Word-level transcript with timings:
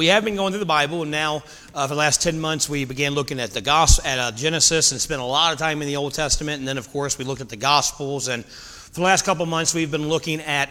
we 0.00 0.06
have 0.06 0.24
been 0.24 0.34
going 0.34 0.50
through 0.50 0.60
the 0.60 0.64
Bible, 0.64 1.02
and 1.02 1.10
now 1.10 1.42
uh, 1.74 1.86
for 1.86 1.88
the 1.88 1.94
last 1.94 2.22
10 2.22 2.40
months, 2.40 2.70
we 2.70 2.86
began 2.86 3.12
looking 3.12 3.38
at 3.38 3.50
the 3.50 3.60
gospel, 3.60 4.06
at 4.06 4.18
uh, 4.18 4.32
Genesis 4.32 4.92
and 4.92 4.98
spent 4.98 5.20
a 5.20 5.24
lot 5.24 5.52
of 5.52 5.58
time 5.58 5.82
in 5.82 5.88
the 5.88 5.96
Old 5.96 6.14
Testament. 6.14 6.58
And 6.58 6.66
then, 6.66 6.78
of 6.78 6.90
course, 6.90 7.18
we 7.18 7.26
looked 7.26 7.42
at 7.42 7.50
the 7.50 7.56
Gospels. 7.56 8.28
And 8.28 8.42
for 8.46 8.94
the 8.94 9.02
last 9.02 9.26
couple 9.26 9.44
months, 9.44 9.74
we've 9.74 9.90
been 9.90 10.08
looking 10.08 10.40
at 10.40 10.70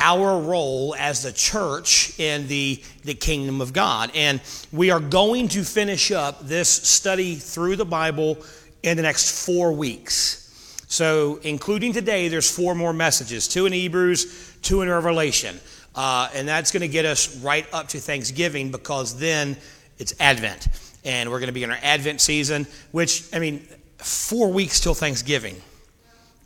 our 0.00 0.40
role 0.40 0.96
as 0.98 1.22
the 1.22 1.30
church 1.30 2.18
in 2.18 2.48
the, 2.48 2.82
the 3.04 3.14
kingdom 3.14 3.60
of 3.60 3.72
God. 3.72 4.10
And 4.12 4.40
we 4.72 4.90
are 4.90 4.98
going 4.98 5.46
to 5.50 5.62
finish 5.62 6.10
up 6.10 6.40
this 6.40 6.68
study 6.68 7.36
through 7.36 7.76
the 7.76 7.84
Bible 7.84 8.38
in 8.82 8.96
the 8.96 9.04
next 9.04 9.46
four 9.46 9.70
weeks. 9.70 10.40
So, 10.88 11.38
including 11.44 11.92
today, 11.92 12.26
there's 12.26 12.50
four 12.50 12.74
more 12.74 12.92
messages 12.92 13.46
two 13.46 13.66
in 13.66 13.72
Hebrews, 13.72 14.56
two 14.62 14.82
in 14.82 14.88
Revelation. 14.88 15.60
Uh, 15.94 16.28
and 16.34 16.46
that's 16.48 16.72
going 16.72 16.80
to 16.80 16.88
get 16.88 17.04
us 17.04 17.36
right 17.38 17.66
up 17.72 17.88
to 17.88 17.98
Thanksgiving 17.98 18.70
because 18.70 19.18
then 19.18 19.56
it's 19.98 20.14
Advent. 20.20 20.68
And 21.04 21.30
we're 21.30 21.38
going 21.38 21.48
to 21.48 21.52
be 21.52 21.62
in 21.62 21.70
our 21.70 21.78
Advent 21.82 22.20
season, 22.20 22.66
which, 22.90 23.24
I 23.32 23.38
mean, 23.38 23.60
four 23.98 24.50
weeks 24.52 24.80
till 24.80 24.94
Thanksgiving, 24.94 25.60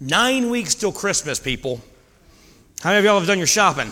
nine 0.00 0.50
weeks 0.50 0.74
till 0.74 0.92
Christmas, 0.92 1.40
people. 1.40 1.80
How 2.82 2.90
many 2.90 2.98
of 3.00 3.04
y'all 3.04 3.18
have 3.18 3.26
done 3.26 3.38
your 3.38 3.46
shopping? 3.46 3.90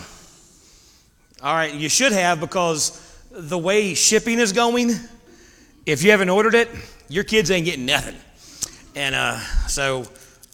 All 1.41 1.53
right, 1.53 1.73
you 1.73 1.89
should 1.89 2.11
have 2.11 2.39
because 2.39 3.03
the 3.31 3.57
way 3.57 3.93
shipping 3.93 4.39
is 4.39 4.53
going, 4.53 4.91
if 5.85 6.03
you 6.03 6.11
haven't 6.11 6.29
ordered 6.29 6.55
it, 6.55 6.69
your 7.09 7.23
kids 7.23 7.51
ain't 7.51 7.65
getting 7.65 7.85
nothing. 7.85 8.15
And 8.95 9.13
uh, 9.13 9.39
so 9.67 10.05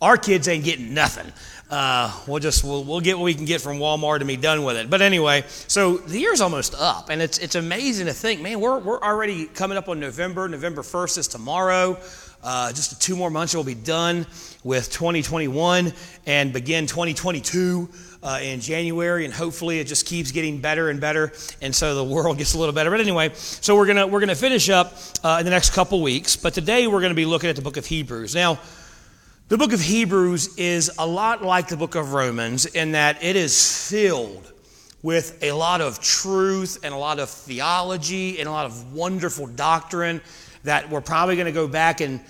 our 0.02 0.18
kids 0.18 0.48
ain't 0.48 0.66
getting 0.66 0.94
nothing. 0.94 1.32
Uh, 1.74 2.12
we'll 2.28 2.40
just 2.40 2.64
we'll, 2.64 2.84
we'll 2.84 3.00
get 3.00 3.18
what 3.18 3.24
we 3.24 3.34
can 3.34 3.46
get 3.46 3.60
from 3.60 3.80
Walmart 3.80 4.18
and 4.18 4.28
be 4.28 4.38
done 4.38 4.64
with 4.64 4.78
it. 4.78 4.92
But 4.92 5.02
anyway, 5.02 5.44
so 5.48 5.98
the 5.98 6.20
year's 6.20 6.40
almost 6.40 6.76
up, 6.76 7.10
and 7.10 7.20
it's 7.20 7.40
it's 7.40 7.56
amazing 7.56 8.06
to 8.06 8.14
think, 8.14 8.42
man, 8.42 8.60
we're 8.60 8.78
we're 8.78 9.02
already 9.02 9.48
coming 9.48 9.76
up 9.76 9.90
on 9.90 10.00
November. 10.00 10.48
November 10.48 10.84
first 10.84 11.18
is 11.18 11.28
tomorrow. 11.28 11.98
Uh, 12.44 12.72
just 12.74 13.02
two 13.02 13.16
more 13.16 13.32
months, 13.32 13.56
we'll 13.56 13.64
be 13.64 13.74
done 13.74 14.28
with 14.64 14.92
2021 14.92 15.92
and 16.28 16.54
begin 16.54 16.86
2022 16.86 17.90
uh, 18.22 18.40
in 18.44 18.60
January, 18.60 19.26
and 19.26 19.34
hopefully 19.34 19.80
it 19.80 19.88
just 19.88 20.06
keeps 20.06 20.30
getting 20.30 20.62
better 20.62 20.92
and 20.92 21.02
better, 21.02 21.34
and 21.60 21.74
so 21.74 21.96
the 21.96 22.04
world 22.04 22.38
gets 22.38 22.54
a 22.54 22.60
little 22.60 22.76
better. 22.76 22.92
But 22.92 23.00
anyway, 23.00 23.32
so 23.34 23.76
we're 23.76 23.88
gonna 23.88 24.06
we're 24.06 24.20
gonna 24.20 24.36
finish 24.36 24.70
up 24.70 24.94
uh, 25.24 25.38
in 25.40 25.46
the 25.46 25.52
next 25.52 25.72
couple 25.72 26.04
weeks. 26.04 26.36
But 26.36 26.54
today 26.54 26.86
we're 26.86 27.02
gonna 27.02 27.16
be 27.16 27.26
looking 27.26 27.50
at 27.50 27.56
the 27.56 27.64
book 27.64 27.78
of 27.78 27.88
Hebrews. 27.88 28.36
Now. 28.36 28.60
The 29.50 29.58
book 29.58 29.74
of 29.74 29.82
Hebrews 29.82 30.56
is 30.56 30.90
a 30.98 31.06
lot 31.06 31.44
like 31.44 31.68
the 31.68 31.76
book 31.76 31.96
of 31.96 32.14
Romans 32.14 32.66
in 32.66 32.94
that 32.94 33.22
it 33.22 33.36
is 33.36 33.90
filled 33.90 34.54
with 35.04 35.38
a 35.44 35.52
lot 35.52 35.82
of 35.82 36.00
truth 36.00 36.80
and 36.82 36.94
a 36.94 36.98
lot 36.98 37.20
of 37.20 37.30
theology 37.30 38.40
and 38.40 38.48
a 38.48 38.52
lot 38.52 38.66
of 38.66 38.94
wonderful 38.94 39.46
doctrine 39.48 40.22
that 40.64 40.90
we're 40.90 41.02
probably 41.02 41.36
going 41.36 41.46
to 41.46 41.52
go 41.52 41.68
back 41.68 42.00
and 42.00 42.22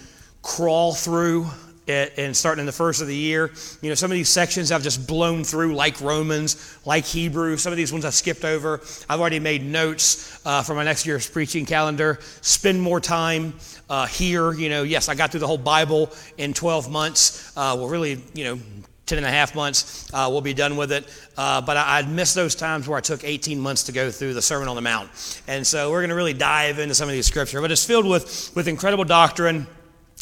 crawl 0.41 0.95
through 0.95 1.45
and 1.87 2.35
starting 2.35 2.61
in 2.61 2.65
the 2.65 2.71
first 2.71 3.01
of 3.01 3.07
the 3.07 3.15
year. 3.15 3.51
You 3.81 3.89
know, 3.89 3.95
some 3.95 4.11
of 4.11 4.15
these 4.15 4.29
sections 4.29 4.71
I've 4.71 4.83
just 4.83 5.07
blown 5.07 5.43
through, 5.43 5.75
like 5.75 5.99
Romans, 6.01 6.77
like 6.85 7.05
Hebrew. 7.05 7.57
Some 7.57 7.73
of 7.73 7.77
these 7.77 7.91
ones 7.91 8.05
I 8.05 8.09
skipped 8.09 8.45
over. 8.45 8.81
I've 9.09 9.19
already 9.19 9.39
made 9.39 9.63
notes 9.63 10.39
uh, 10.45 10.61
for 10.63 10.75
my 10.75 10.83
next 10.83 11.05
year's 11.05 11.29
preaching 11.29 11.65
calendar. 11.65 12.19
Spend 12.41 12.81
more 12.81 12.99
time 12.99 13.53
uh, 13.89 14.05
here. 14.07 14.53
You 14.53 14.69
know, 14.69 14.83
yes, 14.83 15.09
I 15.09 15.15
got 15.15 15.31
through 15.31 15.41
the 15.41 15.47
whole 15.47 15.57
Bible 15.57 16.11
in 16.37 16.53
12 16.53 16.89
months. 16.89 17.51
Uh, 17.55 17.75
well, 17.77 17.87
really, 17.87 18.21
you 18.33 18.43
know, 18.45 18.59
10 19.05 19.17
and 19.17 19.27
a 19.27 19.29
half 19.29 19.53
months, 19.53 20.09
uh, 20.13 20.27
we'll 20.31 20.41
be 20.41 20.53
done 20.53 20.77
with 20.77 20.91
it. 20.91 21.05
Uh, 21.35 21.59
but 21.59 21.75
I, 21.75 22.01
would 22.01 22.09
miss 22.09 22.33
those 22.33 22.55
times 22.55 22.87
where 22.87 22.97
I 22.97 23.01
took 23.01 23.23
18 23.23 23.59
months 23.59 23.83
to 23.83 23.91
go 23.91 24.09
through 24.09 24.33
the 24.33 24.41
Sermon 24.41 24.69
on 24.69 24.75
the 24.75 24.81
Mount. 24.81 25.09
And 25.47 25.67
so 25.67 25.91
we're 25.91 25.99
going 25.99 26.09
to 26.09 26.15
really 26.15 26.33
dive 26.33 26.79
into 26.79 26.95
some 26.95 27.09
of 27.09 27.13
these 27.13 27.25
scripture. 27.25 27.59
But 27.59 27.71
it's 27.71 27.85
filled 27.85 28.07
with, 28.07 28.51
with 28.55 28.69
incredible 28.69 29.03
doctrine 29.03 29.67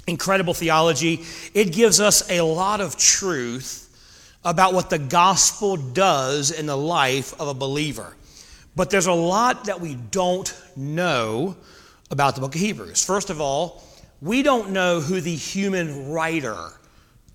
incredible 0.07 0.53
theology. 0.53 1.23
It 1.53 1.71
gives 1.71 1.99
us 1.99 2.29
a 2.29 2.41
lot 2.41 2.81
of 2.81 2.97
truth 2.97 3.87
about 4.43 4.73
what 4.73 4.89
the 4.89 4.99
gospel 4.99 5.77
does 5.77 6.51
in 6.51 6.65
the 6.65 6.77
life 6.77 7.39
of 7.39 7.47
a 7.47 7.53
believer. 7.53 8.15
But 8.75 8.89
there's 8.89 9.07
a 9.07 9.13
lot 9.13 9.65
that 9.65 9.81
we 9.81 9.95
don't 9.95 10.53
know 10.75 11.55
about 12.09 12.35
the 12.35 12.41
book 12.41 12.55
of 12.55 12.61
Hebrews. 12.61 13.03
First 13.03 13.29
of 13.29 13.39
all, 13.39 13.83
we 14.21 14.43
don't 14.43 14.71
know 14.71 15.01
who 15.01 15.21
the 15.21 15.35
human 15.35 16.11
writer 16.11 16.71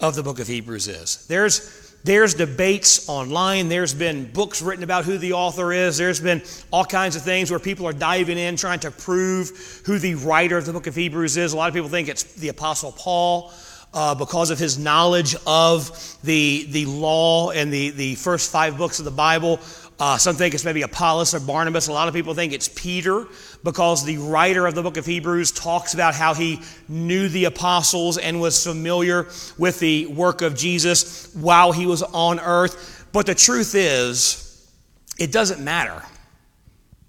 of 0.01 0.15
the 0.15 0.23
book 0.23 0.39
of 0.41 0.47
Hebrews 0.47 0.89
is. 0.89 1.27
There's 1.27 1.86
there's 2.07 2.35
debates 2.35 3.09
online. 3.09 3.69
There's 3.69 3.93
been 3.93 4.31
books 4.31 4.63
written 4.63 4.85
about 4.85 5.05
who 5.05 5.19
the 5.19 5.33
author 5.33 5.73
is. 5.73 5.99
There's 5.99 6.21
been 6.21 6.41
all 6.71 6.85
kinds 6.85 7.17
of 7.17 7.23
things 7.23 7.51
where 7.51 7.59
people 7.59 7.87
are 7.87 7.93
diving 7.93 8.39
in 8.39 8.57
trying 8.57 8.79
to 8.81 8.93
prove 8.93 9.83
who 9.85 9.99
the 9.99 10.15
writer 10.15 10.57
of 10.57 10.67
the 10.67 10.73
book 10.73 10.87
of 10.87 10.95
Hebrews 10.95 11.37
is. 11.37 11.53
A 11.53 11.57
lot 11.57 11.67
of 11.69 11.75
people 11.75 11.89
think 11.89 12.09
it's 12.09 12.23
the 12.23 12.49
Apostle 12.49 12.93
Paul. 12.93 13.53
Uh, 13.95 14.15
because 14.15 14.51
of 14.51 14.59
his 14.59 14.79
knowledge 14.79 15.35
of 15.47 16.19
the, 16.23 16.67
the 16.71 16.85
law 16.85 17.51
and 17.51 17.73
the, 17.73 17.91
the 17.91 18.15
first 18.17 18.53
five 18.53 18.77
books 18.77 18.99
of 18.99 19.07
the 19.07 19.11
Bible. 19.11 19.59
Uh, 19.99 20.19
some 20.19 20.37
think 20.37 20.53
it's 20.53 20.65
maybe 20.65 20.83
Apollos 20.83 21.33
or 21.33 21.41
Barnabas. 21.41 21.89
A 21.89 21.93
lot 21.93 22.07
of 22.07 22.13
people 22.13 22.35
think 22.35 22.53
it's 22.53 22.69
Peter 22.69 23.27
because 23.65 24.05
the 24.05 24.19
writer 24.19 24.67
of 24.67 24.75
the 24.75 24.83
book 24.83 24.99
of 24.99 25.07
Hebrews 25.07 25.53
talks 25.53 25.95
about 25.95 26.15
how 26.15 26.35
he 26.35 26.61
knew 26.87 27.29
the 27.29 27.47
apostles 27.47 28.19
and 28.19 28.39
was 28.39 28.63
familiar 28.63 29.27
with 29.57 29.81
the 29.81 30.07
work 30.07 30.43
of 30.43 30.55
Jesus 30.55 31.35
while 31.35 31.73
he 31.73 31.87
was 31.87 32.03
on 32.03 32.39
earth. 32.41 33.09
But 33.13 33.25
the 33.25 33.35
truth 33.35 33.75
is, 33.75 34.71
it 35.19 35.33
doesn't 35.33 35.65
matter 35.65 36.03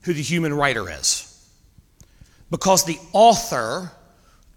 who 0.03 0.13
the 0.13 0.21
human 0.21 0.53
writer 0.53 0.89
is 0.89 1.27
because 2.49 2.85
the 2.85 2.97
author 3.11 3.91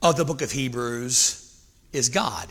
of 0.03 0.17
the 0.17 0.25
book 0.25 0.41
of 0.41 0.53
Hebrews 0.53 1.61
is 1.93 2.09
God. 2.09 2.47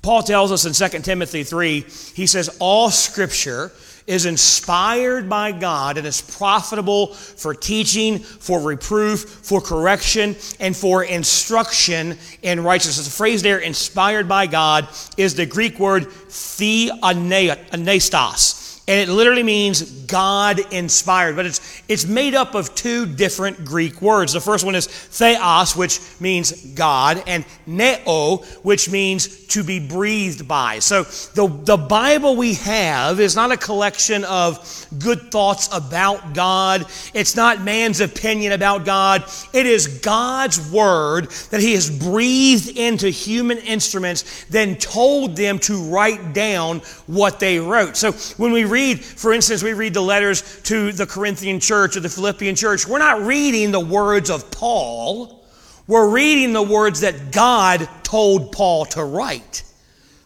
Paul 0.00 0.22
tells 0.22 0.52
us 0.52 0.64
in 0.64 0.90
2 0.90 1.00
Timothy 1.00 1.44
3, 1.44 1.80
he 2.14 2.26
says, 2.26 2.56
All 2.60 2.90
scripture 2.90 3.72
is 4.08 4.26
inspired 4.26 5.28
by 5.28 5.52
God 5.52 5.98
and 5.98 6.06
is 6.06 6.22
profitable 6.22 7.14
for 7.14 7.54
teaching, 7.54 8.18
for 8.18 8.58
reproof, 8.58 9.20
for 9.20 9.60
correction, 9.60 10.34
and 10.58 10.76
for 10.76 11.04
instruction 11.04 12.18
in 12.42 12.64
righteousness. 12.64 13.06
The 13.06 13.12
phrase 13.12 13.42
there, 13.42 13.58
inspired 13.58 14.26
by 14.26 14.46
God, 14.46 14.88
is 15.16 15.34
the 15.34 15.44
Greek 15.46 15.78
word 15.78 16.08
theopneustos 16.08 18.57
and 18.88 18.98
it 18.98 19.12
literally 19.12 19.42
means 19.42 19.82
God 19.82 20.60
inspired. 20.72 21.36
But 21.36 21.44
it's, 21.44 21.82
it's 21.88 22.06
made 22.06 22.34
up 22.34 22.54
of 22.54 22.74
two 22.74 23.04
different 23.04 23.66
Greek 23.66 24.00
words. 24.00 24.32
The 24.32 24.40
first 24.40 24.64
one 24.64 24.74
is 24.74 24.86
theos, 24.86 25.76
which 25.76 26.00
means 26.20 26.52
God, 26.72 27.22
and 27.26 27.44
neo, 27.66 28.38
which 28.62 28.90
means 28.90 29.46
to 29.48 29.62
be 29.62 29.78
breathed 29.78 30.48
by. 30.48 30.78
So 30.78 31.02
the, 31.02 31.48
the 31.64 31.76
Bible 31.76 32.36
we 32.36 32.54
have 32.54 33.20
is 33.20 33.36
not 33.36 33.52
a 33.52 33.58
collection 33.58 34.24
of 34.24 34.86
good 34.98 35.30
thoughts 35.30 35.68
about 35.70 36.32
God, 36.32 36.86
it's 37.12 37.36
not 37.36 37.60
man's 37.60 38.00
opinion 38.00 38.52
about 38.52 38.86
God. 38.86 39.24
It 39.52 39.66
is 39.66 40.00
God's 40.00 40.70
word 40.70 41.30
that 41.50 41.60
He 41.60 41.74
has 41.74 41.90
breathed 41.90 42.78
into 42.78 43.10
human 43.10 43.58
instruments, 43.58 44.46
then 44.46 44.76
told 44.76 45.36
them 45.36 45.58
to 45.60 45.90
write 45.90 46.32
down 46.32 46.80
what 47.06 47.38
they 47.38 47.58
wrote. 47.58 47.96
So 47.96 48.12
when 48.38 48.52
we 48.52 48.64
read 48.64 48.77
read, 48.78 49.04
for 49.04 49.32
instance, 49.32 49.62
we 49.62 49.72
read 49.72 49.92
the 49.92 50.00
letters 50.00 50.60
to 50.62 50.92
the 50.92 51.06
Corinthian 51.06 51.58
church 51.58 51.96
or 51.96 52.00
the 52.00 52.08
Philippian 52.08 52.54
church, 52.54 52.86
we're 52.86 52.98
not 52.98 53.22
reading 53.22 53.72
the 53.72 53.80
words 53.80 54.30
of 54.30 54.50
Paul. 54.52 55.44
We're 55.88 56.10
reading 56.10 56.52
the 56.52 56.62
words 56.62 57.00
that 57.00 57.32
God 57.32 57.88
told 58.04 58.52
Paul 58.52 58.84
to 58.86 59.02
write. 59.02 59.64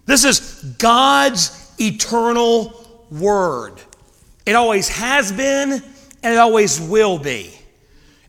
This 0.04 0.24
is 0.24 0.74
God's 0.78 1.72
eternal 1.80 2.86
word. 3.10 3.74
It 4.44 4.54
always 4.54 4.88
has 4.88 5.32
been 5.32 5.72
and 5.72 6.34
it 6.34 6.38
always 6.38 6.80
will 6.80 7.18
be. 7.18 7.54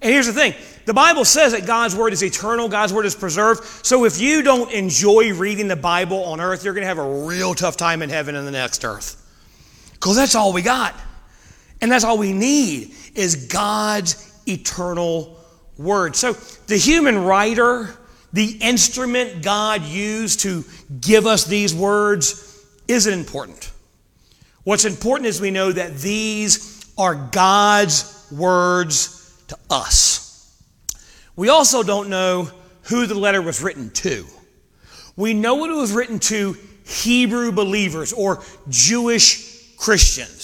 And 0.01 0.11
here's 0.13 0.27
the 0.27 0.33
thing 0.33 0.53
the 0.85 0.93
Bible 0.93 1.25
says 1.25 1.53
that 1.53 1.65
God's 1.65 1.95
word 1.95 2.13
is 2.13 2.23
eternal, 2.23 2.69
God's 2.69 2.93
word 2.93 3.05
is 3.05 3.15
preserved. 3.15 3.63
So 3.85 4.05
if 4.05 4.21
you 4.21 4.41
don't 4.41 4.71
enjoy 4.71 5.33
reading 5.33 5.67
the 5.67 5.75
Bible 5.75 6.23
on 6.23 6.39
earth, 6.39 6.63
you're 6.63 6.73
going 6.73 6.83
to 6.83 6.87
have 6.87 6.99
a 6.99 7.25
real 7.25 7.53
tough 7.55 7.75
time 7.75 8.01
in 8.01 8.09
heaven 8.09 8.35
and 8.35 8.47
the 8.47 8.51
next 8.51 8.85
earth. 8.85 9.22
Because 10.03 10.17
that's 10.17 10.35
all 10.35 10.51
we 10.51 10.61
got. 10.61 10.93
And 11.79 11.89
that's 11.89 12.03
all 12.03 12.17
we 12.17 12.33
need 12.33 12.93
is 13.15 13.47
God's 13.47 14.37
eternal 14.45 15.39
word. 15.77 16.17
So 16.17 16.33
the 16.33 16.75
human 16.75 17.23
writer, 17.23 17.89
the 18.33 18.57
instrument 18.59 19.43
God 19.43 19.81
used 19.83 20.41
to 20.41 20.65
give 20.99 21.25
us 21.25 21.45
these 21.45 21.73
words, 21.73 22.65
isn't 22.85 23.13
important. 23.13 23.71
What's 24.65 24.83
important 24.83 25.27
is 25.27 25.39
we 25.39 25.51
know 25.51 25.71
that 25.71 25.95
these 25.95 26.85
are 26.97 27.15
God's 27.15 28.27
words 28.29 29.41
to 29.47 29.57
us. 29.69 30.61
We 31.37 31.47
also 31.47 31.81
don't 31.81 32.09
know 32.09 32.49
who 32.89 33.05
the 33.05 33.15
letter 33.15 33.41
was 33.41 33.63
written 33.63 33.89
to. 33.91 34.25
We 35.15 35.33
know 35.33 35.63
it 35.63 35.69
was 35.69 35.93
written 35.93 36.19
to 36.19 36.57
Hebrew 36.85 37.53
believers 37.53 38.11
or 38.11 38.43
Jewish 38.67 39.52
Christians. 39.83 40.42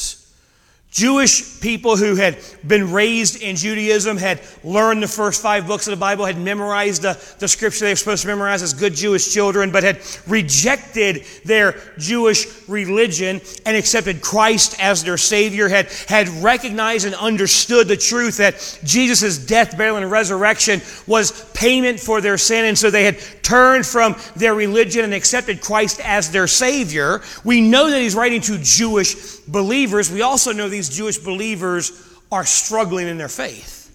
Jewish 0.91 1.61
people 1.61 1.97
who 1.97 2.15
had 2.15 2.39
been 2.65 2.91
raised 2.91 3.41
in 3.43 3.55
Judaism, 3.55 4.17
had 4.17 4.41
learned 4.63 5.03
the 5.03 5.07
first 5.07 5.41
five 5.41 5.67
books 5.67 5.87
of 5.87 5.91
the 5.91 5.97
Bible, 5.97 6.25
had 6.25 6.37
memorized 6.37 7.03
the, 7.03 7.35
the 7.37 7.47
scripture 7.47 7.85
they 7.85 7.91
were 7.91 7.95
supposed 7.95 8.23
to 8.23 8.27
memorize 8.27 8.63
as 8.63 8.73
good 8.73 8.95
Jewish 8.95 9.31
children, 9.31 9.71
but 9.71 9.83
had 9.83 9.99
rejected 10.25 11.25
their 11.45 11.79
Jewish 11.99 12.67
religion 12.67 13.39
and 13.67 13.77
accepted 13.77 14.21
Christ 14.21 14.77
as 14.79 15.03
their 15.03 15.17
Savior, 15.17 15.69
had, 15.69 15.91
had 16.07 16.27
recognized 16.27 17.05
and 17.05 17.13
understood 17.15 17.87
the 17.87 17.97
truth 17.97 18.37
that 18.37 18.79
Jesus' 18.83 19.37
death, 19.37 19.77
burial, 19.77 19.97
and 19.97 20.09
resurrection 20.09 20.81
was 21.05 21.49
payment 21.53 21.99
for 21.99 22.19
their 22.19 22.37
sin, 22.37 22.65
and 22.65 22.77
so 22.77 22.89
they 22.89 23.03
had 23.03 23.19
turned 23.43 23.85
from 23.85 24.15
their 24.35 24.55
religion 24.55 25.03
and 25.03 25.13
accepted 25.13 25.61
Christ 25.61 25.99
as 26.03 26.31
their 26.31 26.47
Savior. 26.47 27.21
We 27.43 27.61
know 27.61 27.89
that 27.89 28.01
he's 28.01 28.15
writing 28.15 28.41
to 28.41 28.57
Jewish 28.59 29.37
believers. 29.47 30.11
We 30.11 30.21
also 30.21 30.51
know 30.51 30.69
these 30.79 30.87
Jewish 30.87 31.17
believers 31.17 31.91
are 32.31 32.45
struggling 32.45 33.09
in 33.09 33.17
their 33.17 33.27
faith. 33.27 33.93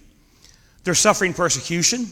They're 0.83 0.93
suffering 0.93 1.33
persecution. 1.33 2.05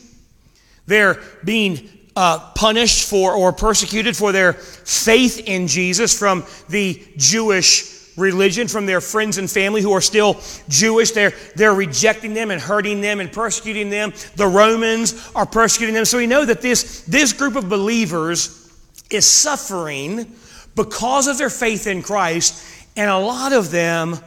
They're 0.87 1.21
being 1.45 1.89
uh, 2.15 2.39
punished 2.55 3.07
for 3.07 3.33
or 3.33 3.53
persecuted 3.53 4.17
for 4.17 4.31
their 4.31 4.53
faith 4.53 5.43
in 5.45 5.67
Jesus 5.67 6.17
from 6.17 6.43
the 6.69 6.99
Jewish 7.17 8.17
religion, 8.17 8.67
from 8.67 8.87
their 8.87 8.99
friends 8.99 9.37
and 9.37 9.49
family 9.49 9.83
who 9.83 9.91
are 9.91 10.01
still 10.01 10.39
Jewish. 10.69 11.11
They're, 11.11 11.33
they're 11.55 11.75
rejecting 11.75 12.33
them 12.33 12.49
and 12.49 12.59
hurting 12.59 12.99
them 12.99 13.19
and 13.19 13.31
persecuting 13.31 13.91
them. 13.91 14.11
The 14.37 14.47
Romans 14.47 15.29
are 15.35 15.45
persecuting 15.45 15.93
them. 15.93 16.05
So 16.05 16.17
we 16.17 16.25
know 16.25 16.45
that 16.45 16.63
this, 16.63 17.01
this 17.01 17.31
group 17.31 17.55
of 17.55 17.69
believers 17.69 18.73
is 19.11 19.27
suffering 19.27 20.35
because 20.75 21.27
of 21.27 21.37
their 21.37 21.51
faith 21.51 21.85
in 21.85 22.01
Christ, 22.01 22.65
and 22.95 23.09
a 23.09 23.17
lot 23.19 23.53
of 23.53 23.69
them 23.69 24.17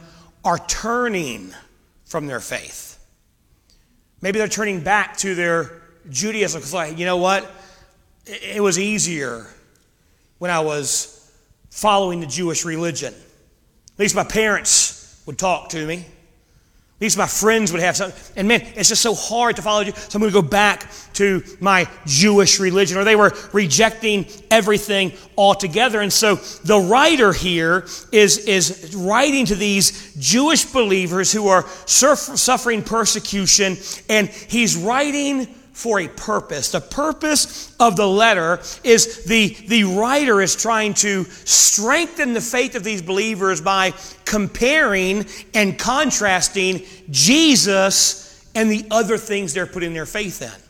are 0.47 0.57
turning 0.59 1.53
from 2.05 2.25
their 2.25 2.39
faith. 2.39 3.05
Maybe 4.21 4.39
they're 4.39 4.47
turning 4.47 4.79
back 4.79 5.17
to 5.17 5.35
their 5.35 5.81
Judaism 6.09 6.61
because, 6.61 6.73
like, 6.73 6.97
you 6.97 7.05
know 7.05 7.17
what? 7.17 7.51
It 8.25 8.63
was 8.63 8.79
easier 8.79 9.45
when 10.37 10.49
I 10.49 10.61
was 10.61 11.29
following 11.69 12.21
the 12.21 12.27
Jewish 12.27 12.63
religion. 12.63 13.13
At 13.13 13.99
least 13.99 14.15
my 14.15 14.23
parents 14.23 15.21
would 15.25 15.37
talk 15.37 15.67
to 15.71 15.85
me. 15.85 16.05
At 16.97 17.01
least 17.01 17.17
my 17.19 17.27
friends 17.27 17.71
would 17.71 17.81
have 17.81 17.95
something. 17.95 18.19
And 18.35 18.47
man, 18.47 18.61
it's 18.75 18.89
just 18.89 19.03
so 19.03 19.13
hard 19.13 19.55
to 19.57 19.61
follow. 19.61 19.81
You. 19.81 19.91
So 19.91 20.15
I'm 20.15 20.21
going 20.21 20.33
to 20.33 20.41
go 20.41 20.47
back 20.47 20.91
to 21.13 21.43
my 21.59 21.87
Jewish 22.07 22.59
religion. 22.59 22.97
Or 22.97 23.03
they 23.03 23.15
were 23.15 23.35
rejecting 23.53 24.25
everything 24.49 25.13
altogether. 25.37 26.01
And 26.01 26.11
so 26.11 26.37
the 26.63 26.79
writer 26.79 27.33
here 27.33 27.85
is, 28.11 28.39
is 28.47 28.95
writing 28.95 29.45
to 29.45 29.53
these 29.53 30.15
Jewish 30.15 30.65
believers 30.65 31.31
who 31.31 31.49
are 31.49 31.67
suffering 31.85 32.81
persecution. 32.81 33.77
And 34.09 34.27
he's 34.27 34.75
writing 34.75 35.53
for 35.77 35.99
a 35.99 36.07
purpose. 36.07 36.71
The 36.71 36.81
purpose 36.81 37.71
of 37.79 37.95
the 37.95 38.07
letter 38.07 38.59
is 38.83 39.25
the, 39.25 39.55
the 39.67 39.83
writer 39.83 40.41
is 40.41 40.55
trying 40.55 40.95
to 40.95 41.23
strengthen 41.25 42.33
the 42.33 42.41
faith 42.41 42.73
of 42.73 42.83
these 42.83 43.03
believers 43.03 43.61
by 43.61 43.93
comparing 44.25 45.27
and 45.53 45.77
contrasting 45.77 46.83
Jesus 47.11 48.49
and 48.55 48.71
the 48.71 48.87
other 48.89 49.19
things 49.19 49.53
they're 49.53 49.67
putting 49.67 49.93
their 49.93 50.07
faith 50.07 50.41
in. 50.41 50.61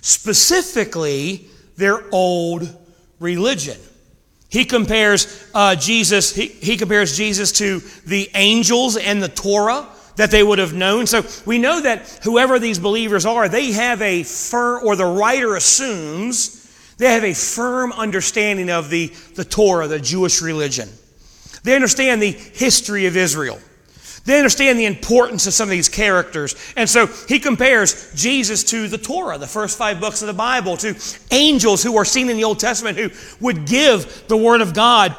Specifically, 0.00 1.48
their 1.76 2.02
old 2.10 2.74
religion. 3.20 3.76
He 4.48 4.64
compares 4.64 5.46
uh, 5.52 5.76
Jesus. 5.76 6.34
He, 6.34 6.46
he 6.46 6.78
compares 6.78 7.14
Jesus 7.14 7.52
to 7.52 7.80
the 8.06 8.30
angels 8.34 8.96
and 8.96 9.22
the 9.22 9.28
Torah 9.28 9.86
that 10.16 10.30
they 10.30 10.42
would 10.42 10.58
have 10.58 10.74
known. 10.74 11.06
So 11.06 11.24
we 11.44 11.58
know 11.58 11.80
that 11.80 12.20
whoever 12.24 12.58
these 12.58 12.78
believers 12.78 13.24
are, 13.24 13.48
they 13.48 13.72
have 13.72 14.02
a 14.02 14.22
firm, 14.22 14.84
or 14.84 14.96
the 14.96 15.06
writer 15.06 15.54
assumes, 15.54 16.62
they 16.98 17.12
have 17.12 17.24
a 17.24 17.34
firm 17.34 17.92
understanding 17.92 18.70
of 18.70 18.90
the, 18.90 19.08
the 19.34 19.44
Torah, 19.44 19.86
the 19.86 20.00
Jewish 20.00 20.40
religion. 20.40 20.88
They 21.62 21.74
understand 21.74 22.22
the 22.22 22.32
history 22.32 23.06
of 23.06 23.16
Israel. 23.16 23.58
They 24.24 24.38
understand 24.38 24.78
the 24.78 24.86
importance 24.86 25.46
of 25.46 25.54
some 25.54 25.68
of 25.68 25.70
these 25.70 25.88
characters. 25.88 26.56
And 26.76 26.90
so 26.90 27.06
he 27.28 27.38
compares 27.38 28.12
Jesus 28.14 28.64
to 28.64 28.88
the 28.88 28.98
Torah, 28.98 29.38
the 29.38 29.46
first 29.46 29.78
five 29.78 30.00
books 30.00 30.20
of 30.20 30.26
the 30.26 30.34
Bible, 30.34 30.76
to 30.78 30.96
angels 31.30 31.82
who 31.82 31.96
are 31.96 32.04
seen 32.04 32.28
in 32.28 32.36
the 32.36 32.44
Old 32.44 32.58
Testament 32.58 32.98
who 32.98 33.10
would 33.40 33.66
give 33.66 34.26
the 34.26 34.36
Word 34.36 34.62
of 34.62 34.74
God 34.74 35.14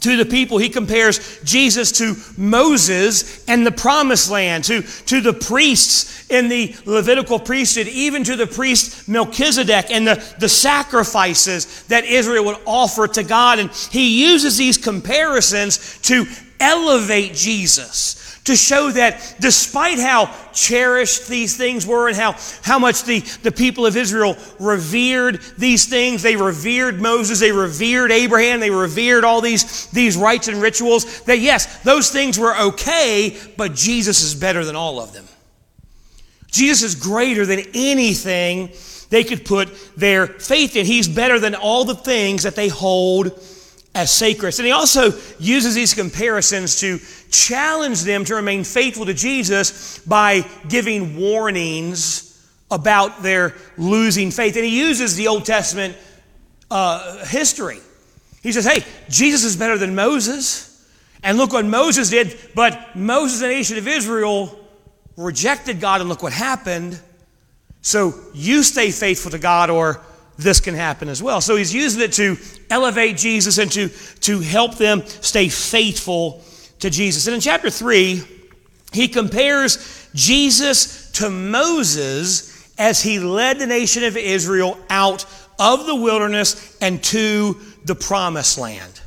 to 0.00 0.16
the 0.16 0.24
people. 0.24 0.58
He 0.58 0.68
compares 0.68 1.40
Jesus 1.42 1.92
to 1.92 2.16
Moses 2.36 3.44
and 3.46 3.66
the 3.66 3.72
promised 3.72 4.30
land, 4.30 4.64
to, 4.64 4.82
to 4.82 5.20
the 5.20 5.32
priests 5.32 6.28
in 6.30 6.48
the 6.48 6.74
Levitical 6.84 7.38
priesthood, 7.38 7.88
even 7.88 8.24
to 8.24 8.36
the 8.36 8.46
priest 8.46 9.08
Melchizedek 9.08 9.90
and 9.90 10.06
the, 10.06 10.34
the 10.38 10.48
sacrifices 10.48 11.84
that 11.84 12.04
Israel 12.04 12.44
would 12.46 12.58
offer 12.66 13.06
to 13.08 13.22
God. 13.22 13.58
And 13.58 13.70
he 13.90 14.24
uses 14.26 14.56
these 14.56 14.78
comparisons 14.78 15.98
to 16.02 16.26
elevate 16.60 17.34
Jesus 17.34 18.19
to 18.44 18.56
show 18.56 18.90
that 18.90 19.36
despite 19.38 19.98
how 19.98 20.34
cherished 20.52 21.28
these 21.28 21.56
things 21.56 21.86
were 21.86 22.08
and 22.08 22.16
how, 22.16 22.34
how 22.62 22.78
much 22.78 23.04
the, 23.04 23.20
the 23.42 23.52
people 23.52 23.86
of 23.86 23.96
Israel 23.96 24.36
revered 24.58 25.40
these 25.58 25.86
things, 25.86 26.22
they 26.22 26.36
revered 26.36 27.00
Moses, 27.00 27.40
they 27.40 27.52
revered 27.52 28.10
Abraham, 28.10 28.60
they 28.60 28.70
revered 28.70 29.24
all 29.24 29.40
these, 29.40 29.86
these 29.88 30.16
rites 30.16 30.48
and 30.48 30.60
rituals, 30.60 31.22
that 31.22 31.38
yes, 31.38 31.82
those 31.82 32.10
things 32.10 32.38
were 32.38 32.56
okay, 32.56 33.36
but 33.56 33.74
Jesus 33.74 34.22
is 34.22 34.34
better 34.34 34.64
than 34.64 34.76
all 34.76 35.00
of 35.00 35.12
them. 35.12 35.26
Jesus 36.50 36.82
is 36.82 36.94
greater 36.94 37.46
than 37.46 37.60
anything 37.74 38.70
they 39.10 39.24
could 39.24 39.44
put 39.44 39.68
their 39.96 40.26
faith 40.26 40.76
in. 40.76 40.86
He's 40.86 41.08
better 41.08 41.38
than 41.38 41.54
all 41.54 41.84
the 41.84 41.94
things 41.94 42.44
that 42.44 42.56
they 42.56 42.68
hold 42.68 43.40
as 43.94 44.10
sacred. 44.10 44.56
And 44.58 44.66
he 44.66 44.72
also 44.72 45.12
uses 45.38 45.74
these 45.74 45.94
comparisons 45.94 46.80
to 46.80 47.00
challenge 47.30 48.02
them 48.02 48.24
to 48.24 48.36
remain 48.36 48.64
faithful 48.64 49.06
to 49.06 49.14
Jesus 49.14 49.98
by 50.00 50.44
giving 50.68 51.16
warnings 51.16 52.26
about 52.70 53.22
their 53.22 53.54
losing 53.76 54.30
faith. 54.30 54.54
And 54.56 54.64
he 54.64 54.78
uses 54.78 55.16
the 55.16 55.26
Old 55.26 55.44
Testament 55.44 55.96
uh, 56.70 57.24
history. 57.26 57.78
He 58.42 58.52
says, 58.52 58.64
hey, 58.64 58.84
Jesus 59.08 59.44
is 59.44 59.56
better 59.56 59.76
than 59.76 59.94
Moses. 59.94 60.68
And 61.22 61.36
look 61.36 61.52
what 61.52 61.64
Moses 61.64 62.10
did. 62.10 62.38
But 62.54 62.94
Moses 62.94 63.42
and 63.42 63.50
the 63.50 63.54
nation 63.54 63.76
of 63.76 63.88
Israel 63.88 64.56
rejected 65.16 65.80
God, 65.80 66.00
and 66.00 66.08
look 66.08 66.22
what 66.22 66.32
happened. 66.32 66.98
So 67.82 68.14
you 68.32 68.62
stay 68.62 68.90
faithful 68.90 69.32
to 69.32 69.38
God, 69.38 69.68
or 69.68 70.00
this 70.40 70.60
can 70.60 70.74
happen 70.74 71.08
as 71.08 71.22
well. 71.22 71.40
So 71.40 71.56
he's 71.56 71.74
using 71.74 72.02
it 72.02 72.12
to 72.14 72.36
elevate 72.70 73.16
Jesus 73.16 73.58
and 73.58 73.70
to, 73.72 73.88
to 74.20 74.40
help 74.40 74.76
them 74.76 75.04
stay 75.06 75.48
faithful 75.48 76.42
to 76.80 76.90
Jesus. 76.90 77.26
And 77.26 77.34
in 77.34 77.40
chapter 77.40 77.70
3, 77.70 78.22
he 78.92 79.08
compares 79.08 80.08
Jesus 80.14 81.10
to 81.12 81.30
Moses 81.30 82.72
as 82.78 83.02
he 83.02 83.18
led 83.18 83.58
the 83.58 83.66
nation 83.66 84.04
of 84.04 84.16
Israel 84.16 84.78
out 84.88 85.26
of 85.58 85.86
the 85.86 85.94
wilderness 85.94 86.76
and 86.80 87.02
to 87.04 87.60
the 87.84 87.94
promised 87.94 88.58
land. 88.58 89.00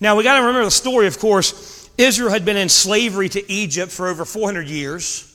Now, 0.00 0.16
we 0.16 0.24
got 0.24 0.38
to 0.38 0.40
remember 0.40 0.64
the 0.64 0.70
story, 0.70 1.06
of 1.06 1.18
course. 1.18 1.88
Israel 1.98 2.30
had 2.30 2.44
been 2.44 2.56
in 2.56 2.68
slavery 2.68 3.28
to 3.30 3.52
Egypt 3.52 3.90
for 3.90 4.08
over 4.08 4.24
400 4.24 4.68
years. 4.68 5.25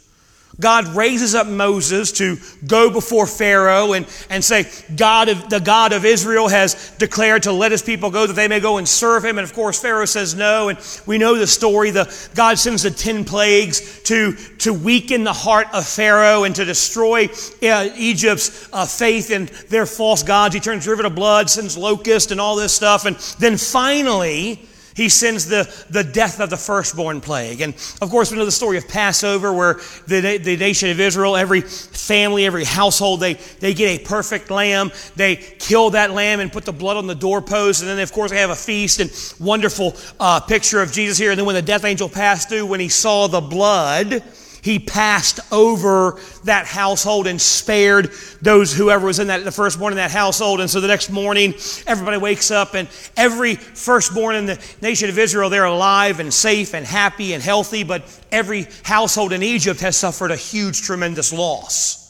God 0.62 0.88
raises 0.96 1.36
up 1.36 1.48
Moses 1.48 2.12
to 2.14 2.38
go 2.66 2.90
before 2.92 3.26
Pharaoh 3.26 3.94
and, 3.94 4.08
and 4.30 4.44
say, 4.44 4.72
God 4.96 5.28
of, 5.28 5.50
the 5.50 5.60
God 5.60 5.92
of 5.92 6.06
Israel 6.06 6.48
has 6.48 6.92
declared 6.98 7.44
to 7.44 7.52
let 7.52 7.72
his 7.72 7.82
people 7.82 8.12
go 8.12 8.28
that 8.28 8.34
they 8.34 8.48
may 8.48 8.60
go 8.60 8.78
and 8.78 8.88
serve 8.88 9.26
him. 9.26 9.40
And 9.40 9.44
of 9.44 9.54
course, 9.54 9.82
Pharaoh 9.82 10.06
says 10.06 10.36
no. 10.36 10.70
And 10.70 10.80
we 11.08 11.18
know 11.18 11.36
the 11.36 11.48
story. 11.48 11.90
The, 11.90 12.30
God 12.36 12.60
sends 12.60 12.84
the 12.84 12.92
10 12.92 13.26
plagues 13.26 14.02
to, 14.04 14.34
to 14.60 14.74
weaken 14.74 15.24
the 15.24 15.34
heart 15.34 15.68
of 15.74 15.88
Pharaoh 15.88 16.44
and 16.44 16.56
to 16.56 16.64
destroy 16.64 17.28
uh, 17.64 17.90
Egypt's 17.98 18.70
uh, 18.72 18.86
faith 18.86 19.32
in 19.32 19.50
their 19.70 19.88
false 19.88 20.22
gods. 20.22 20.54
He 20.54 20.62
turns 20.62 20.88
river 20.88 21.04
to 21.04 21.10
blood, 21.10 21.50
sends 21.50 21.76
locusts 21.76 22.32
and 22.32 22.40
all 22.40 22.56
this 22.56 22.74
stuff. 22.74 23.06
And 23.06 23.16
then 23.40 23.58
finally, 23.58 24.68
he 24.96 25.10
sends 25.10 25.48
the, 25.48 25.72
the 25.90 26.04
death 26.04 26.40
of 26.40 26.50
the 26.50 26.58
firstborn 26.58 27.22
plague. 27.22 27.62
And 27.62 27.74
of 28.02 28.10
course, 28.10 28.32
we 28.32 28.38
know 28.38 28.46
the 28.46 28.52
story 28.52 28.78
of 28.78 28.88
Passover, 28.88 29.54
where 29.54 29.76
the, 30.08 30.38
the 30.38 30.58
nation 30.58 30.90
of 30.90 31.00
Israel, 31.00 31.36
every 31.36 31.62
family, 31.62 32.46
every 32.46 32.64
household, 32.64 33.20
they, 33.20 33.36
they 33.60 33.74
get 33.74 34.02
a 34.02 34.04
perfect 34.04 34.50
lamb. 34.52 34.92
They 35.16 35.36
kill 35.36 35.92
that 35.92 36.12
lamb 36.12 36.40
and 36.40 36.52
put 36.52 36.66
the 36.66 36.74
blood 36.74 36.98
on 36.98 37.08
the 37.08 37.16
doorpost. 37.16 37.82
And 37.82 37.90
then, 37.90 38.00
of 38.00 38.12
course, 38.12 38.32
they 38.32 38.38
have 38.38 38.50
a 38.50 38.56
feast 38.56 39.00
and 39.00 39.12
wonderful 39.40 39.96
uh, 40.20 40.40
picture 40.42 40.82
of 40.82 40.92
Jesus 40.92 41.18
here. 41.18 41.32
And 41.32 41.40
then 41.40 41.46
when 41.46 41.56
the 41.56 41.62
death 41.62 41.86
angel 41.86 42.10
passed 42.10 42.50
through, 42.50 42.66
when 42.66 42.80
he 42.80 42.90
saw 42.90 43.28
the 43.28 43.42
blood, 43.42 44.24
he 44.62 44.80
passed 44.80 45.40
over 45.52 46.20
that 46.44 46.66
household 46.66 47.28
and 47.28 47.42
spared 47.42 48.12
those 48.42 48.74
whoever 48.74 49.08
was 49.08 49.20
in 49.20 49.28
that 49.28 49.44
the 49.44 49.52
firstborn 49.52 49.94
in 49.94 49.98
that 49.98 50.12
household. 50.12 50.62
And 50.62 50.70
so 50.70 50.80
the 50.80 50.88
next 50.88 51.10
morning, 51.10 51.54
everybody 51.88 52.18
wakes 52.18 52.52
up, 52.52 52.76
and 52.76 52.88
every 53.18 53.56
firstborn 53.56 54.36
in 54.36 54.46
the 54.46 54.64
nation 54.82 55.10
of 55.10 55.18
Israel, 55.18 55.50
they're 55.50 55.66
alive 55.66 56.20
and 56.20 56.34
safe 56.34 56.74
and 56.76 56.86
happy 56.86 57.34
and 57.34 57.42
healthy. 57.42 57.84
But 57.84 58.04
every 58.32 58.68
household 58.84 59.34
in 59.34 59.44
Egypt 59.44 59.80
has 59.82 59.98
suffered 59.98 60.32
a 60.32 60.36
huge, 60.36 60.82
tremendous 60.82 61.34
loss. 61.34 62.02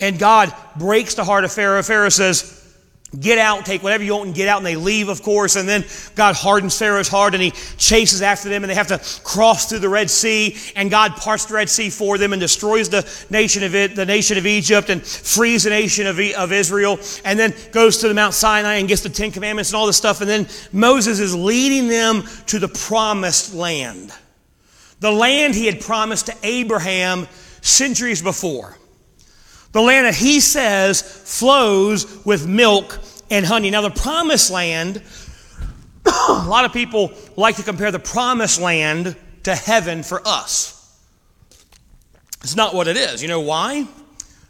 And 0.00 0.18
God 0.18 0.54
breaks 0.76 1.14
the 1.14 1.24
heart 1.24 1.44
of 1.44 1.52
Pharaoh. 1.52 1.82
Pharaoh 1.82 2.08
says, 2.08 2.57
Get 3.18 3.38
out, 3.38 3.64
take 3.64 3.82
whatever 3.82 4.04
you 4.04 4.12
want 4.12 4.26
and 4.26 4.34
get 4.34 4.48
out. 4.48 4.58
And 4.58 4.66
they 4.66 4.76
leave, 4.76 5.08
of 5.08 5.22
course. 5.22 5.56
And 5.56 5.66
then 5.66 5.82
God 6.14 6.34
hardens 6.34 6.76
Pharaoh's 6.76 7.08
heart 7.08 7.32
and 7.32 7.42
he 7.42 7.52
chases 7.78 8.20
after 8.20 8.50
them 8.50 8.62
and 8.62 8.70
they 8.70 8.74
have 8.74 8.88
to 8.88 9.00
cross 9.24 9.66
through 9.66 9.78
the 9.78 9.88
Red 9.88 10.10
Sea. 10.10 10.54
And 10.76 10.90
God 10.90 11.16
parts 11.16 11.46
the 11.46 11.54
Red 11.54 11.70
Sea 11.70 11.88
for 11.88 12.18
them 12.18 12.34
and 12.34 12.40
destroys 12.40 12.90
the 12.90 13.08
nation 13.30 13.62
of 13.62 13.74
it, 13.74 13.96
the 13.96 14.04
nation 14.04 14.36
of 14.36 14.46
Egypt 14.46 14.90
and 14.90 15.02
frees 15.02 15.64
the 15.64 15.70
nation 15.70 16.06
of, 16.06 16.20
of 16.20 16.52
Israel. 16.52 16.98
And 17.24 17.38
then 17.38 17.54
goes 17.72 17.96
to 17.98 18.08
the 18.08 18.14
Mount 18.14 18.34
Sinai 18.34 18.74
and 18.74 18.86
gets 18.86 19.02
the 19.02 19.08
Ten 19.08 19.30
Commandments 19.30 19.70
and 19.70 19.78
all 19.78 19.86
this 19.86 19.96
stuff. 19.96 20.20
And 20.20 20.28
then 20.28 20.46
Moses 20.70 21.18
is 21.18 21.34
leading 21.34 21.88
them 21.88 22.24
to 22.48 22.58
the 22.58 22.68
promised 22.68 23.54
land. 23.54 24.12
The 25.00 25.12
land 25.12 25.54
he 25.54 25.64
had 25.64 25.80
promised 25.80 26.26
to 26.26 26.36
Abraham 26.42 27.26
centuries 27.62 28.20
before. 28.20 28.76
The 29.78 29.82
land 29.82 30.06
that 30.06 30.16
he 30.16 30.40
says 30.40 31.02
flows 31.02 32.24
with 32.24 32.48
milk 32.48 32.98
and 33.30 33.46
honey. 33.46 33.70
Now, 33.70 33.80
the 33.80 33.90
promised 33.90 34.50
land, 34.50 35.00
a 36.04 36.32
lot 36.48 36.64
of 36.64 36.72
people 36.72 37.12
like 37.36 37.54
to 37.58 37.62
compare 37.62 37.92
the 37.92 38.00
promised 38.00 38.60
land 38.60 39.14
to 39.44 39.54
heaven 39.54 40.02
for 40.02 40.20
us. 40.26 40.98
It's 42.42 42.56
not 42.56 42.74
what 42.74 42.88
it 42.88 42.96
is. 42.96 43.22
You 43.22 43.28
know 43.28 43.38
why? 43.38 43.86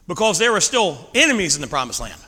Because 0.07 0.39
there 0.39 0.51
were 0.51 0.63
still 0.63 1.11
enemies 1.15 1.57
in 1.57 1.61
the 1.61 1.69
promised 1.69 2.01
land. 2.01 2.19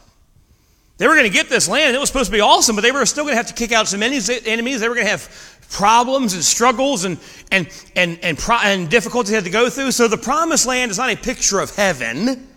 They 0.99 1.09
were 1.09 1.14
going 1.14 1.25
to 1.25 1.33
get 1.33 1.49
this 1.49 1.71
land. 1.71 1.97
It 1.97 2.00
was 2.00 2.11
supposed 2.11 2.30
to 2.30 2.37
be 2.37 2.42
awesome, 2.42 2.76
but 2.76 2.83
they 2.83 2.92
were 2.92 3.07
still 3.07 3.25
going 3.25 3.33
to 3.33 3.38
have 3.38 3.47
to 3.47 3.54
kick 3.54 3.73
out 3.73 3.88
some 3.88 4.02
enemies. 4.02 4.26
They 4.26 4.88
were 4.90 4.95
going 4.95 5.07
to 5.07 5.11
have 5.11 5.66
problems 5.71 6.35
and 6.35 6.45
struggles 6.45 7.04
and, 7.04 7.19
and, 7.50 7.66
and, 7.97 8.19
and, 8.23 8.38
and 8.62 8.90
difficulties 8.90 9.30
they 9.30 9.37
had 9.37 9.45
to 9.45 9.50
go 9.50 9.71
through. 9.71 9.92
So 9.92 10.07
the 10.07 10.19
promised 10.19 10.66
land 10.66 10.90
is 10.90 10.99
not 10.99 11.11
a 11.11 11.16
picture 11.16 11.61
of 11.61 11.75
heaven. 11.75 12.49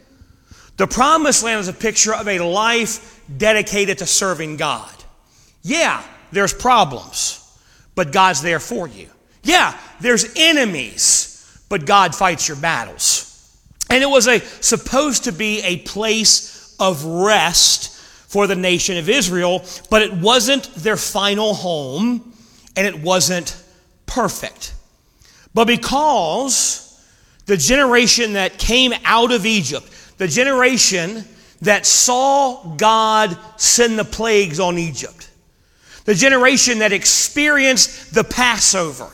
The 0.78 0.88
promised 0.88 1.44
land 1.44 1.60
is 1.60 1.68
a 1.68 1.74
picture 1.74 2.14
of 2.14 2.28
a 2.28 2.40
life 2.40 3.22
dedicated 3.38 4.00
to 4.00 4.06
serving 4.06 4.58
God. 4.58 4.92
Yeah, 5.62 6.04
there's 6.32 6.54
problems, 6.54 7.40
but 7.96 8.12
God's 8.12 8.42
there 8.42 8.60
for 8.60 8.88
you. 8.88 9.08
Yeah, 9.44 9.78
there's 10.00 10.34
enemies, 10.36 11.64
but 11.70 11.86
God 11.86 12.16
fights 12.16 12.48
your 12.48 12.58
battles. 12.58 13.30
And 13.90 14.02
it 14.02 14.10
was 14.10 14.28
a, 14.28 14.40
supposed 14.40 15.26
to 15.26 15.32
be 15.32 15.62
a 15.62 15.78
place 15.80 16.76
of 16.80 17.06
rest 17.06 17.96
for 18.28 18.48
the 18.48 18.56
nation 18.56 18.98
of 18.98 19.10
Israel, 19.10 19.64
but 19.92 20.02
it 20.02 20.12
wasn't 20.12 20.74
their 20.76 20.98
final 20.98 21.54
home 21.54 22.34
and 22.76 22.88
it 22.88 23.00
wasn't 23.00 23.62
perfect. 24.08 24.74
But 25.54 25.66
because 25.66 27.00
the 27.46 27.58
generation 27.58 28.34
that 28.34 28.58
came 28.58 28.94
out 29.06 29.32
of 29.32 29.46
Egypt, 29.46 29.88
the 30.24 30.30
generation 30.30 31.26
that 31.64 31.86
saw 31.86 32.64
God 32.78 33.38
send 33.58 34.00
the 34.00 34.06
plagues 34.06 34.58
on 34.58 34.78
Egypt, 34.78 35.30
the 36.06 36.16
generation 36.16 36.80
that 36.80 36.94
experienced 36.94 38.16
the 38.16 38.24
Passover, 38.24 39.10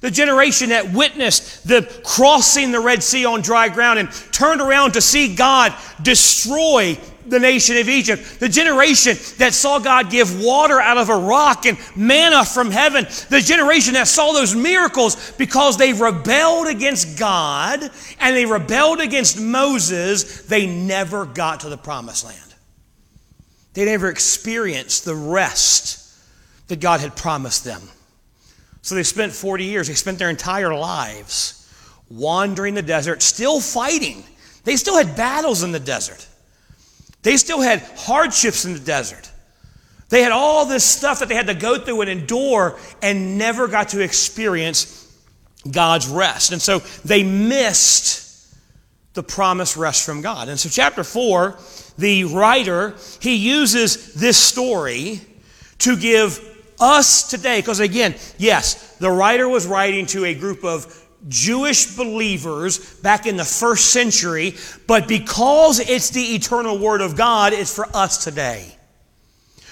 the 0.00 0.10
generation 0.10 0.70
that 0.70 0.92
witnessed 0.92 1.68
the 1.68 1.82
crossing 2.02 2.72
the 2.72 2.80
Red 2.80 3.04
Sea 3.04 3.24
on 3.24 3.42
dry 3.42 3.68
ground 3.68 4.00
and 4.00 4.10
turned 4.32 4.60
around 4.60 4.94
to 4.94 5.00
see 5.00 5.36
God 5.36 5.72
destroy 6.02 6.98
the 7.26 7.38
nation 7.38 7.76
of 7.76 7.88
Egypt, 7.88 8.40
the 8.40 8.48
generation 8.48 9.16
that 9.38 9.54
saw 9.54 9.78
God 9.78 10.10
give 10.10 10.42
water 10.42 10.80
out 10.80 10.98
of 10.98 11.08
a 11.08 11.16
rock 11.16 11.66
and 11.66 11.78
manna 11.96 12.44
from 12.44 12.70
heaven, 12.70 13.04
the 13.30 13.40
generation 13.40 13.94
that 13.94 14.08
saw 14.08 14.32
those 14.32 14.54
miracles 14.54 15.32
because 15.32 15.76
they 15.76 15.92
rebelled 15.92 16.68
against 16.68 17.18
God 17.18 17.82
and 18.20 18.36
they 18.36 18.46
rebelled 18.46 19.00
against 19.00 19.40
Moses, 19.40 20.42
they 20.42 20.66
never 20.66 21.26
got 21.26 21.60
to 21.60 21.68
the 21.68 21.78
promised 21.78 22.24
land. 22.24 22.38
They 23.74 23.84
never 23.84 24.08
experienced 24.08 25.04
the 25.04 25.16
rest 25.16 26.16
that 26.68 26.80
God 26.80 27.00
had 27.00 27.16
promised 27.16 27.64
them. 27.64 27.82
So 28.82 28.94
they 28.94 29.02
spent 29.02 29.32
40 29.32 29.64
years, 29.64 29.88
they 29.88 29.94
spent 29.94 30.18
their 30.18 30.30
entire 30.30 30.74
lives 30.74 31.60
wandering 32.10 32.74
the 32.74 32.82
desert, 32.82 33.22
still 33.22 33.60
fighting. 33.60 34.22
They 34.64 34.76
still 34.76 34.96
had 34.96 35.16
battles 35.16 35.62
in 35.62 35.72
the 35.72 35.80
desert. 35.80 36.26
They 37.24 37.36
still 37.36 37.60
had 37.60 37.80
hardships 37.96 38.64
in 38.64 38.74
the 38.74 38.78
desert. 38.78 39.30
They 40.10 40.22
had 40.22 40.30
all 40.30 40.66
this 40.66 40.84
stuff 40.84 41.18
that 41.18 41.28
they 41.28 41.34
had 41.34 41.48
to 41.48 41.54
go 41.54 41.78
through 41.78 42.02
and 42.02 42.10
endure 42.10 42.78
and 43.02 43.36
never 43.36 43.66
got 43.66 43.88
to 43.88 44.00
experience 44.00 45.00
God's 45.68 46.06
rest. 46.06 46.52
And 46.52 46.62
so 46.62 46.78
they 47.04 47.24
missed 47.24 48.54
the 49.14 49.22
promised 49.22 49.76
rest 49.76 50.04
from 50.04 50.20
God. 50.20 50.48
And 50.48 50.60
so, 50.60 50.68
chapter 50.68 51.02
4, 51.02 51.58
the 51.96 52.24
writer, 52.24 52.94
he 53.20 53.36
uses 53.36 54.14
this 54.14 54.36
story 54.36 55.20
to 55.78 55.96
give 55.96 56.40
us 56.80 57.28
today, 57.28 57.60
because 57.60 57.80
again, 57.80 58.14
yes, 58.36 58.96
the 58.98 59.10
writer 59.10 59.48
was 59.48 59.66
writing 59.66 60.06
to 60.06 60.24
a 60.24 60.34
group 60.34 60.64
of 60.64 61.03
Jewish 61.28 61.96
believers 61.96 62.94
back 63.00 63.26
in 63.26 63.36
the 63.36 63.44
first 63.44 63.90
century, 63.90 64.54
but 64.86 65.08
because 65.08 65.80
it's 65.80 66.10
the 66.10 66.34
eternal 66.34 66.78
Word 66.78 67.00
of 67.00 67.16
God, 67.16 67.52
it's 67.52 67.74
for 67.74 67.86
us 67.94 68.22
today. 68.22 68.74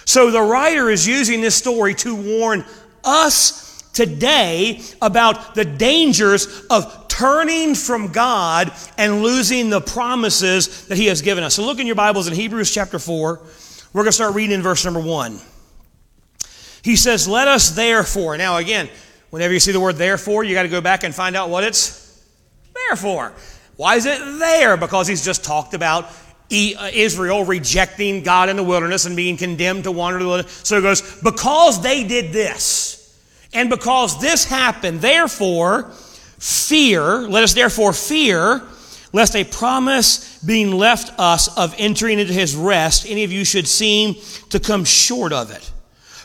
So 0.04 0.30
the 0.30 0.42
writer 0.42 0.90
is 0.90 1.06
using 1.06 1.40
this 1.40 1.54
story 1.54 1.94
to 1.96 2.14
warn 2.14 2.64
us 3.04 3.82
today 3.92 4.80
about 5.00 5.54
the 5.54 5.64
dangers 5.64 6.66
of 6.70 7.08
turning 7.08 7.74
from 7.74 8.10
God 8.10 8.72
and 8.96 9.22
losing 9.22 9.68
the 9.68 9.80
promises 9.80 10.86
that 10.86 10.96
He 10.96 11.06
has 11.06 11.22
given 11.22 11.44
us. 11.44 11.54
So 11.54 11.64
look 11.64 11.78
in 11.78 11.86
your 11.86 11.96
Bibles 11.96 12.26
in 12.26 12.34
Hebrews 12.34 12.72
chapter 12.72 12.98
4. 12.98 13.40
We're 13.92 14.02
going 14.02 14.06
to 14.06 14.12
start 14.12 14.34
reading 14.34 14.54
in 14.54 14.62
verse 14.62 14.84
number 14.84 15.00
1. 15.00 15.38
He 16.82 16.96
says, 16.96 17.28
Let 17.28 17.48
us 17.48 17.70
therefore. 17.70 18.36
Now, 18.38 18.56
again, 18.56 18.88
Whenever 19.32 19.54
you 19.54 19.60
see 19.60 19.72
the 19.72 19.80
word 19.80 19.96
therefore, 19.96 20.44
you 20.44 20.54
got 20.54 20.64
to 20.64 20.68
go 20.68 20.82
back 20.82 21.04
and 21.04 21.14
find 21.14 21.34
out 21.34 21.48
what 21.48 21.64
it's 21.64 22.22
there 22.74 22.96
for. 22.96 23.32
Why 23.76 23.96
is 23.96 24.04
it 24.04 24.18
there? 24.38 24.76
Because 24.76 25.08
he's 25.08 25.24
just 25.24 25.42
talked 25.42 25.72
about 25.72 26.04
uh, 26.04 26.90
Israel 26.92 27.42
rejecting 27.42 28.24
God 28.24 28.50
in 28.50 28.56
the 28.56 28.62
wilderness 28.62 29.06
and 29.06 29.16
being 29.16 29.38
condemned 29.38 29.84
to 29.84 29.90
wander 29.90 30.18
the 30.18 30.26
wilderness. 30.26 30.60
So 30.64 30.76
he 30.76 30.82
goes, 30.82 31.22
because 31.22 31.82
they 31.82 32.04
did 32.04 32.34
this, 32.34 33.18
and 33.54 33.70
because 33.70 34.20
this 34.20 34.44
happened, 34.44 35.00
therefore, 35.00 35.84
fear, 36.38 37.22
let 37.22 37.42
us 37.42 37.54
therefore 37.54 37.94
fear, 37.94 38.60
lest 39.14 39.34
a 39.34 39.44
promise 39.44 40.44
being 40.44 40.72
left 40.72 41.18
us 41.18 41.56
of 41.56 41.74
entering 41.78 42.18
into 42.18 42.34
his 42.34 42.54
rest, 42.54 43.06
any 43.08 43.24
of 43.24 43.32
you 43.32 43.46
should 43.46 43.66
seem 43.66 44.16
to 44.50 44.60
come 44.60 44.84
short 44.84 45.32
of 45.32 45.50
it. 45.50 45.71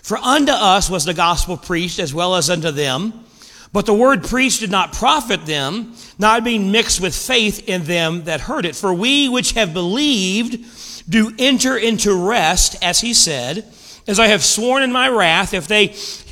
For 0.07 0.17
unto 0.19 0.53
us 0.53 0.89
was 0.89 1.03
the 1.03 1.13
gospel 1.13 1.57
preached 1.57 1.99
as 1.99 2.13
well 2.13 2.35
as 2.35 2.49
unto 2.49 2.71
them. 2.71 3.25
But 3.73 3.85
the 3.85 3.93
word 3.93 4.23
preached 4.23 4.61
did 4.61 4.71
not 4.71 4.93
profit 4.93 5.45
them, 5.45 5.95
not 6.17 6.45
being 6.45 6.71
mixed 6.71 7.01
with 7.01 7.13
faith 7.13 7.67
in 7.67 7.83
them 7.83 8.23
that 8.23 8.39
heard 8.39 8.65
it. 8.65 8.73
For 8.73 8.93
we 8.93 9.27
which 9.27 9.51
have 9.51 9.73
believed 9.73 10.63
do 11.09 11.33
enter 11.37 11.75
into 11.75 12.15
rest, 12.15 12.81
as 12.81 13.01
he 13.01 13.13
said, 13.13 13.65
as 14.07 14.17
I 14.17 14.27
have 14.27 14.45
sworn 14.45 14.81
in 14.81 14.93
my 14.93 15.09
wrath, 15.09 15.53
if 15.53 15.67
they 15.67 15.87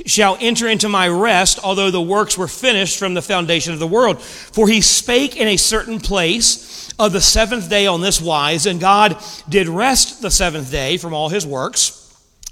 shall 0.06 0.38
enter 0.40 0.70
into 0.70 0.88
my 0.88 1.10
rest, 1.10 1.60
although 1.62 1.92
the 1.92 2.02
works 2.02 2.38
were 2.38 2.48
finished 2.48 2.98
from 2.98 3.14
the 3.14 3.22
foundation 3.22 3.74
of 3.74 3.80
the 3.80 3.88
world. 3.88 4.22
For 4.22 4.70
he 4.70 4.80
spake 4.80 5.36
in 5.36 5.50
a 5.50 5.58
certain 5.58 6.00
place 6.00 6.94
of 6.98 7.12
the 7.12 7.20
seventh 7.20 7.70
day 7.70 7.88
on 7.88 8.00
this 8.00 8.22
wise, 8.22 8.68
and 8.68 8.80
God 8.80 9.22
did 9.50 9.68
rest 9.68 10.22
the 10.22 10.32
seventh 10.32 10.72
day 10.72 10.96
from 10.96 11.14
all 11.14 11.28
his 11.28 11.46
works. 11.46 12.05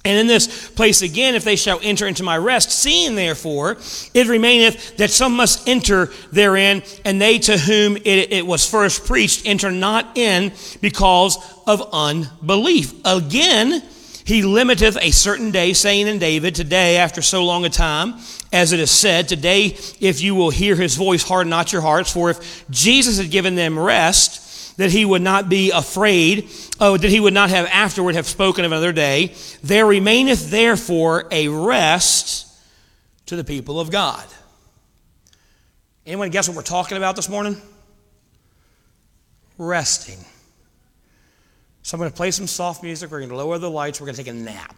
And 0.06 0.20
in 0.20 0.28
this 0.28 0.70
place 0.72 1.02
again, 1.02 1.34
if 1.34 1.46
they 1.46 1.56
shall 1.56 1.80
enter 1.82 2.06
into 2.08 2.24
my 2.24 2.38
rest, 2.38 2.72
seeing 2.72 3.16
therefore 3.16 3.78
it 4.14 4.28
remaineth 4.28 4.98
that 4.98 5.12
some 5.12 5.34
must 5.34 5.68
enter 5.68 6.12
therein, 6.32 6.84
and 7.06 7.22
they 7.22 7.40
to 7.40 7.58
whom 7.58 7.96
it, 7.98 8.34
it, 8.34 8.46
was 8.46 8.70
first 8.70 9.06
preached 9.06 9.46
enter 9.46 9.72
not 9.72 10.18
in 10.18 10.52
because 10.82 11.38
of 11.66 11.88
unbelief. 11.94 12.94
Again, 13.06 13.82
he 14.26 14.42
limiteth 14.42 14.98
a 15.02 15.12
certain 15.12 15.52
day, 15.52 15.72
saying 15.72 16.08
in 16.08 16.20
David, 16.20 16.56
Today, 16.56 16.98
after 16.98 17.22
so 17.22 17.46
long 17.46 17.64
a 17.64 17.70
time, 17.70 18.16
as 18.52 18.74
it 18.74 18.82
is 18.82 18.92
said, 18.92 19.30
Today, 19.30 19.78
if 20.02 20.22
you 20.22 20.36
will 20.36 20.50
hear 20.50 20.76
his 20.76 20.96
voice, 20.96 21.24
harden 21.24 21.50
not 21.50 21.72
your 21.72 21.82
hearts. 21.82 22.12
For 22.12 22.30
if 22.30 22.70
Jesus 22.70 23.18
had 23.18 23.32
given 23.32 23.56
them 23.56 23.80
rest, 23.80 24.43
that 24.78 24.92
he 24.92 25.06
would 25.06 25.22
not 25.22 25.50
be 25.50 25.72
afraid, 25.72 26.50
oh, 26.80 26.98
that 26.98 27.10
he 27.10 27.20
would 27.20 27.34
not 27.34 27.50
have 27.50 27.66
afterward 27.68 28.16
have 28.16 28.28
spoken 28.28 28.66
of 28.66 28.72
another 28.72 28.92
day. 28.92 29.34
There 29.64 29.86
remaineth 29.86 30.50
therefore 30.50 31.28
a 31.32 31.48
rest 31.48 32.48
to 33.28 33.36
the 33.36 33.44
people 33.44 33.80
of 33.80 33.92
God. 33.92 34.26
Anyone 36.06 36.30
guess 36.30 36.48
what 36.48 36.58
we're 36.58 36.64
talking 36.64 36.98
about 36.98 37.16
this 37.16 37.30
morning? 37.30 37.56
Resting. 39.58 40.20
So 41.84 41.96
I'm 41.96 42.00
going 42.00 42.12
to 42.12 42.16
play 42.16 42.32
some 42.32 42.48
soft 42.48 42.84
music. 42.84 43.12
We're 43.12 43.20
going 43.20 43.30
to 43.30 43.36
lower 43.36 43.58
the 43.58 43.70
lights. 43.70 44.02
We're 44.02 44.06
going 44.06 44.16
to 44.16 44.24
take 44.24 44.34
a 44.34 44.36
nap. 44.36 44.76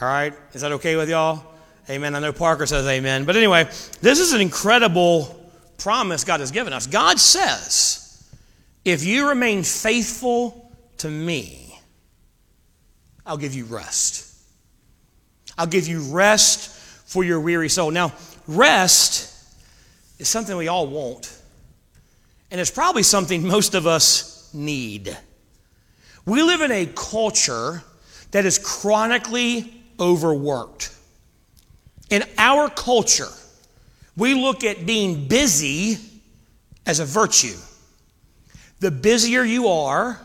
All 0.00 0.08
right? 0.08 0.32
Is 0.52 0.62
that 0.62 0.72
okay 0.72 0.96
with 0.96 1.08
y'all? 1.10 1.44
Amen. 1.88 2.14
I 2.14 2.20
know 2.20 2.32
Parker 2.32 2.66
says 2.66 2.86
amen. 2.86 3.24
But 3.24 3.36
anyway, 3.36 3.64
this 4.00 4.20
is 4.20 4.32
an 4.32 4.40
incredible 4.40 5.36
promise 5.78 6.24
God 6.24 6.40
has 6.40 6.50
given 6.52 6.72
us. 6.72 6.86
God 6.86 7.18
says, 7.18 7.99
if 8.84 9.04
you 9.04 9.28
remain 9.28 9.62
faithful 9.62 10.72
to 10.98 11.08
me, 11.08 11.78
I'll 13.26 13.36
give 13.36 13.54
you 13.54 13.64
rest. 13.66 14.34
I'll 15.58 15.66
give 15.66 15.86
you 15.86 16.00
rest 16.12 16.70
for 17.06 17.22
your 17.22 17.40
weary 17.40 17.68
soul. 17.68 17.90
Now, 17.90 18.12
rest 18.46 19.26
is 20.18 20.28
something 20.28 20.56
we 20.56 20.68
all 20.68 20.86
want, 20.86 21.36
and 22.50 22.60
it's 22.60 22.70
probably 22.70 23.02
something 23.02 23.46
most 23.46 23.74
of 23.74 23.86
us 23.86 24.52
need. 24.54 25.16
We 26.24 26.42
live 26.42 26.60
in 26.60 26.72
a 26.72 26.86
culture 26.86 27.82
that 28.30 28.44
is 28.44 28.58
chronically 28.58 29.82
overworked. 29.98 30.94
In 32.10 32.24
our 32.38 32.68
culture, 32.68 33.28
we 34.16 34.34
look 34.34 34.64
at 34.64 34.86
being 34.86 35.28
busy 35.28 35.98
as 36.86 37.00
a 37.00 37.04
virtue. 37.04 37.56
The 38.80 38.90
busier 38.90 39.42
you 39.42 39.68
are, 39.68 40.18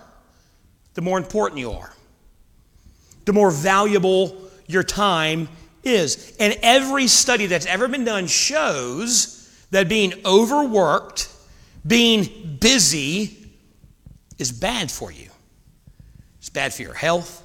the 0.94 1.02
more 1.02 1.18
important 1.18 1.60
you 1.60 1.72
are, 1.72 1.94
the 3.26 3.34
more 3.34 3.52
valuable 3.52 4.42
your 4.68 4.84
time 4.84 5.50
is. 5.84 6.36
And 6.40 6.58
every 6.62 7.08
study 7.08 7.46
that's 7.46 7.66
ever 7.66 7.88
been 7.88 8.06
done 8.06 8.28
shows 8.28 9.50
that 9.72 9.90
being 9.90 10.14
overworked, 10.26 11.30
being 11.86 12.58
busy, 12.60 13.46
is 14.38 14.52
bad 14.52 14.92
for 14.92 15.12
you. 15.12 15.30
It's 16.40 16.50
bad 16.50 16.74
for 16.74 16.82
your 16.82 16.94
health, 16.94 17.44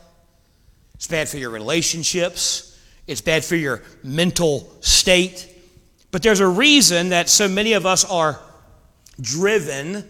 it's 0.95 1.07
bad 1.07 1.29
for 1.29 1.39
your 1.39 1.51
relationships, 1.51 2.79
it's 3.07 3.21
bad 3.21 3.45
for 3.45 3.57
your 3.57 3.83
mental 4.03 4.71
state. 4.81 5.49
But 6.11 6.23
there's 6.23 6.41
a 6.41 6.47
reason 6.47 7.11
that 7.11 7.29
so 7.29 7.49
many 7.49 7.73
of 7.73 7.87
us 7.87 8.05
are 8.05 8.41
driven 9.21 10.09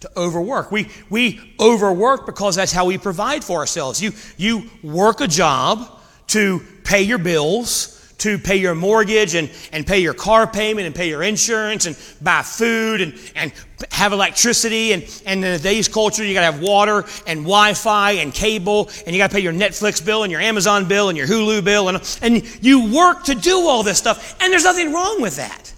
to 0.00 0.10
overwork. 0.16 0.70
We, 0.70 0.88
we 1.08 1.54
overwork 1.58 2.26
because 2.26 2.56
that's 2.56 2.72
how 2.72 2.84
we 2.84 2.98
provide 2.98 3.42
for 3.42 3.58
ourselves. 3.58 4.02
You, 4.02 4.12
you 4.36 4.70
work 4.82 5.20
a 5.20 5.28
job 5.28 6.00
to 6.28 6.60
pay 6.84 7.02
your 7.02 7.18
bills, 7.18 7.92
to 8.18 8.38
pay 8.38 8.56
your 8.56 8.74
mortgage 8.74 9.34
and, 9.34 9.50
and 9.72 9.86
pay 9.86 9.98
your 9.98 10.14
car 10.14 10.46
payment 10.46 10.86
and 10.86 10.94
pay 10.94 11.08
your 11.08 11.22
insurance 11.22 11.86
and 11.86 11.96
buy 12.20 12.42
food 12.42 13.00
and, 13.00 13.14
and 13.34 13.52
have 13.90 14.12
electricity. 14.12 14.92
And, 14.92 15.02
and 15.24 15.44
in 15.44 15.56
today's 15.56 15.88
culture, 15.88 16.24
you 16.24 16.34
got 16.34 16.40
to 16.40 16.52
have 16.52 16.62
water 16.62 17.04
and 17.26 17.40
Wi 17.40 17.74
Fi 17.74 18.12
and 18.12 18.32
cable 18.32 18.90
and 19.06 19.14
you 19.14 19.18
got 19.20 19.30
to 19.30 19.36
pay 19.36 19.42
your 19.42 19.52
Netflix 19.52 20.04
bill 20.04 20.22
and 20.24 20.32
your 20.32 20.40
Amazon 20.40 20.88
bill 20.88 21.08
and 21.08 21.16
your 21.16 21.26
Hulu 21.26 21.64
bill. 21.64 21.88
And, 21.88 22.18
and 22.22 22.64
you 22.64 22.92
work 22.94 23.24
to 23.24 23.34
do 23.34 23.66
all 23.66 23.82
this 23.82 23.98
stuff. 23.98 24.36
And 24.40 24.52
there's 24.52 24.64
nothing 24.64 24.92
wrong 24.92 25.22
with 25.22 25.36
that. 25.36 25.72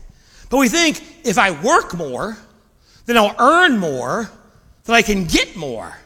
But 0.50 0.58
we 0.58 0.68
think 0.68 1.02
if 1.24 1.38
I 1.38 1.50
work 1.62 1.94
more, 1.94 2.36
then 3.08 3.16
I'll 3.16 3.34
earn 3.38 3.78
more, 3.78 4.30
then 4.84 4.94
I 4.94 5.00
can 5.00 5.24
get 5.24 5.56
more. 5.56 5.96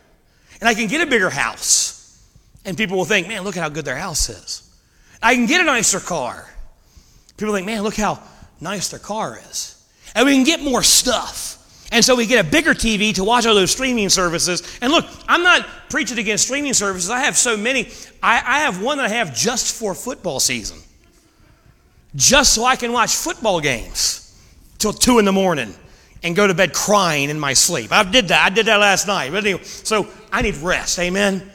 And 0.61 0.69
I 0.69 0.75
can 0.75 0.87
get 0.87 1.01
a 1.01 1.11
bigger 1.11 1.31
house. 1.31 2.25
And 2.65 2.77
people 2.77 2.97
will 2.97 3.05
think, 3.05 3.27
man, 3.27 3.43
look 3.43 3.57
at 3.57 3.61
how 3.61 3.69
good 3.69 3.85
their 3.85 3.97
house 3.97 4.29
is. 4.29 4.73
I 5.21 5.35
can 5.35 5.47
get 5.47 5.61
a 5.61 5.65
nicer 5.65 5.99
car. 5.99 6.49
People 7.37 7.55
think, 7.55 7.67
man, 7.67 7.83
look 7.83 7.97
how 7.97 8.23
nice 8.61 8.89
their 8.91 9.01
car 9.01 9.41
is. 9.51 9.85
And 10.15 10.27
we 10.27 10.35
can 10.35 10.45
get 10.45 10.63
more 10.63 10.85
stuff. 10.85 11.89
And 11.91 12.05
so 12.05 12.15
we 12.15 12.25
get 12.25 12.47
a 12.47 12.49
bigger 12.49 12.73
TV 12.73 13.13
to 13.17 13.25
watch 13.25 13.47
all 13.47 13.55
those 13.57 13.73
streaming 13.73 14.09
services. 14.09 14.63
And 14.81 14.93
look, 14.93 15.05
I'm 15.27 15.43
not 15.43 15.67
preaching 15.91 16.21
against 16.21 16.45
streaming 16.45 16.73
services. 16.73 17.11
I 17.11 17.25
have 17.25 17.37
so 17.37 17.57
many. 17.57 17.89
I, 18.23 18.37
I 18.37 18.59
have 18.61 18.81
one 18.81 18.99
that 18.99 19.07
I 19.07 19.15
have 19.15 19.35
just 19.35 19.75
for 19.75 19.93
football 19.97 20.39
season, 20.39 20.79
just 22.15 22.55
so 22.55 22.65
I 22.65 22.77
can 22.77 22.93
watch 22.93 23.17
football 23.17 23.61
games 23.61 24.41
till 24.79 24.93
two 24.93 25.19
in 25.19 25.25
the 25.25 25.33
morning 25.33 25.75
and 26.23 26.37
go 26.37 26.47
to 26.47 26.55
bed 26.55 26.73
crying 26.73 27.31
in 27.31 27.39
my 27.39 27.53
sleep. 27.53 27.93
I 27.93 28.05
did 28.05 28.29
that. 28.29 28.45
I 28.45 28.55
did 28.55 28.67
that 28.67 28.79
last 28.79 29.07
night. 29.07 29.33
But 29.33 29.45
anyway, 29.45 29.63
so 29.65 30.09
I 30.33 30.43
need 30.43 30.57
rest. 30.57 30.99
Amen. 30.99 31.51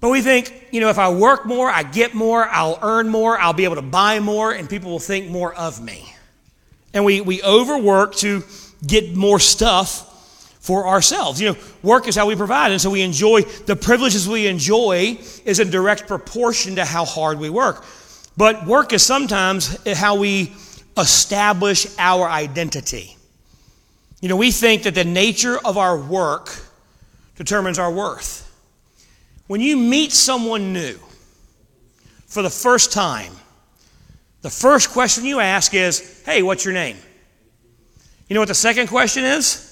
But 0.00 0.08
we 0.08 0.22
think, 0.22 0.68
you 0.70 0.80
know, 0.80 0.88
if 0.88 0.98
I 0.98 1.10
work 1.10 1.44
more, 1.44 1.68
I 1.68 1.82
get 1.82 2.14
more, 2.14 2.44
I'll 2.48 2.78
earn 2.80 3.08
more, 3.08 3.38
I'll 3.38 3.52
be 3.52 3.64
able 3.64 3.76
to 3.76 3.82
buy 3.82 4.18
more, 4.18 4.52
and 4.52 4.68
people 4.68 4.90
will 4.90 4.98
think 4.98 5.28
more 5.28 5.54
of 5.54 5.82
me. 5.82 6.14
And 6.94 7.04
we, 7.04 7.20
we 7.20 7.42
overwork 7.42 8.14
to 8.16 8.42
get 8.86 9.14
more 9.14 9.38
stuff 9.38 10.06
for 10.60 10.86
ourselves. 10.86 11.40
You 11.40 11.50
know, 11.50 11.58
work 11.82 12.08
is 12.08 12.16
how 12.16 12.26
we 12.26 12.34
provide, 12.34 12.72
and 12.72 12.80
so 12.80 12.90
we 12.90 13.02
enjoy 13.02 13.42
the 13.42 13.76
privileges 13.76 14.26
we 14.26 14.46
enjoy 14.46 15.18
is 15.44 15.60
in 15.60 15.70
direct 15.70 16.06
proportion 16.06 16.76
to 16.76 16.84
how 16.84 17.04
hard 17.04 17.38
we 17.38 17.50
work. 17.50 17.84
But 18.36 18.66
work 18.66 18.94
is 18.94 19.04
sometimes 19.04 19.76
how 19.86 20.16
we 20.16 20.54
establish 20.96 21.86
our 21.98 22.28
identity. 22.28 23.16
You 24.20 24.28
know, 24.28 24.36
we 24.36 24.50
think 24.50 24.82
that 24.82 24.94
the 24.94 25.04
nature 25.04 25.58
of 25.64 25.78
our 25.78 25.96
work 25.96 26.54
determines 27.36 27.78
our 27.78 27.90
worth. 27.90 28.46
When 29.46 29.60
you 29.60 29.76
meet 29.76 30.12
someone 30.12 30.72
new 30.72 30.98
for 32.26 32.42
the 32.42 32.50
first 32.50 32.92
time, 32.92 33.32
the 34.42 34.50
first 34.50 34.90
question 34.90 35.24
you 35.24 35.40
ask 35.40 35.74
is, 35.74 36.22
Hey, 36.24 36.42
what's 36.42 36.64
your 36.64 36.74
name? 36.74 36.96
You 38.28 38.34
know 38.34 38.40
what 38.40 38.48
the 38.48 38.54
second 38.54 38.86
question 38.86 39.24
is? 39.24 39.66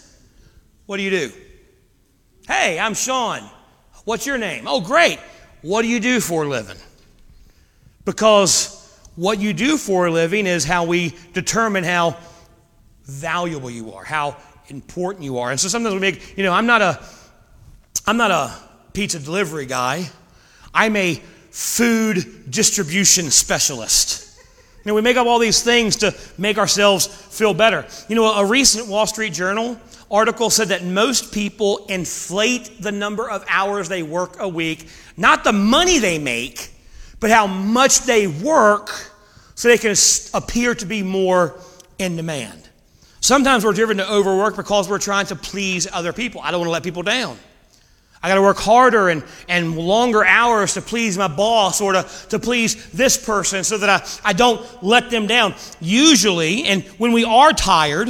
What 0.86 0.96
do 0.96 1.02
you 1.02 1.10
do? 1.10 1.32
Hey, 2.48 2.78
I'm 2.78 2.94
Sean. 2.94 3.48
What's 4.04 4.26
your 4.26 4.38
name? 4.38 4.64
Oh, 4.66 4.80
great. 4.80 5.18
What 5.60 5.82
do 5.82 5.88
you 5.88 6.00
do 6.00 6.18
for 6.18 6.44
a 6.44 6.48
living? 6.48 6.78
Because 8.06 8.74
what 9.16 9.38
you 9.38 9.52
do 9.52 9.76
for 9.76 10.06
a 10.06 10.10
living 10.10 10.46
is 10.46 10.64
how 10.64 10.84
we 10.84 11.14
determine 11.34 11.84
how 11.84 12.16
valuable 13.08 13.70
you 13.70 13.92
are, 13.94 14.04
how 14.04 14.36
important 14.68 15.24
you 15.24 15.38
are. 15.38 15.50
And 15.50 15.58
so 15.58 15.68
sometimes 15.68 15.94
we 15.94 16.00
make, 16.00 16.36
you 16.36 16.44
know, 16.44 16.52
I'm 16.52 16.66
not 16.66 16.82
a 16.82 17.02
I'm 18.06 18.16
not 18.16 18.30
a 18.30 18.54
pizza 18.92 19.18
delivery 19.18 19.66
guy. 19.66 20.08
I'm 20.72 20.94
a 20.96 21.20
food 21.50 22.50
distribution 22.50 23.30
specialist. 23.30 24.40
You 24.84 24.90
know, 24.90 24.94
we 24.94 25.02
make 25.02 25.16
up 25.16 25.26
all 25.26 25.38
these 25.38 25.62
things 25.62 25.96
to 25.96 26.14
make 26.38 26.56
ourselves 26.56 27.06
feel 27.06 27.52
better. 27.52 27.86
You 28.08 28.14
know, 28.14 28.32
a 28.32 28.46
recent 28.46 28.86
Wall 28.86 29.06
Street 29.06 29.32
Journal 29.32 29.78
article 30.10 30.48
said 30.48 30.68
that 30.68 30.84
most 30.84 31.32
people 31.34 31.84
inflate 31.88 32.80
the 32.80 32.92
number 32.92 33.28
of 33.28 33.44
hours 33.48 33.88
they 33.88 34.02
work 34.02 34.36
a 34.38 34.48
week, 34.48 34.88
not 35.16 35.44
the 35.44 35.52
money 35.52 35.98
they 35.98 36.18
make, 36.18 36.70
but 37.20 37.30
how 37.30 37.46
much 37.46 38.00
they 38.00 38.26
work 38.26 38.90
so 39.54 39.68
they 39.68 39.78
can 39.78 39.94
appear 40.32 40.74
to 40.74 40.86
be 40.86 41.02
more 41.02 41.60
in 41.98 42.16
demand. 42.16 42.67
Sometimes 43.20 43.64
we're 43.64 43.72
driven 43.72 43.96
to 43.96 44.10
overwork 44.10 44.56
because 44.56 44.88
we're 44.88 44.98
trying 44.98 45.26
to 45.26 45.36
please 45.36 45.86
other 45.92 46.12
people. 46.12 46.40
I 46.42 46.50
don't 46.50 46.60
want 46.60 46.68
to 46.68 46.72
let 46.72 46.82
people 46.82 47.02
down. 47.02 47.38
I 48.22 48.28
got 48.28 48.34
to 48.34 48.42
work 48.42 48.58
harder 48.58 49.08
and, 49.08 49.22
and 49.48 49.76
longer 49.76 50.24
hours 50.24 50.74
to 50.74 50.82
please 50.82 51.16
my 51.16 51.28
boss 51.28 51.80
or 51.80 51.92
to, 51.92 52.02
to 52.30 52.38
please 52.38 52.90
this 52.90 53.16
person 53.16 53.62
so 53.62 53.78
that 53.78 53.88
I, 54.24 54.30
I 54.30 54.32
don't 54.32 54.60
let 54.82 55.10
them 55.10 55.26
down. 55.26 55.54
Usually, 55.80 56.64
and 56.64 56.82
when 56.98 57.12
we 57.12 57.24
are 57.24 57.52
tired, 57.52 58.08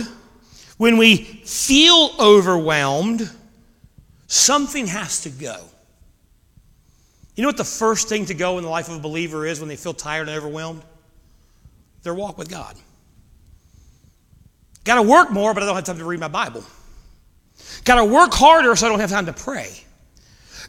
when 0.78 0.96
we 0.96 1.16
feel 1.16 2.12
overwhelmed, 2.18 3.30
something 4.28 4.86
has 4.86 5.22
to 5.22 5.30
go. 5.30 5.62
You 7.34 7.42
know 7.42 7.48
what 7.48 7.58
the 7.58 7.64
first 7.64 8.08
thing 8.08 8.26
to 8.26 8.34
go 8.34 8.58
in 8.58 8.64
the 8.64 8.70
life 8.70 8.88
of 8.88 8.96
a 8.96 9.00
believer 9.00 9.46
is 9.46 9.60
when 9.60 9.68
they 9.68 9.76
feel 9.76 9.94
tired 9.94 10.28
and 10.28 10.36
overwhelmed? 10.36 10.82
Their 12.02 12.14
walk 12.14 12.38
with 12.38 12.48
God. 12.48 12.76
Got 14.88 14.94
to 14.94 15.02
work 15.02 15.30
more, 15.30 15.52
but 15.52 15.62
I 15.62 15.66
don't 15.66 15.74
have 15.74 15.84
time 15.84 15.98
to 15.98 16.04
read 16.06 16.18
my 16.18 16.28
Bible. 16.28 16.64
Got 17.84 17.96
to 17.96 18.06
work 18.06 18.32
harder 18.32 18.74
so 18.74 18.86
I 18.86 18.88
don't 18.88 19.00
have 19.00 19.10
time 19.10 19.26
to 19.26 19.34
pray. 19.34 19.70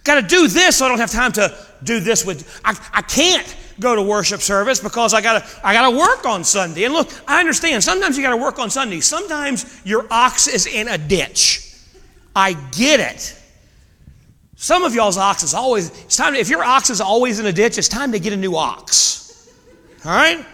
Got 0.03 0.19
to 0.19 0.27
do 0.27 0.49
this 0.49 0.75
so 0.75 0.86
I 0.86 0.89
don't 0.89 0.99
have 0.99 1.10
time 1.10 1.32
to 1.32 1.58
do 1.86 2.01
this 2.01 2.25
with. 2.25 2.60
I, 2.65 2.77
I 2.91 3.01
can't 3.01 3.55
go 3.79 3.95
to 3.95 4.01
worship 4.01 4.41
service 4.41 4.82
because 4.82 5.13
I 5.13 5.21
got 5.21 5.41
to 5.41 5.65
I 5.65 5.71
got 5.71 5.89
to 5.89 5.97
work 5.97 6.25
on 6.25 6.43
Sunday. 6.43 6.84
And 6.84 6.93
look, 6.93 7.10
I 7.29 7.39
understand. 7.39 7.82
Sometimes 7.82 8.17
you 8.17 8.23
got 8.23 8.32
to 8.32 8.41
work 8.41 8.60
on 8.60 8.69
Sunday. 8.69 8.99
Sometimes 8.99 9.82
your 9.86 10.05
ox 10.12 10.49
is 10.49 10.67
in 10.67 10.89
a 10.89 10.97
ditch. 10.97 11.73
I 12.36 12.58
get 12.71 12.99
it. 12.99 13.41
Some 14.58 14.84
of 14.84 14.93
y'all's 14.93 15.17
ox 15.17 15.43
is 15.43 15.53
always. 15.53 15.97
It's 16.03 16.17
time. 16.17 16.36
if 16.36 16.49
your 16.49 16.62
ox 16.62 16.89
is 16.89 16.99
always 16.99 17.39
in 17.39 17.45
a 17.45 17.53
ditch, 17.53 17.77
it's 17.77 17.88
time 17.88 18.12
to 18.12 18.19
get 18.19 18.34
a 18.34 18.38
new 18.38 18.58
ox. 18.58 19.49
All 20.03 20.12
right. 20.12 20.45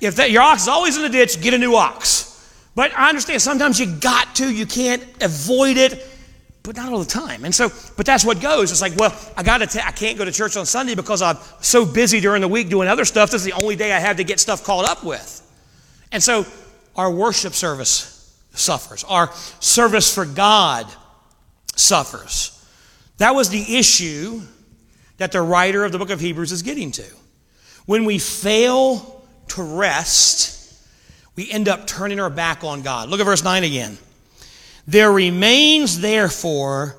If 0.00 0.16
that, 0.16 0.30
your 0.30 0.40
ox 0.40 0.62
is 0.62 0.68
always 0.68 0.96
in 0.96 1.04
a 1.04 1.10
ditch, 1.10 1.42
get 1.42 1.52
a 1.52 1.58
new 1.58 1.76
ox. 1.76 2.31
But 2.74 2.96
I 2.96 3.08
understand. 3.08 3.42
Sometimes 3.42 3.78
you 3.78 3.86
got 3.86 4.36
to. 4.36 4.52
You 4.52 4.66
can't 4.66 5.02
avoid 5.22 5.76
it 5.76 6.08
but 6.62 6.76
not 6.76 6.92
all 6.92 7.00
the 7.00 7.04
time. 7.04 7.44
And 7.44 7.54
so, 7.54 7.70
but 7.96 8.06
that's 8.06 8.24
what 8.24 8.40
goes. 8.40 8.70
It's 8.70 8.80
like, 8.80 8.94
well, 8.96 9.16
I 9.36 9.42
got 9.42 9.68
to, 9.68 9.86
I 9.86 9.90
can't 9.90 10.16
go 10.16 10.24
to 10.24 10.32
church 10.32 10.56
on 10.56 10.64
Sunday 10.64 10.94
because 10.94 11.20
I'm 11.20 11.36
so 11.60 11.84
busy 11.84 12.20
during 12.20 12.40
the 12.40 12.48
week 12.48 12.68
doing 12.68 12.88
other 12.88 13.04
stuff. 13.04 13.30
This 13.30 13.44
is 13.44 13.46
the 13.46 13.60
only 13.60 13.76
day 13.76 13.92
I 13.92 13.98
have 13.98 14.18
to 14.18 14.24
get 14.24 14.38
stuff 14.38 14.62
caught 14.62 14.88
up 14.88 15.04
with. 15.04 15.40
And 16.12 16.22
so, 16.22 16.46
our 16.94 17.10
worship 17.10 17.54
service 17.54 18.38
suffers, 18.52 19.02
our 19.04 19.32
service 19.60 20.14
for 20.14 20.24
God 20.26 20.86
suffers. 21.74 22.58
That 23.16 23.34
was 23.34 23.48
the 23.48 23.76
issue 23.76 24.42
that 25.16 25.32
the 25.32 25.40
writer 25.40 25.84
of 25.84 25.92
the 25.92 25.98
book 25.98 26.10
of 26.10 26.20
Hebrews 26.20 26.52
is 26.52 26.62
getting 26.62 26.92
to. 26.92 27.04
When 27.86 28.04
we 28.04 28.18
fail 28.18 29.24
to 29.48 29.62
rest, 29.62 30.61
we 31.36 31.50
end 31.50 31.68
up 31.68 31.86
turning 31.86 32.20
our 32.20 32.30
back 32.30 32.64
on 32.64 32.82
God. 32.82 33.08
Look 33.08 33.20
at 33.20 33.24
verse 33.24 33.44
9 33.44 33.64
again. 33.64 33.98
There 34.86 35.12
remains, 35.12 36.00
therefore, 36.00 36.96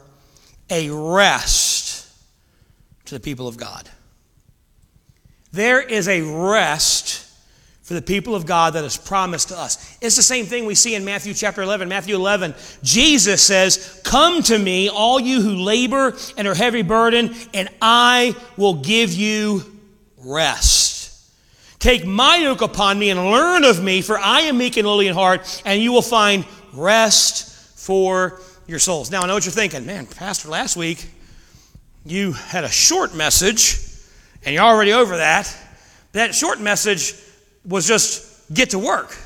a 0.70 0.90
rest 0.90 2.10
to 3.06 3.16
the 3.16 3.20
people 3.20 3.48
of 3.48 3.58
God. 3.58 3.90
There 5.52 5.82
is 5.82 6.08
a 6.08 6.22
rest 6.22 7.24
for 7.84 7.94
the 7.94 8.02
people 8.02 8.34
of 8.34 8.46
God 8.46 8.74
that 8.74 8.84
is 8.86 8.96
promised 8.96 9.50
to 9.50 9.60
us. 9.60 9.98
It's 10.02 10.16
the 10.16 10.24
same 10.24 10.46
thing 10.46 10.66
we 10.66 10.74
see 10.74 10.96
in 10.96 11.04
Matthew 11.04 11.34
chapter 11.34 11.62
11. 11.62 11.90
Matthew 11.90 12.16
11, 12.16 12.56
Jesus 12.82 13.44
says, 13.44 14.02
Come 14.06 14.42
to 14.44 14.58
me, 14.58 14.90
all 14.90 15.20
you 15.20 15.42
who 15.42 15.56
labor 15.56 16.16
and 16.38 16.48
are 16.48 16.56
heavy 16.56 16.82
burdened, 16.82 17.36
and 17.54 17.68
I 17.82 18.36
will 18.56 18.76
give 18.76 19.12
you 19.12 19.64
rest. 20.24 20.93
Take 21.84 22.06
my 22.06 22.38
yoke 22.38 22.62
upon 22.62 22.98
me 22.98 23.10
and 23.10 23.20
learn 23.20 23.66
of 23.66 23.84
me, 23.84 24.02
for 24.02 24.18
I 24.18 24.44
am 24.44 24.58
meek 24.58 24.78
and 24.78 24.88
lowly 24.88 25.08
in 25.08 25.14
heart, 25.14 25.62
and 25.66 25.82
you 25.82 25.92
will 25.92 26.02
find 26.02 26.46
rest 26.72 27.78
for 27.78 28.40
your 28.68 28.80
souls. 28.80 29.12
Now, 29.12 29.20
I 29.20 29.28
know 29.28 29.34
what 29.34 29.44
you're 29.44 29.52
thinking. 29.52 29.86
Man, 29.86 30.06
Pastor, 30.06 30.48
last 30.48 30.78
week 30.78 31.06
you 32.06 32.32
had 32.32 32.64
a 32.64 32.70
short 32.70 33.14
message, 33.14 33.80
and 34.46 34.56
you're 34.56 34.64
already 34.64 34.94
over 34.94 35.18
that. 35.18 35.54
That 36.14 36.34
short 36.34 36.62
message 36.62 37.16
was 37.66 37.86
just 37.86 38.54
get 38.54 38.70
to 38.70 38.80
work. 38.80 39.18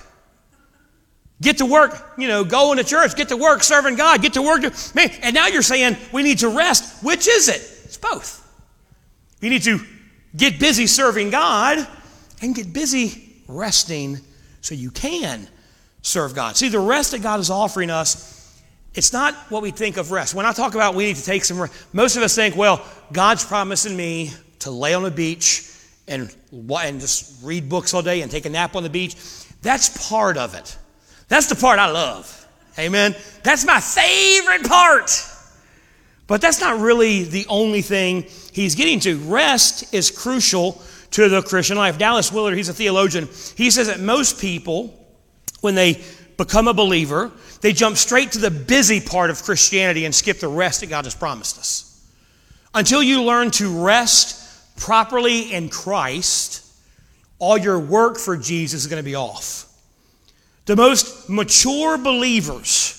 Get 1.39 1.59
to 1.59 1.65
work, 1.67 2.15
you 2.17 2.27
know, 2.27 2.43
going 2.43 2.79
to 2.79 2.83
church, 2.83 3.15
get 3.15 3.29
to 3.29 3.37
work 3.37 3.61
serving 3.61 3.97
God, 3.97 4.23
get 4.23 4.33
to 4.33 4.41
work. 4.41 4.63
Man, 4.95 5.11
and 5.21 5.35
now 5.35 5.45
you're 5.45 5.61
saying 5.61 5.95
we 6.11 6.23
need 6.23 6.39
to 6.39 6.49
rest. 6.49 7.03
Which 7.03 7.27
is 7.27 7.49
it? 7.49 7.61
It's 7.85 7.97
both. 7.97 8.43
You 9.41 9.51
need 9.51 9.61
to 9.61 9.79
get 10.35 10.59
busy 10.59 10.87
serving 10.87 11.29
God 11.29 11.87
and 12.41 12.55
get 12.55 12.73
busy 12.73 13.33
resting 13.47 14.19
so 14.61 14.75
you 14.75 14.91
can 14.91 15.47
serve 16.01 16.35
God. 16.35 16.55
See, 16.55 16.69
the 16.69 16.79
rest 16.79 17.11
that 17.11 17.21
God 17.21 17.39
is 17.39 17.49
offering 17.49 17.89
us, 17.89 18.61
it's 18.93 19.13
not 19.13 19.33
what 19.49 19.61
we 19.61 19.71
think 19.71 19.97
of 19.97 20.11
rest. 20.11 20.33
When 20.33 20.45
I 20.45 20.53
talk 20.53 20.75
about 20.75 20.95
we 20.95 21.05
need 21.05 21.15
to 21.17 21.25
take 21.25 21.45
some 21.45 21.59
rest, 21.59 21.73
most 21.93 22.17
of 22.17 22.23
us 22.23 22.35
think, 22.35 22.55
well, 22.55 22.85
God's 23.11 23.45
promising 23.45 23.95
me 23.95 24.31
to 24.59 24.71
lay 24.71 24.93
on 24.93 25.05
a 25.05 25.11
beach 25.11 25.71
and, 26.07 26.33
and 26.51 26.99
just 26.99 27.43
read 27.43 27.69
books 27.69 27.93
all 27.93 28.01
day 28.01 28.21
and 28.21 28.31
take 28.31 28.45
a 28.45 28.49
nap 28.49 28.75
on 28.75 28.83
the 28.83 28.89
beach. 28.89 29.15
That's 29.61 30.09
part 30.09 30.37
of 30.37 30.55
it. 30.55 30.77
That's 31.27 31.47
the 31.47 31.55
part 31.55 31.79
I 31.79 31.91
love. 31.91 32.33
Amen. 32.79 33.15
That's 33.43 33.65
my 33.65 33.79
favorite 33.79 34.65
part. 34.67 35.11
But 36.27 36.41
that's 36.41 36.59
not 36.59 36.79
really 36.79 37.23
the 37.23 37.45
only 37.49 37.81
thing 37.81 38.25
he's 38.51 38.75
getting 38.75 38.99
to. 39.01 39.17
Rest 39.17 39.93
is 39.93 40.11
crucial 40.11 40.81
to 41.11 41.29
the 41.29 41.41
Christian 41.41 41.77
life. 41.77 41.97
Dallas 41.97 42.31
Willard, 42.31 42.55
he's 42.55 42.69
a 42.69 42.73
theologian, 42.73 43.27
he 43.55 43.71
says 43.71 43.87
that 43.87 43.99
most 43.99 44.39
people, 44.39 44.93
when 45.61 45.75
they 45.75 46.01
become 46.37 46.67
a 46.67 46.73
believer, 46.73 47.31
they 47.61 47.73
jump 47.73 47.97
straight 47.97 48.31
to 48.33 48.39
the 48.39 48.51
busy 48.51 49.01
part 49.01 49.29
of 49.29 49.41
Christianity 49.41 50.05
and 50.05 50.13
skip 50.13 50.39
the 50.39 50.47
rest 50.47 50.81
that 50.81 50.87
God 50.87 51.05
has 51.05 51.15
promised 51.15 51.57
us. 51.57 51.83
Until 52.73 53.01
you 53.01 53.23
learn 53.23 53.51
to 53.51 53.83
rest 53.83 54.77
properly 54.77 55.53
in 55.53 55.69
Christ, 55.69 56.63
all 57.39 57.57
your 57.57 57.79
work 57.79 58.17
for 58.17 58.37
Jesus 58.37 58.81
is 58.81 58.87
going 58.87 59.01
to 59.01 59.05
be 59.05 59.15
off. 59.15 59.65
The 60.65 60.75
most 60.75 61.29
mature 61.29 61.97
believers 61.97 62.93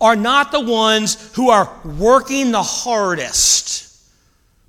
are 0.00 0.16
not 0.16 0.50
the 0.50 0.60
ones 0.60 1.32
who 1.36 1.50
are 1.50 1.70
working 1.84 2.50
the 2.50 2.62
hardest, 2.62 3.96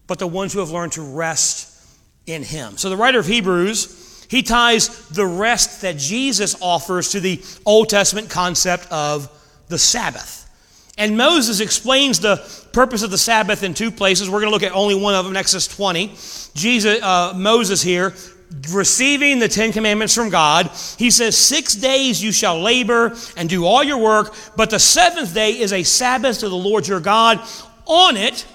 but 0.05 0.19
the 0.19 0.27
ones 0.27 0.53
who 0.53 0.59
have 0.59 0.69
learned 0.69 0.91
to 0.93 1.01
rest 1.01 1.74
in 2.27 2.43
Him. 2.43 2.77
So 2.77 2.89
the 2.89 2.97
writer 2.97 3.19
of 3.19 3.25
Hebrews, 3.25 4.27
he 4.29 4.41
ties 4.43 5.07
the 5.09 5.25
rest 5.25 5.81
that 5.81 5.97
Jesus 5.97 6.55
offers 6.61 7.11
to 7.11 7.19
the 7.19 7.41
Old 7.65 7.89
Testament 7.89 8.29
concept 8.29 8.91
of 8.91 9.29
the 9.67 9.77
Sabbath. 9.77 10.41
And 10.97 11.17
Moses 11.17 11.59
explains 11.59 12.19
the 12.19 12.38
purpose 12.71 13.03
of 13.03 13.11
the 13.11 13.17
Sabbath 13.17 13.63
in 13.63 13.73
two 13.73 13.91
places. 13.91 14.29
We're 14.29 14.39
going 14.39 14.49
to 14.49 14.53
look 14.53 14.63
at 14.63 14.71
only 14.71 14.95
one 14.95 15.13
of 15.13 15.25
them, 15.25 15.35
Exodus 15.35 15.67
20. 15.67 16.07
Jesus, 16.53 17.01
uh, 17.01 17.33
Moses 17.35 17.81
here, 17.81 18.13
receiving 18.71 19.39
the 19.39 19.49
Ten 19.49 19.73
Commandments 19.73 20.15
from 20.15 20.29
God, 20.29 20.71
he 20.97 21.11
says, 21.11 21.38
Six 21.38 21.75
days 21.75 22.23
you 22.23 22.31
shall 22.31 22.59
labor 22.59 23.15
and 23.35 23.49
do 23.49 23.65
all 23.65 23.83
your 23.83 23.97
work, 23.97 24.33
but 24.55 24.69
the 24.69 24.79
seventh 24.79 25.33
day 25.33 25.59
is 25.59 25.73
a 25.73 25.83
Sabbath 25.83 26.39
to 26.39 26.49
the 26.49 26.55
Lord 26.55 26.88
your 26.88 27.01
God. 27.01 27.41
On 27.85 28.15
it 28.15 28.45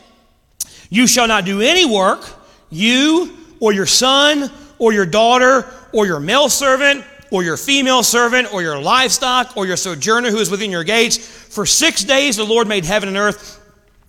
you 0.88 1.06
shall 1.06 1.28
not 1.28 1.44
do 1.44 1.61
any 1.61 1.85
work, 1.85 2.24
you 2.70 3.37
or 3.61 3.73
your 3.73 3.87
son 3.87 4.51
or 4.79 4.92
your 4.92 5.07
daughter 5.07 5.66
or 5.92 6.07
your 6.07 6.18
male 6.18 6.49
servant 6.49 7.05
or 7.31 7.44
your 7.44 7.57
female 7.57 8.03
servant, 8.03 8.53
or 8.53 8.62
your 8.62 8.81
livestock, 8.81 9.57
or 9.57 9.66
your 9.66 9.77
sojourner 9.77 10.31
who 10.31 10.38
is 10.38 10.51
within 10.51 10.70
your 10.70 10.85
gates. 10.85 11.16
For 11.16 11.64
six 11.64 12.03
days 12.03 12.37
the 12.37 12.44
Lord 12.44 12.66
made 12.66 12.85
heaven 12.85 13.09
and 13.09 13.16
earth, 13.16 13.59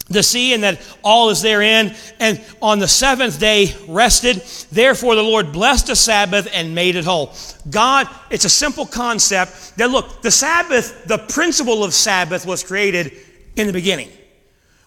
the 0.09 0.23
sea, 0.23 0.53
and 0.53 0.63
that 0.63 0.81
all 1.03 1.29
is 1.29 1.41
therein. 1.41 1.95
And 2.19 2.43
on 2.61 2.79
the 2.79 2.87
seventh 2.87 3.39
day 3.39 3.75
rested. 3.87 4.37
Therefore 4.71 5.15
the 5.15 5.23
Lord 5.23 5.53
blessed 5.53 5.87
the 5.87 5.95
Sabbath 5.95 6.49
and 6.53 6.75
made 6.75 6.95
it 6.95 7.05
whole. 7.05 7.33
God, 7.69 8.09
it's 8.29 8.45
a 8.45 8.49
simple 8.49 8.85
concept 8.85 9.77
that 9.77 9.89
look, 9.89 10.21
the 10.21 10.31
Sabbath, 10.31 11.05
the 11.05 11.19
principle 11.19 11.83
of 11.83 11.93
Sabbath 11.93 12.45
was 12.45 12.63
created 12.63 13.13
in 13.55 13.67
the 13.67 13.73
beginning. 13.73 14.09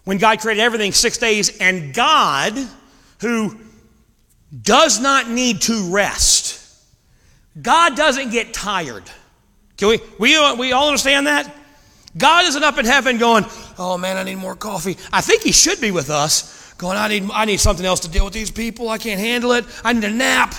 When 0.03 0.17
God 0.17 0.39
created 0.39 0.61
everything, 0.61 0.91
six 0.91 1.17
days, 1.17 1.57
and 1.59 1.93
God, 1.93 2.53
who 3.21 3.57
does 4.61 4.99
not 4.99 5.29
need 5.29 5.61
to 5.63 5.93
rest, 5.93 6.61
God 7.61 7.95
doesn't 7.95 8.31
get 8.31 8.53
tired. 8.53 9.03
Can 9.77 9.89
we, 9.89 9.99
we, 10.19 10.35
uh, 10.35 10.55
we 10.55 10.71
all 10.71 10.87
understand 10.87 11.27
that? 11.27 11.53
God 12.17 12.45
isn't 12.45 12.63
up 12.63 12.77
in 12.77 12.85
heaven 12.85 13.17
going, 13.17 13.45
oh 13.77 13.97
man, 13.97 14.15
I 14.17 14.23
need 14.23 14.35
more 14.35 14.55
coffee. 14.55 14.97
I 15.11 15.21
think 15.21 15.41
he 15.41 15.51
should 15.51 15.81
be 15.81 15.91
with 15.91 16.09
us, 16.09 16.73
going, 16.77 16.97
I 16.97 17.07
need, 17.07 17.29
I 17.33 17.45
need 17.45 17.59
something 17.59 17.85
else 17.85 18.01
to 18.01 18.09
deal 18.09 18.23
with 18.23 18.33
these 18.33 18.51
people. 18.51 18.89
I 18.89 18.97
can't 18.97 19.19
handle 19.19 19.51
it. 19.51 19.65
I 19.83 19.91
need 19.93 20.03
a 20.05 20.09
nap. 20.09 20.55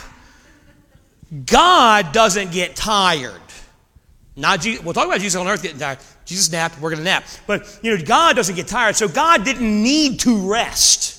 God 1.46 2.12
doesn't 2.12 2.52
get 2.52 2.76
tired. 2.76 3.40
Not 4.36 4.60
Jesus, 4.60 4.84
we'll 4.84 4.92
talk 4.92 5.06
about 5.06 5.20
Jesus 5.20 5.40
on 5.40 5.48
earth 5.48 5.62
getting 5.62 5.78
tired. 5.78 5.98
Jesus 6.26 6.50
napped, 6.50 6.78
we're 6.80 6.90
going 6.90 6.98
to 6.98 7.04
nap. 7.04 7.24
But, 7.46 7.78
you 7.82 7.96
know, 7.96 8.04
God 8.04 8.36
doesn't 8.36 8.54
get 8.54 8.66
tired. 8.66 8.96
So 8.96 9.08
God 9.08 9.44
didn't 9.44 9.82
need 9.82 10.20
to 10.20 10.50
rest. 10.50 11.15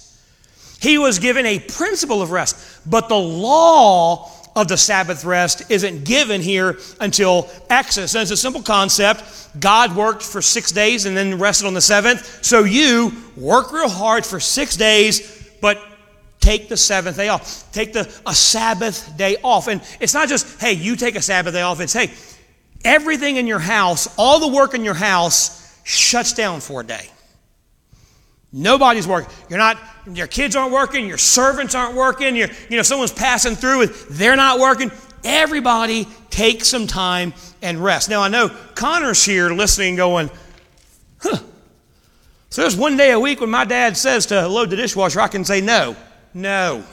He 0.80 0.98
was 0.98 1.20
given 1.20 1.46
a 1.46 1.60
principle 1.60 2.22
of 2.22 2.32
rest. 2.32 2.82
But 2.90 3.10
the 3.10 3.18
law 3.18 4.32
of 4.56 4.68
the 4.68 4.78
Sabbath 4.78 5.24
rest 5.24 5.70
isn't 5.70 6.04
given 6.04 6.42
here 6.42 6.80
until 7.00 7.50
Exodus. 7.70 8.16
And 8.16 8.24
it's 8.24 8.32
a 8.32 8.38
simple 8.38 8.64
concept. 8.64 9.24
God 9.60 9.96
worked 9.96 10.24
for 10.24 10.42
six 10.42 10.72
days 10.72 11.06
and 11.06 11.16
then 11.16 11.38
rested 11.38 11.68
on 11.68 11.74
the 11.76 11.82
seventh. 11.82 12.44
So 12.44 12.64
you 12.64 13.12
work 13.36 13.72
real 13.72 13.90
hard 13.90 14.26
for 14.26 14.40
six 14.40 14.76
days, 14.76 15.48
but 15.62 15.80
take 16.40 16.70
the 16.70 16.78
seventh 16.78 17.18
day 17.18 17.30
off. 17.30 17.72
Take 17.72 17.94
the 17.94 18.12
a 18.26 18.34
Sabbath 18.34 19.16
day 19.16 19.38
off. 19.44 19.68
And 19.68 19.82
it's 20.00 20.14
not 20.14 20.28
just, 20.28 20.60
hey, 20.60 20.74
you 20.74 20.96
take 20.96 21.16
a 21.16 21.22
Sabbath 21.22 21.54
day 21.54 21.62
off. 21.62 21.80
It's, 21.80 21.94
hey, 21.94 22.12
everything 22.84 23.36
in 23.36 23.46
your 23.46 23.60
house, 23.60 24.08
all 24.18 24.40
the 24.40 24.48
work 24.48 24.74
in 24.74 24.84
your 24.84 24.96
house 24.96 25.80
shuts 25.84 26.34
down 26.34 26.62
for 26.62 26.82
a 26.82 26.84
day. 26.84 27.10
Nobody's 28.58 29.08
working. 29.08 29.30
You're 29.50 29.60
not, 29.60 29.78
your 30.12 30.26
kids 30.26 30.56
aren't 30.56 30.74
working, 30.74 31.08
your 31.08 31.20
servants 31.20 31.76
aren't 31.76 31.96
working, 31.96 32.36
you 32.36 32.48
know, 32.72 32.82
someone's 32.82 33.14
passing 33.14 33.56
through 33.56 33.84
and 33.84 33.92
they're 34.10 34.36
not 34.36 34.60
working. 34.60 34.92
Everybody 35.24 36.08
take 36.32 36.66
some 36.66 36.88
time 36.88 37.36
and 37.62 37.84
rest. 37.84 38.10
Now 38.10 38.24
I 38.24 38.30
know 38.30 38.50
Connor's 38.74 39.24
here 39.24 39.52
listening 39.52 39.96
going, 39.96 40.32
huh. 41.20 41.38
So 42.50 42.62
there's 42.62 42.76
one 42.76 42.98
day 42.98 43.12
a 43.12 43.20
week 43.20 43.42
when 43.42 43.52
my 43.52 43.64
dad 43.64 43.96
says 43.96 44.26
to 44.28 44.48
load 44.48 44.72
the 44.72 44.76
dishwasher, 44.76 45.22
I 45.22 45.28
can 45.28 45.46
say 45.46 45.62
no. 45.62 45.96
No. 46.34 46.84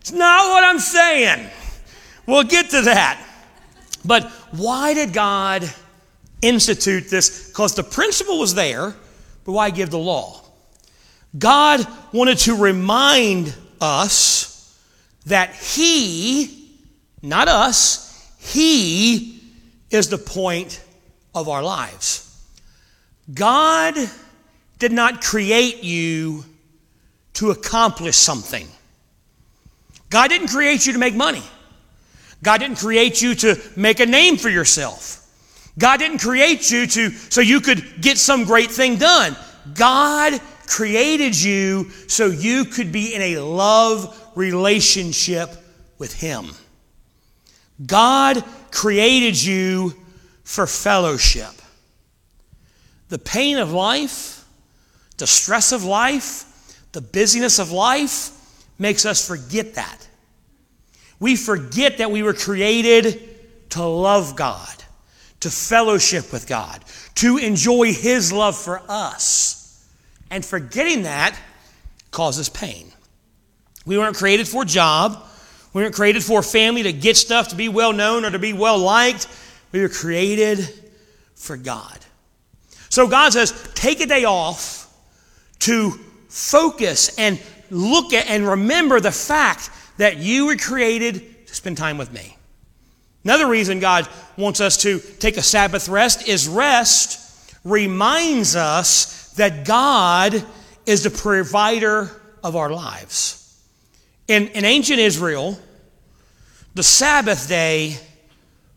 it's 0.00 0.12
not 0.12 0.48
what 0.48 0.64
I'm 0.64 0.78
saying. 0.78 1.50
We'll 2.26 2.44
get 2.44 2.70
to 2.70 2.80
that. 2.82 3.22
But 4.06 4.24
why 4.52 4.94
did 4.94 5.12
God 5.12 5.70
institute 6.40 7.10
this? 7.10 7.48
Because 7.48 7.74
the 7.74 7.82
principle 7.82 8.38
was 8.38 8.54
there 8.54 8.94
but 9.44 9.52
why 9.52 9.70
give 9.70 9.90
the 9.90 9.98
law? 9.98 10.40
God 11.36 11.86
wanted 12.12 12.38
to 12.38 12.56
remind 12.56 13.54
us 13.80 14.78
that 15.26 15.54
He, 15.54 16.70
not 17.22 17.48
us, 17.48 18.34
He 18.38 19.40
is 19.90 20.08
the 20.08 20.18
point 20.18 20.82
of 21.34 21.48
our 21.48 21.62
lives. 21.62 22.20
God 23.32 23.94
did 24.78 24.92
not 24.92 25.22
create 25.22 25.82
you 25.82 26.44
to 27.34 27.50
accomplish 27.50 28.16
something. 28.16 28.68
God 30.10 30.28
didn't 30.28 30.48
create 30.48 30.86
you 30.86 30.92
to 30.92 30.98
make 30.98 31.14
money. 31.14 31.42
God 32.42 32.58
didn't 32.58 32.76
create 32.76 33.22
you 33.22 33.34
to 33.36 33.60
make 33.74 34.00
a 34.00 34.06
name 34.06 34.36
for 34.36 34.48
yourself. 34.48 35.23
God 35.78 35.98
didn't 35.98 36.18
create 36.18 36.70
you 36.70 36.86
to 36.86 37.10
so 37.10 37.40
you 37.40 37.60
could 37.60 38.00
get 38.00 38.18
some 38.18 38.44
great 38.44 38.70
thing 38.70 38.96
done. 38.96 39.36
God 39.74 40.40
created 40.66 41.40
you 41.40 41.90
so 42.08 42.26
you 42.26 42.64
could 42.64 42.92
be 42.92 43.14
in 43.14 43.22
a 43.22 43.38
love 43.38 44.32
relationship 44.34 45.50
with 45.98 46.12
him. 46.12 46.50
God 47.84 48.44
created 48.70 49.42
you 49.42 49.94
for 50.44 50.66
fellowship. 50.66 51.50
The 53.08 53.18
pain 53.18 53.58
of 53.58 53.72
life, 53.72 54.44
the 55.16 55.26
stress 55.26 55.72
of 55.72 55.84
life, 55.84 56.44
the 56.92 57.00
busyness 57.00 57.58
of 57.58 57.72
life 57.72 58.30
makes 58.78 59.04
us 59.06 59.26
forget 59.26 59.74
that. 59.74 60.08
We 61.18 61.36
forget 61.36 61.98
that 61.98 62.10
we 62.10 62.22
were 62.22 62.34
created 62.34 63.70
to 63.70 63.84
love 63.84 64.36
God, 64.36 64.83
to 65.44 65.50
fellowship 65.50 66.32
with 66.32 66.46
God, 66.46 66.82
to 67.16 67.36
enjoy 67.36 67.92
His 67.92 68.32
love 68.32 68.56
for 68.56 68.82
us. 68.88 69.86
And 70.30 70.42
forgetting 70.42 71.02
that 71.02 71.38
causes 72.10 72.48
pain. 72.48 72.90
We 73.84 73.98
weren't 73.98 74.16
created 74.16 74.48
for 74.48 74.62
a 74.62 74.66
job. 74.66 75.22
We 75.74 75.82
weren't 75.82 75.94
created 75.94 76.24
for 76.24 76.40
a 76.40 76.42
family 76.42 76.84
to 76.84 76.94
get 76.94 77.18
stuff, 77.18 77.48
to 77.48 77.56
be 77.56 77.68
well 77.68 77.92
known, 77.92 78.24
or 78.24 78.30
to 78.30 78.38
be 78.38 78.54
well 78.54 78.78
liked. 78.78 79.28
We 79.70 79.82
were 79.82 79.90
created 79.90 80.66
for 81.34 81.58
God. 81.58 81.98
So 82.88 83.06
God 83.06 83.34
says, 83.34 83.52
take 83.74 84.00
a 84.00 84.06
day 84.06 84.24
off 84.24 84.90
to 85.60 85.90
focus 86.30 87.18
and 87.18 87.38
look 87.70 88.14
at 88.14 88.28
and 88.28 88.48
remember 88.48 88.98
the 88.98 89.12
fact 89.12 89.68
that 89.98 90.16
you 90.16 90.46
were 90.46 90.56
created 90.56 91.46
to 91.46 91.54
spend 91.54 91.76
time 91.76 91.98
with 91.98 92.12
me. 92.14 92.33
Another 93.24 93.46
reason 93.46 93.80
God 93.80 94.08
wants 94.36 94.60
us 94.60 94.76
to 94.78 94.98
take 94.98 95.36
a 95.36 95.42
Sabbath 95.42 95.88
rest 95.88 96.28
is 96.28 96.46
rest 96.46 97.20
reminds 97.64 98.54
us 98.54 99.32
that 99.32 99.64
God 99.64 100.44
is 100.86 101.02
the 101.02 101.10
provider 101.10 102.10
of 102.42 102.56
our 102.56 102.70
lives. 102.70 103.40
In, 104.28 104.48
in 104.48 104.64
ancient 104.64 104.98
Israel, 104.98 105.58
the 106.74 106.82
Sabbath 106.82 107.48
day 107.48 107.96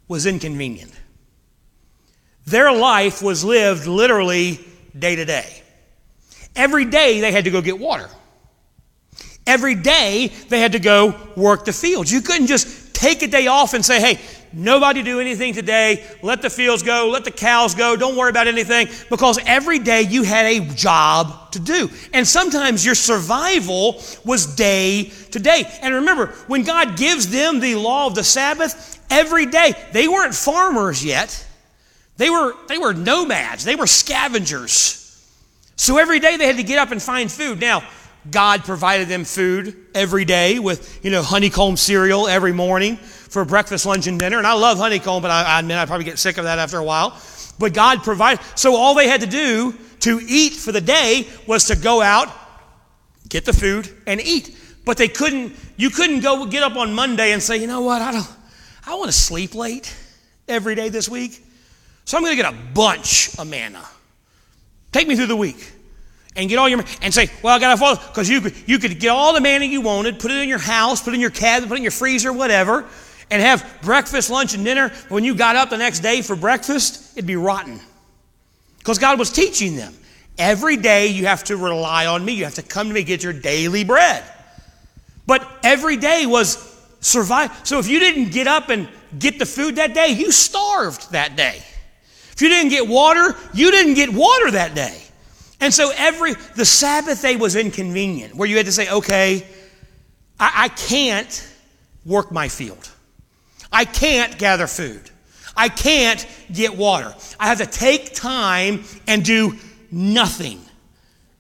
was 0.08 0.26
inconvenient. 0.26 0.92
Their 2.46 2.72
life 2.72 3.22
was 3.22 3.44
lived 3.44 3.88
literally 3.88 4.66
day 4.98 5.18
to 5.18 5.26
day. 5.26 5.62
Every 6.56 6.86
day 6.86 7.20
they 7.20 7.32
had 7.32 7.44
to 7.44 7.52
go 7.52 7.62
get 7.62 7.78
water. 7.78 8.10
Every 9.46 9.76
day 9.76 10.32
they 10.48 10.60
had 10.60 10.72
to 10.72 10.80
go 10.80 11.16
work 11.36 11.66
the 11.66 11.74
fields. 11.74 12.12
You 12.12 12.22
couldn't 12.22 12.48
just 12.48 12.96
take 12.96 13.22
a 13.22 13.28
day 13.28 13.48
off 13.48 13.74
and 13.74 13.86
say, 13.86 14.00
hey, 14.00 14.20
nobody 14.54 15.04
do 15.04 15.20
anything 15.20 15.54
today. 15.54 16.06
Let 16.22 16.42
the 16.42 16.50
fields 16.50 16.84
go. 16.84 17.10
Let 17.10 17.24
the 17.24 17.32
cows 17.32 17.76
go. 17.76 17.96
Don't 17.96 18.16
worry 18.16 18.30
about 18.30 18.48
anything. 18.48 18.88
Because 19.10 19.40
every 19.46 19.80
day 19.80 20.02
you 20.02 20.24
had 20.24 20.46
a 20.46 20.60
job 20.74 21.52
to 21.52 21.60
do. 21.60 21.90
And 22.14 22.28
sometimes 22.28 22.86
your 22.86 22.96
survival 22.96 24.02
was 24.26 24.56
day 24.56 25.12
to 25.32 25.40
day. 25.40 25.66
And 25.82 25.96
remember, 25.96 26.28
when 26.48 26.64
God 26.64 26.98
gives 26.98 27.30
them 27.30 27.60
the 27.60 27.76
law 27.76 28.08
of 28.08 28.16
the 28.16 28.24
Sabbath, 28.24 29.00
every 29.10 29.46
day, 29.46 29.74
they 29.92 30.08
weren't 30.08 30.36
farmers 30.36 31.04
yet. 31.04 31.46
They 32.18 32.30
were, 32.30 32.54
they 32.68 32.78
were 32.78 32.94
nomads. 32.94 33.64
They 33.64 33.76
were 33.76 33.88
scavengers. 33.88 35.04
So 35.76 35.98
every 35.98 36.20
day 36.20 36.38
they 36.38 36.48
had 36.48 36.58
to 36.58 36.64
get 36.64 36.80
up 36.80 36.92
and 36.92 37.02
find 37.02 37.32
food. 37.32 37.60
Now, 37.60 37.84
God 38.30 38.64
provided 38.64 39.08
them 39.08 39.24
food 39.24 39.76
every 39.94 40.26
day 40.26 40.60
with, 40.60 41.00
you 41.04 41.12
know, 41.12 41.22
honeycomb 41.22 41.78
cereal 41.78 42.28
every 42.28 42.52
morning 42.52 43.00
for 43.30 43.46
breakfast, 43.46 43.86
lunch, 43.86 44.08
and 44.08 44.20
dinner. 44.20 44.38
And 44.38 44.48
I 44.48 44.54
love 44.54 44.78
honeycomb, 44.78 45.22
but 45.22 45.32
I, 45.32 45.44
I 45.44 45.60
admit 45.60 45.78
I 45.78 45.86
probably 45.86 46.06
get 46.06 46.20
sick 46.20 46.38
of 46.38 46.46
that 46.46 46.60
after 46.60 46.78
a 46.78 46.84
while. 46.84 47.20
But 47.60 47.74
God 47.74 48.04
provided. 48.04 48.44
So 48.56 48.76
all 48.76 48.94
they 48.94 49.08
had 49.08 49.22
to 49.22 49.28
do 49.28 49.76
to 50.02 50.20
eat 50.28 50.54
for 50.54 50.72
the 50.72 50.82
day 50.82 51.28
was 51.48 51.66
to 51.66 51.76
go 51.76 52.02
out, 52.02 52.30
get 53.28 53.46
the 53.46 53.54
food, 53.54 53.90
and 54.06 54.22
eat. 54.22 54.56
But 54.86 54.98
they 54.98 55.08
couldn't, 55.08 55.54
you 55.76 55.90
couldn't 55.90 56.22
go 56.22 56.46
get 56.46 56.64
up 56.64 56.76
on 56.76 56.94
Monday 56.94 57.34
and 57.34 57.42
say, 57.42 57.58
you 57.58 57.68
know 57.68 57.82
what, 57.82 58.02
I 58.02 58.12
don't, 58.12 58.34
I 58.86 58.96
want 58.96 59.08
to 59.08 59.18
sleep 59.18 59.54
late 59.56 59.94
every 60.48 60.76
day 60.76 60.90
this 60.90 61.10
week. 61.10 61.44
So 62.06 62.16
I'm 62.16 62.24
going 62.24 62.38
to 62.38 62.42
get 62.42 62.54
a 62.54 62.58
bunch 62.74 63.38
of 63.38 63.48
manna. 63.48 63.84
Take 64.94 65.08
me 65.08 65.16
through 65.16 65.26
the 65.26 65.36
week 65.36 65.74
and 66.38 66.48
get 66.48 66.58
all 66.58 66.70
your 66.70 66.84
and 67.02 67.14
say, 67.14 67.30
well, 67.44 67.54
I 67.54 67.60
got 67.60 67.72
to 67.72 67.78
follow 67.78 67.96
because 67.96 68.30
you 68.30 68.40
could 68.40 68.54
you 68.66 68.80
could 68.80 69.00
get 69.00 69.10
all 69.10 69.34
the 69.34 69.42
manna 69.42 69.66
you 69.66 69.82
wanted, 69.82 70.20
put 70.20 70.32
it 70.32 70.38
in 70.38 70.48
your 70.48 70.60
house, 70.60 71.02
put 71.02 71.12
it 71.12 71.16
in 71.16 71.22
your 71.22 71.32
cabinet, 71.32 71.68
put 71.68 71.74
it 71.74 71.78
in 71.78 71.84
your 71.84 71.92
freezer, 71.92 72.32
whatever, 72.32 72.86
and 73.30 73.42
have 73.42 73.80
breakfast, 73.82 74.30
lunch, 74.30 74.54
and 74.54 74.64
dinner. 74.64 74.90
When 75.10 75.24
you 75.24 75.36
got 75.36 75.56
up 75.56 75.70
the 75.70 75.78
next 75.78 76.00
day 76.00 76.22
for 76.22 76.36
breakfast, 76.36 77.18
it'd 77.18 77.28
be 77.28 77.36
rotten 77.36 77.80
because 78.80 79.00
God 79.00 79.20
was 79.20 79.32
teaching 79.32 79.76
them. 79.76 79.94
Every 80.38 80.78
day 80.78 81.08
you 81.08 81.26
have 81.26 81.44
to 81.46 81.58
rely 81.58 82.06
on 82.06 82.24
me. 82.24 82.34
You 82.34 82.44
have 82.44 82.56
to 82.56 82.64
come 82.64 82.88
to 82.88 82.94
me 82.94 83.04
get 83.04 83.24
your 83.24 83.34
daily 83.34 83.84
bread. 83.84 84.24
But 85.26 85.48
every 85.64 85.98
day 85.98 86.26
was 86.26 86.76
survive. 87.02 87.52
So 87.68 87.80
if 87.80 87.88
you 87.88 88.00
didn't 88.00 88.32
get 88.32 88.48
up 88.48 88.70
and 88.70 88.88
get 89.18 89.40
the 89.40 89.46
food 89.46 89.76
that 89.76 89.94
day, 89.94 90.10
you 90.10 90.32
starved 90.32 91.12
that 91.12 91.36
day. 91.36 91.62
If 92.32 92.42
you 92.42 92.50
didn't 92.50 92.70
get 92.70 92.88
water, 92.88 93.36
you 93.54 93.72
didn't 93.72 93.96
get 93.96 94.14
water 94.14 94.52
that 94.52 94.76
day. 94.76 95.02
And 95.60 95.74
so 95.74 95.92
every 95.96 96.36
the 96.56 96.66
Sabbath 96.66 97.22
day 97.22 97.36
was 97.36 97.56
inconvenient, 97.56 98.36
where 98.36 98.48
you 98.48 98.58
had 98.58 98.68
to 98.68 98.72
say, 98.72 98.90
okay, 98.90 99.46
I, 100.40 100.52
I 100.56 100.68
can't 100.70 101.52
work 102.06 102.32
my 102.32 102.48
field. 102.48 102.92
I 103.72 103.86
can't 103.86 104.38
gather 104.38 104.68
food. 104.68 105.10
I 105.56 105.70
can't 105.70 106.26
get 106.52 106.78
water. 106.78 107.14
I 107.40 107.48
have 107.48 107.58
to 107.58 107.66
take 107.66 108.14
time 108.14 108.84
and 109.08 109.26
do 109.26 109.58
nothing. 109.92 110.62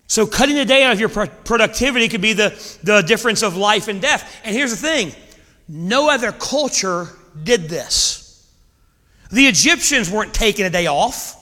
So 0.07 0.25
cutting 0.25 0.55
the 0.55 0.65
day 0.65 0.83
out 0.83 0.93
of 0.93 0.99
your 0.99 1.09
productivity 1.09 2.07
could 2.07 2.21
be 2.21 2.33
the, 2.33 2.49
the 2.83 3.01
difference 3.01 3.43
of 3.43 3.55
life 3.55 3.87
and 3.87 4.01
death. 4.01 4.39
And 4.43 4.55
here's 4.55 4.71
the 4.71 4.77
thing 4.77 5.13
no 5.67 6.09
other 6.09 6.31
culture 6.31 7.09
did 7.43 7.69
this. 7.69 8.23
The 9.31 9.47
Egyptians 9.47 10.09
weren't 10.09 10.33
taking 10.33 10.65
a 10.65 10.69
day 10.69 10.87
off. 10.87 11.35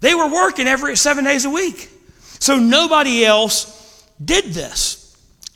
They 0.00 0.14
were 0.14 0.28
working 0.28 0.68
every 0.68 0.96
seven 0.96 1.24
days 1.24 1.44
a 1.44 1.50
week. 1.50 1.90
So 2.38 2.58
nobody 2.58 3.24
else 3.24 4.06
did 4.24 4.46
this. 4.46 5.05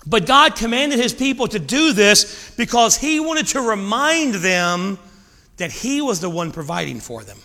But 0.06 0.26
God 0.26 0.56
commanded 0.56 0.98
his 0.98 1.12
people 1.12 1.46
to 1.48 1.58
do 1.58 1.92
this 1.92 2.54
because 2.56 2.96
he 2.96 3.20
wanted 3.20 3.48
to 3.48 3.60
remind 3.60 4.34
them 4.34 4.98
that 5.58 5.70
he 5.70 6.00
was 6.00 6.20
the 6.20 6.30
one 6.30 6.52
providing 6.52 7.00
for 7.00 7.22
them. 7.22 7.38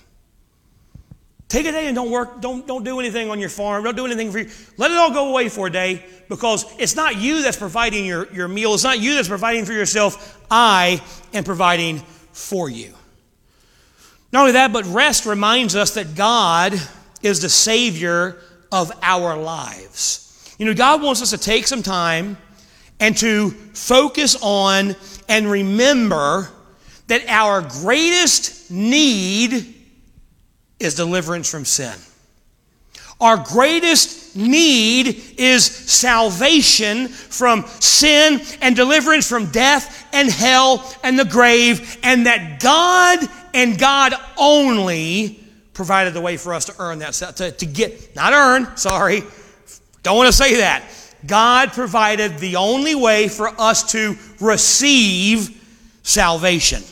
Take 1.47 1.67
a 1.67 1.71
day 1.71 1.87
and 1.87 1.95
don't 1.95 2.09
work, 2.09 2.41
don't, 2.41 2.65
don't 2.65 2.83
do 2.83 2.99
anything 2.99 3.29
on 3.29 3.39
your 3.39 3.49
farm, 3.49 3.83
don't 3.83 3.95
do 3.95 4.05
anything 4.05 4.31
for 4.31 4.39
you. 4.39 4.49
Let 4.77 4.91
it 4.91 4.97
all 4.97 5.11
go 5.11 5.29
away 5.29 5.47
for 5.49 5.67
a 5.67 5.71
day 5.71 6.03
because 6.27 6.65
it's 6.79 6.95
not 6.95 7.17
you 7.17 7.43
that's 7.43 7.57
providing 7.57 8.05
your, 8.05 8.31
your 8.33 8.47
meal, 8.47 8.73
it's 8.73 8.83
not 8.83 8.99
you 8.99 9.15
that's 9.15 9.27
providing 9.27 9.65
for 9.65 9.73
yourself. 9.73 10.41
I 10.49 11.01
am 11.33 11.43
providing 11.43 11.99
for 12.31 12.69
you. 12.69 12.93
Not 14.31 14.41
only 14.41 14.53
that, 14.53 14.73
but 14.73 14.85
rest 14.87 15.25
reminds 15.25 15.75
us 15.75 15.93
that 15.93 16.15
God 16.15 16.73
is 17.21 17.41
the 17.41 17.49
Savior 17.49 18.37
of 18.71 18.91
our 19.01 19.37
lives. 19.37 20.55
You 20.57 20.65
know, 20.65 20.73
God 20.73 21.01
wants 21.01 21.21
us 21.21 21.29
to 21.29 21.37
take 21.37 21.67
some 21.67 21.83
time 21.83 22.37
and 22.99 23.17
to 23.17 23.49
focus 23.49 24.38
on 24.41 24.95
and 25.27 25.49
remember 25.49 26.49
that 27.08 27.27
our 27.27 27.62
greatest 27.62 28.71
need 28.71 29.73
is 30.79 30.95
deliverance 30.95 31.49
from 31.49 31.65
sin. 31.65 31.93
Our 33.21 33.38
greatest 33.38 34.36
need 34.36 35.36
is 35.38 35.65
salvation 35.65 37.08
from 37.08 37.65
sin 37.79 38.41
and 38.62 38.75
deliverance 38.75 39.27
from 39.27 39.51
death 39.51 40.05
and 40.12 40.29
hell 40.29 40.93
and 41.03 41.17
the 41.17 41.25
grave, 41.25 41.97
and 42.03 42.25
that 42.25 42.60
God 42.60 43.19
and 43.53 43.79
God 43.79 44.13
only 44.38 45.39
provided 45.73 46.13
the 46.13 46.21
way 46.21 46.36
for 46.36 46.53
us 46.53 46.65
to 46.65 46.75
earn 46.79 46.99
that, 46.99 47.13
to, 47.13 47.51
to 47.51 47.65
get, 47.65 48.15
not 48.15 48.34
earn, 48.34 48.75
sorry, 48.75 49.23
don't 50.03 50.17
want 50.17 50.27
to 50.27 50.34
say 50.34 50.55
that. 50.55 50.84
God 51.25 51.73
provided 51.73 52.38
the 52.39 52.57
only 52.57 52.95
way 52.95 53.27
for 53.27 53.47
us 53.59 53.91
to 53.91 54.17
receive 54.39 55.61
salvation. 56.03 56.83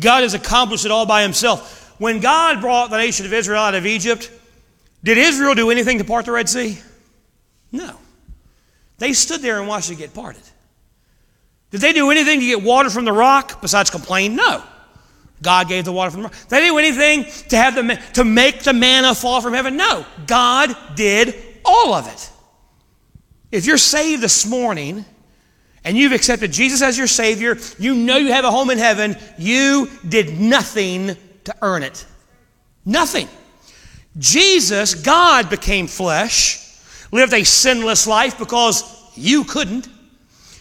God 0.00 0.22
has 0.22 0.34
accomplished 0.34 0.84
it 0.84 0.90
all 0.90 1.06
by 1.06 1.22
himself. 1.22 1.94
When 1.98 2.20
God 2.20 2.60
brought 2.60 2.90
the 2.90 2.96
nation 2.96 3.26
of 3.26 3.32
Israel 3.32 3.62
out 3.62 3.74
of 3.74 3.86
Egypt, 3.86 4.30
did 5.02 5.18
Israel 5.18 5.54
do 5.54 5.70
anything 5.70 5.98
to 5.98 6.04
part 6.04 6.24
the 6.24 6.32
Red 6.32 6.48
Sea? 6.48 6.78
No. 7.70 7.96
They 8.98 9.12
stood 9.12 9.42
there 9.42 9.58
and 9.58 9.68
watched 9.68 9.90
it 9.90 9.96
get 9.96 10.14
parted. 10.14 10.42
Did 11.70 11.80
they 11.80 11.92
do 11.92 12.10
anything 12.10 12.40
to 12.40 12.46
get 12.46 12.62
water 12.62 12.88
from 12.88 13.04
the 13.04 13.12
rock 13.12 13.60
besides 13.60 13.90
complain? 13.90 14.36
No. 14.36 14.62
God 15.42 15.68
gave 15.68 15.84
the 15.84 15.92
water 15.92 16.10
from 16.10 16.22
the 16.22 16.28
rock. 16.28 16.36
Did 16.42 16.48
they 16.48 16.66
do 16.66 16.78
anything 16.78 17.24
to 17.48 17.56
have 17.56 17.74
the 17.74 18.00
to 18.14 18.24
make 18.24 18.62
the 18.62 18.72
manna 18.72 19.14
fall 19.14 19.40
from 19.40 19.52
heaven? 19.54 19.76
No. 19.76 20.06
God 20.26 20.74
did 20.94 21.34
all 21.64 21.92
of 21.92 22.06
it. 22.06 22.30
If 23.54 23.66
you're 23.66 23.78
saved 23.78 24.20
this 24.20 24.44
morning 24.44 25.04
and 25.84 25.96
you've 25.96 26.10
accepted 26.10 26.50
Jesus 26.50 26.82
as 26.82 26.98
your 26.98 27.06
Savior, 27.06 27.56
you 27.78 27.94
know 27.94 28.16
you 28.16 28.32
have 28.32 28.44
a 28.44 28.50
home 28.50 28.68
in 28.68 28.78
heaven, 28.78 29.16
you 29.38 29.88
did 30.08 30.40
nothing 30.40 31.16
to 31.44 31.54
earn 31.62 31.84
it. 31.84 32.04
Nothing. 32.84 33.28
Jesus, 34.18 34.96
God 34.96 35.50
became 35.50 35.86
flesh, 35.86 36.68
lived 37.12 37.32
a 37.32 37.44
sinless 37.44 38.08
life 38.08 38.40
because 38.40 38.82
you 39.14 39.44
couldn't. 39.44 39.86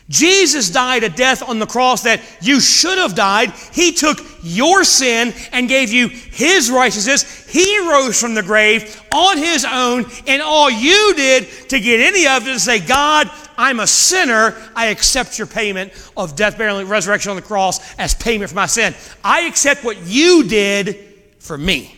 Jesus 0.10 0.70
died 0.70 1.04
a 1.04 1.10
death 1.10 1.42
on 1.48 1.60
the 1.60 1.66
cross 1.66 2.04
that 2.04 2.22
you 2.42 2.60
should 2.60 2.98
have 2.98 3.16
died. 3.16 3.52
He 3.72 3.94
took 3.94 4.20
your 4.44 4.84
sin 4.84 5.34
and 5.54 5.70
gave 5.70 5.92
you 5.92 6.10
His 6.10 6.70
righteousness. 6.70 7.48
He 7.48 7.80
rose 7.89 8.20
from 8.20 8.36
the 8.36 8.44
grave 8.44 9.02
on 9.12 9.38
His 9.38 9.66
own, 9.66 10.06
and 10.28 10.42
all 10.42 10.70
you 10.70 11.13
did 11.16 11.48
to 11.70 11.80
get 11.80 12.02
any 12.02 12.28
of 12.28 12.46
it 12.48 12.52
is 12.52 12.63
say, 12.63 12.80
God, 12.80 13.30
I'm 13.58 13.80
a 13.80 13.88
sinner. 13.88 14.56
I 14.76 14.88
accept 14.88 15.38
your 15.38 15.48
payment 15.48 15.94
of 16.18 16.36
death, 16.36 16.58
burial, 16.58 16.80
and 16.80 16.89
resurrection 16.89 17.30
on 17.30 17.36
the 17.36 17.42
cross 17.42 17.80
as 17.98 18.13
payment 18.13 18.50
for 18.50 18.56
my 18.56 18.66
sin. 18.66 18.94
I 19.24 19.42
accept 19.42 19.84
what 19.84 20.06
you 20.06 20.44
did 20.48 21.13
for 21.39 21.58
me. 21.58 21.96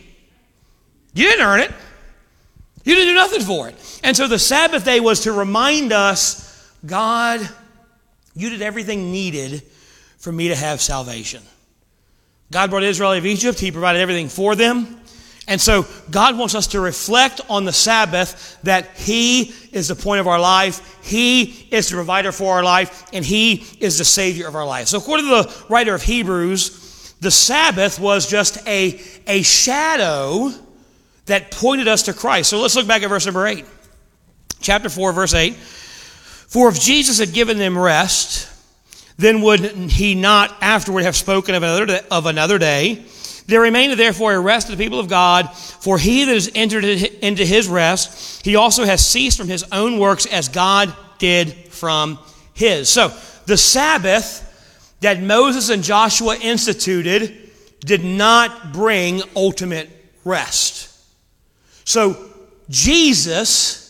You 1.12 1.24
didn't 1.24 1.46
earn 1.46 1.60
it. 1.60 1.72
You 2.84 2.94
didn't 2.94 3.08
do 3.08 3.14
nothing 3.14 3.40
for 3.40 3.68
it. 3.68 4.00
And 4.04 4.16
so 4.16 4.28
the 4.28 4.38
Sabbath 4.38 4.84
day 4.84 5.00
was 5.00 5.22
to 5.22 5.32
remind 5.32 5.92
us 5.92 6.46
God, 6.84 7.48
you 8.36 8.50
did 8.50 8.62
everything 8.62 9.10
needed 9.10 9.62
for 10.18 10.30
me 10.30 10.48
to 10.48 10.54
have 10.54 10.80
salvation. 10.80 11.42
God 12.52 12.70
brought 12.70 12.84
Israel 12.84 13.10
out 13.10 13.18
of 13.18 13.26
Egypt, 13.26 13.58
He 13.58 13.72
provided 13.72 14.00
everything 14.00 14.28
for 14.28 14.54
them. 14.54 15.00
And 15.48 15.60
so 15.60 15.86
God 16.10 16.36
wants 16.36 16.56
us 16.56 16.68
to 16.68 16.80
reflect 16.80 17.40
on 17.48 17.64
the 17.64 17.72
Sabbath 17.72 18.58
that 18.64 18.96
He 18.96 19.54
is 19.72 19.88
the 19.88 19.94
point 19.94 20.20
of 20.20 20.26
our 20.26 20.40
life, 20.40 20.98
He 21.02 21.68
is 21.70 21.88
the 21.88 21.96
provider 21.96 22.30
for 22.30 22.54
our 22.54 22.62
life, 22.64 23.08
and 23.12 23.24
He 23.24 23.64
is 23.80 23.98
the 23.98 24.04
Savior 24.04 24.46
of 24.46 24.54
our 24.54 24.66
life. 24.66 24.88
So, 24.88 24.98
according 24.98 25.26
to 25.26 25.42
the 25.42 25.64
writer 25.68 25.94
of 25.94 26.02
Hebrews, 26.02 27.14
the 27.20 27.30
Sabbath 27.30 27.98
was 27.98 28.28
just 28.28 28.66
a, 28.68 29.00
a 29.26 29.42
shadow 29.42 30.52
that 31.26 31.50
pointed 31.50 31.88
us 31.88 32.04
to 32.04 32.12
Christ. 32.12 32.50
So 32.50 32.60
let's 32.60 32.76
look 32.76 32.86
back 32.86 33.02
at 33.02 33.08
verse 33.08 33.26
number 33.26 33.46
8. 33.46 33.64
Chapter 34.60 34.88
4, 34.88 35.12
verse 35.12 35.34
8. 35.34 35.56
For 36.46 36.68
if 36.68 36.80
Jesus 36.80 37.18
had 37.18 37.32
given 37.32 37.58
them 37.58 37.76
rest, 37.76 38.48
then 39.18 39.40
would 39.42 39.60
he 39.60 40.14
not 40.14 40.56
afterward 40.60 41.02
have 41.02 41.16
spoken 41.16 41.54
of 41.54 41.62
another 41.62 41.86
day, 41.86 42.00
of 42.10 42.26
another 42.26 42.58
day? 42.58 43.04
There 43.46 43.60
remained 43.60 43.98
therefore 43.98 44.34
a 44.34 44.40
rest 44.40 44.66
to 44.66 44.76
the 44.76 44.82
people 44.82 44.98
of 44.98 45.08
God, 45.08 45.52
for 45.54 45.98
he 45.98 46.24
that 46.24 46.34
has 46.34 46.50
entered 46.54 46.84
into 46.84 47.44
his 47.44 47.68
rest, 47.68 48.44
he 48.44 48.56
also 48.56 48.84
has 48.84 49.06
ceased 49.06 49.38
from 49.38 49.48
his 49.48 49.64
own 49.70 49.98
works 49.98 50.26
as 50.26 50.48
God 50.48 50.94
did 51.18 51.52
from 51.68 52.18
his. 52.54 52.88
So 52.88 53.12
the 53.46 53.56
Sabbath 53.56 54.42
that 55.00 55.22
Moses 55.22 55.70
and 55.70 55.82
Joshua 55.82 56.36
instituted 56.36 57.50
did 57.80 58.04
not 58.04 58.72
bring 58.72 59.22
ultimate 59.36 59.88
rest. 60.24 60.92
So 61.84 62.16
Jesus 62.68 63.85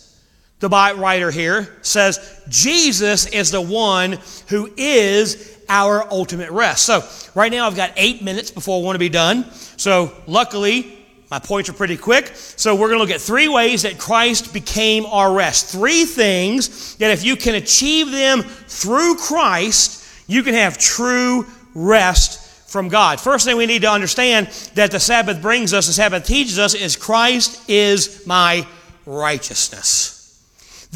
the 0.59 0.69
writer 0.69 1.31
here 1.31 1.77
says 1.83 2.43
Jesus 2.49 3.27
is 3.27 3.51
the 3.51 3.61
one 3.61 4.19
who 4.49 4.71
is 4.77 5.59
our 5.69 6.11
ultimate 6.11 6.51
rest. 6.51 6.85
So, 6.85 7.05
right 7.35 7.53
now 7.53 7.67
I've 7.67 7.77
got 7.77 7.93
eight 7.97 8.23
minutes 8.23 8.51
before 8.51 8.81
I 8.81 8.85
want 8.85 8.95
to 8.95 9.01
be 9.01 9.09
done. 9.09 9.51
So, 9.77 10.13
luckily, 10.27 10.93
my 11.31 11.39
points 11.41 11.69
are 11.69 11.75
pretty 11.75 11.97
quick. 11.97 12.29
So, 12.35 12.75
we're 12.75 12.89
going 12.89 12.99
to 12.99 13.03
look 13.03 13.15
at 13.15 13.21
three 13.21 13.49
ways 13.49 13.83
that 13.83 13.99
Christ 13.99 14.55
became 14.55 15.05
our 15.07 15.35
rest. 15.35 15.67
Three 15.73 16.05
things 16.05 16.97
that 16.97 17.11
if 17.11 17.25
you 17.25 17.37
can 17.37 17.57
achieve 17.57 18.11
them 18.11 18.43
through 18.43 19.17
Christ, 19.17 20.09
you 20.27 20.43
can 20.43 20.55
have 20.55 20.79
true 20.79 21.47
rest 21.75 22.71
from 22.71 22.89
God. 22.89 23.21
First 23.21 23.45
thing 23.45 23.57
we 23.57 23.67
need 23.67 23.83
to 23.83 23.91
understand 23.91 24.47
that 24.75 24.91
the 24.91 25.01
Sabbath 25.01 25.43
brings 25.43 25.75
us, 25.75 25.87
the 25.87 25.93
Sabbath 25.93 26.27
teaches 26.27 26.59
us, 26.59 26.75
is 26.75 26.97
Christ 26.97 27.69
is 27.69 28.27
my 28.27 28.67
righteousness. 29.05 30.16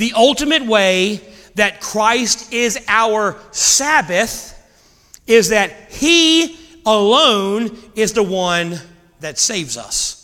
The 0.00 0.14
ultimate 0.14 0.64
way 0.64 1.20
that 1.56 1.82
Christ 1.82 2.54
is 2.54 2.82
our 2.88 3.36
Sabbath 3.50 4.56
is 5.26 5.50
that 5.50 5.72
He 5.90 6.58
alone 6.86 7.76
is 7.94 8.14
the 8.14 8.22
one 8.22 8.80
that 9.20 9.38
saves 9.38 9.76
us. 9.76 10.16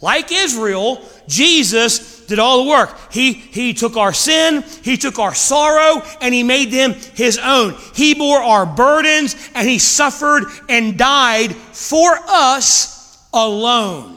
Like 0.00 0.30
Israel, 0.30 1.04
Jesus 1.26 2.26
did 2.26 2.38
all 2.38 2.62
the 2.62 2.70
work. 2.70 2.96
He, 3.10 3.32
he 3.32 3.74
took 3.74 3.96
our 3.96 4.12
sin, 4.12 4.62
He 4.84 4.96
took 4.96 5.18
our 5.18 5.34
sorrow, 5.34 6.00
and 6.20 6.32
He 6.32 6.44
made 6.44 6.70
them 6.70 6.92
His 6.92 7.40
own. 7.42 7.74
He 7.96 8.14
bore 8.14 8.40
our 8.40 8.66
burdens, 8.66 9.34
and 9.52 9.68
He 9.68 9.80
suffered 9.80 10.44
and 10.68 10.96
died 10.96 11.56
for 11.56 12.16
us 12.28 13.26
alone. 13.34 14.16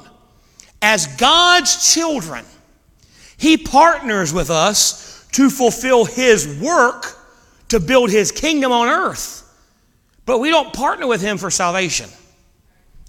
As 0.79 1.07
God's 1.15 1.91
children, 1.91 2.45
he 3.41 3.57
partners 3.57 4.31
with 4.31 4.51
us 4.51 5.25
to 5.31 5.49
fulfill 5.49 6.05
His 6.05 6.61
work 6.61 7.17
to 7.69 7.79
build 7.79 8.11
His 8.11 8.31
kingdom 8.31 8.71
on 8.71 8.87
earth. 8.87 9.51
But 10.27 10.37
we 10.37 10.49
don't 10.49 10.71
partner 10.71 11.07
with 11.07 11.23
Him 11.23 11.39
for 11.39 11.49
salvation. 11.49 12.07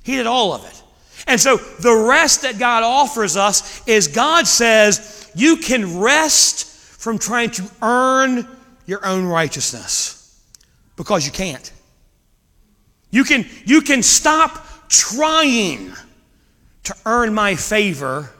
He 0.02 0.16
did 0.16 0.26
all 0.26 0.54
of 0.54 0.64
it. 0.64 0.82
And 1.26 1.38
so 1.38 1.58
the 1.58 1.94
rest 2.08 2.42
that 2.42 2.58
God 2.58 2.82
offers 2.82 3.36
us 3.36 3.86
is 3.86 4.08
God 4.08 4.46
says, 4.46 5.30
you 5.34 5.58
can 5.58 6.00
rest 6.00 6.64
from 6.64 7.18
trying 7.18 7.50
to 7.50 7.70
earn 7.82 8.48
your 8.86 9.04
own 9.04 9.26
righteousness 9.26 10.40
because 10.96 11.26
you 11.26 11.32
can't. 11.32 11.70
You 13.10 13.24
can, 13.24 13.44
you 13.66 13.82
can 13.82 14.02
stop 14.02 14.88
trying 14.88 15.92
to 16.84 16.96
earn 17.04 17.34
my 17.34 17.54
favor 17.54 18.30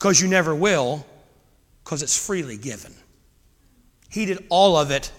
because 0.00 0.18
you 0.18 0.28
never 0.28 0.54
will, 0.54 1.04
because 1.84 2.02
it's 2.02 2.16
freely 2.16 2.56
given. 2.56 2.94
He 4.08 4.24
did 4.24 4.46
all 4.48 4.78
of 4.78 4.90
it 4.90 5.12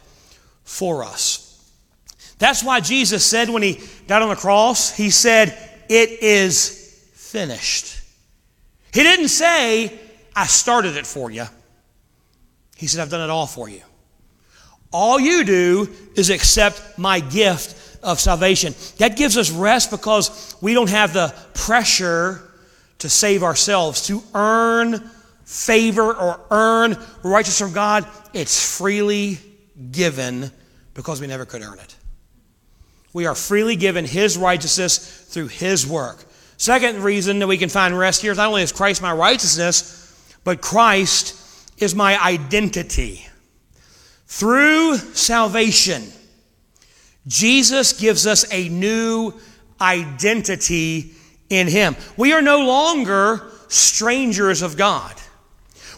for 0.64 1.04
us. 1.04 1.48
That's 2.40 2.64
why 2.64 2.80
Jesus 2.80 3.24
said 3.24 3.48
when 3.48 3.62
he 3.62 3.80
died 4.08 4.24
on 4.24 4.30
the 4.30 4.36
cross, 4.36 4.92
he 4.92 5.12
said, 5.12 5.56
It 5.88 6.24
is 6.24 7.12
finished. 7.14 8.02
He 8.92 9.04
didn't 9.04 9.28
say, 9.28 9.94
I 10.36 10.48
started 10.48 10.98
it 10.98 11.06
for 11.06 11.30
you. 11.30 11.46
He 12.76 12.88
said, 12.88 13.02
I've 13.02 13.12
done 13.12 13.22
it 13.22 13.32
all 13.32 13.46
for 13.46 13.70
you. 13.70 13.84
All 14.92 15.20
you 15.20 15.44
do 15.44 15.90
is 16.16 16.32
accept 16.32 16.98
my 16.98 17.20
gift 17.20 18.00
of 18.04 18.20
salvation. 18.20 18.74
That 18.98 19.16
gives 19.16 19.38
us 19.38 19.52
rest 19.52 19.92
because 19.92 20.56
we 20.60 20.74
don't 20.74 20.90
have 20.90 21.14
the 21.14 21.36
pressure 21.54 22.51
to 23.02 23.10
save 23.10 23.42
ourselves, 23.44 24.06
to 24.08 24.22
earn 24.36 25.10
favor 25.44 26.14
or 26.14 26.40
earn 26.52 26.96
righteousness 27.24 27.60
from 27.60 27.74
God. 27.74 28.08
It's 28.34 28.78
freely 28.78 29.40
given 29.92 30.52
because 30.94 31.20
we 31.20 31.28
never 31.28 31.46
could 31.46 31.64
earn 31.64 31.80
it. 31.80 31.96
We 33.12 33.26
are 33.26 33.36
freely 33.36 33.76
given 33.76 34.06
His 34.06 34.38
righteousness 34.38 35.26
through 35.30 35.48
His 35.48 35.86
work. 35.86 36.24
Second 36.58 37.04
reason 37.04 37.40
that 37.40 37.48
we 37.48 37.58
can 37.58 37.70
find 37.70 37.98
rest 37.98 38.22
here 38.22 38.32
is 38.32 38.38
not 38.38 38.50
only 38.50 38.62
is 38.62 38.72
Christ 38.72 39.02
my 39.02 39.12
righteousness, 39.12 40.38
but 40.44 40.62
Christ 40.62 41.36
is 41.82 41.96
my 41.96 42.24
identity. 42.24 43.26
Through 44.28 44.98
salvation, 44.98 46.04
Jesus 47.26 47.94
gives 47.94 48.28
us 48.28 48.46
a 48.54 48.70
new 48.70 49.34
identity 49.82 51.16
in 51.52 51.68
Him. 51.68 51.96
We 52.18 52.34
are 52.34 52.42
no 52.42 52.66
longer 52.66 53.52
strangers 53.68 54.62
of 54.62 54.78
God. 54.78 55.16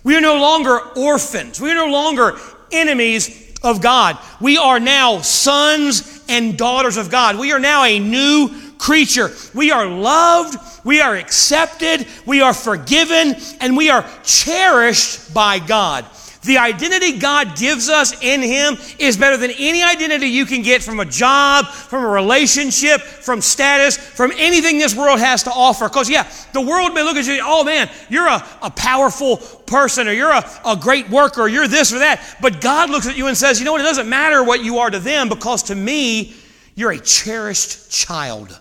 We 0.03 0.15
are 0.15 0.21
no 0.21 0.37
longer 0.37 0.79
orphans. 0.97 1.61
We 1.61 1.71
are 1.71 1.75
no 1.75 1.91
longer 1.91 2.37
enemies 2.71 3.55
of 3.63 3.81
God. 3.81 4.17
We 4.41 4.57
are 4.57 4.79
now 4.79 5.19
sons 5.19 6.23
and 6.27 6.57
daughters 6.57 6.97
of 6.97 7.09
God. 7.09 7.39
We 7.39 7.53
are 7.53 7.59
now 7.59 7.83
a 7.83 7.99
new 7.99 8.49
creature. 8.77 9.31
We 9.53 9.71
are 9.71 9.85
loved, 9.85 10.57
we 10.83 10.99
are 10.99 11.15
accepted, 11.15 12.05
we 12.25 12.41
are 12.41 12.53
forgiven, 12.53 13.35
and 13.61 13.77
we 13.77 13.89
are 13.89 14.05
cherished 14.23 15.33
by 15.33 15.59
God. 15.59 16.05
The 16.43 16.57
identity 16.57 17.19
God 17.19 17.55
gives 17.55 17.87
us 17.87 18.21
in 18.21 18.41
Him 18.41 18.77
is 18.99 19.15
better 19.15 19.37
than 19.37 19.51
any 19.51 19.81
identity 19.81 20.27
you 20.27 20.45
can 20.45 20.61
get 20.61 20.83
from 20.83 20.99
a 20.99 21.05
job, 21.05 21.67
from 21.67 22.03
a 22.03 22.07
relationship, 22.07 23.01
from 23.01 23.39
status, 23.39 23.95
from 23.95 24.31
anything 24.35 24.77
this 24.77 24.95
world 24.95 25.19
has 25.19 25.43
to 25.43 25.51
offer. 25.51 25.87
Because, 25.87 26.09
yeah, 26.09 26.29
the 26.51 26.61
world 26.61 26.93
may 26.93 27.01
look 27.01 27.15
at 27.15 27.25
you, 27.25 27.39
oh 27.41 27.63
man, 27.63 27.89
you're 28.09 28.27
a, 28.27 28.45
a 28.61 28.69
powerful 28.69 29.37
person, 29.37 30.07
or 30.07 30.11
you're 30.11 30.31
a, 30.31 30.43
a 30.65 30.75
great 30.75 31.09
worker, 31.09 31.41
or 31.41 31.47
you're 31.47 31.67
this 31.67 31.93
or 31.93 31.99
that. 31.99 32.37
But 32.41 32.59
God 32.59 32.89
looks 32.89 33.07
at 33.07 33.15
you 33.15 33.27
and 33.27 33.37
says, 33.37 33.59
you 33.59 33.65
know 33.65 33.71
what, 33.71 33.81
it 33.81 33.85
doesn't 33.85 34.09
matter 34.09 34.43
what 34.43 34.63
you 34.63 34.79
are 34.79 34.89
to 34.89 34.99
them, 34.99 35.29
because 35.29 35.63
to 35.63 35.75
me, 35.75 36.35
you're 36.75 36.91
a 36.91 36.99
cherished 36.99 37.89
child. 37.89 38.59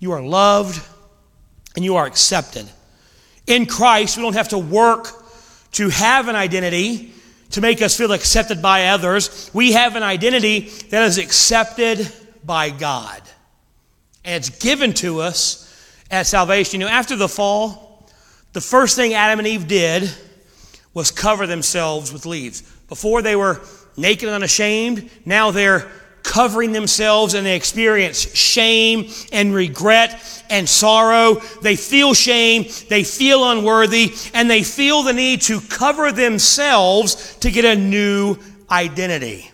You 0.00 0.12
are 0.12 0.22
loved 0.22 0.80
and 1.76 1.84
you 1.84 1.96
are 1.96 2.06
accepted. 2.06 2.66
In 3.46 3.66
Christ, 3.66 4.16
we 4.16 4.22
don't 4.22 4.34
have 4.34 4.48
to 4.48 4.58
work 4.58 5.17
to 5.78 5.88
have 5.90 6.26
an 6.26 6.34
identity, 6.34 7.12
to 7.50 7.60
make 7.60 7.80
us 7.82 7.96
feel 7.96 8.10
accepted 8.10 8.60
by 8.60 8.88
others. 8.88 9.48
We 9.54 9.74
have 9.74 9.94
an 9.94 10.02
identity 10.02 10.70
that 10.90 11.04
is 11.04 11.18
accepted 11.18 12.10
by 12.44 12.70
God. 12.70 13.22
And 14.24 14.34
it's 14.34 14.50
given 14.58 14.92
to 14.94 15.20
us 15.20 15.72
at 16.10 16.26
salvation. 16.26 16.80
You 16.80 16.86
know, 16.88 16.92
after 16.92 17.14
the 17.14 17.28
fall, 17.28 18.08
the 18.54 18.60
first 18.60 18.96
thing 18.96 19.14
Adam 19.14 19.38
and 19.38 19.46
Eve 19.46 19.68
did 19.68 20.10
was 20.94 21.12
cover 21.12 21.46
themselves 21.46 22.12
with 22.12 22.26
leaves. 22.26 22.62
Before 22.88 23.22
they 23.22 23.36
were 23.36 23.60
naked 23.96 24.24
and 24.24 24.34
unashamed, 24.34 25.08
now 25.24 25.52
they're 25.52 25.88
covering 26.28 26.72
themselves 26.72 27.32
and 27.32 27.46
they 27.46 27.56
experience 27.56 28.34
shame 28.36 29.10
and 29.32 29.54
regret 29.54 30.44
and 30.50 30.68
sorrow. 30.68 31.36
They 31.62 31.74
feel 31.74 32.12
shame, 32.12 32.66
they 32.90 33.02
feel 33.02 33.50
unworthy, 33.50 34.12
and 34.34 34.50
they 34.50 34.62
feel 34.62 35.02
the 35.02 35.14
need 35.14 35.40
to 35.42 35.60
cover 35.62 36.12
themselves 36.12 37.36
to 37.36 37.50
get 37.50 37.64
a 37.64 37.74
new 37.74 38.36
identity. 38.70 39.50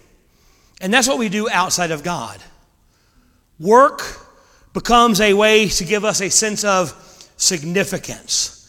And 0.81 0.93
that's 0.93 1.07
what 1.07 1.18
we 1.18 1.29
do 1.29 1.49
outside 1.49 1.93
of 1.93 2.03
God. 2.03 2.43
Work 3.61 4.03
becomes 4.72 5.20
a 5.20 5.33
way 5.33 5.68
to 5.68 5.85
give 5.85 6.05
us 6.05 6.20
a 6.20 6.29
sense 6.29 6.64
of 6.64 6.93
significance. 7.37 8.61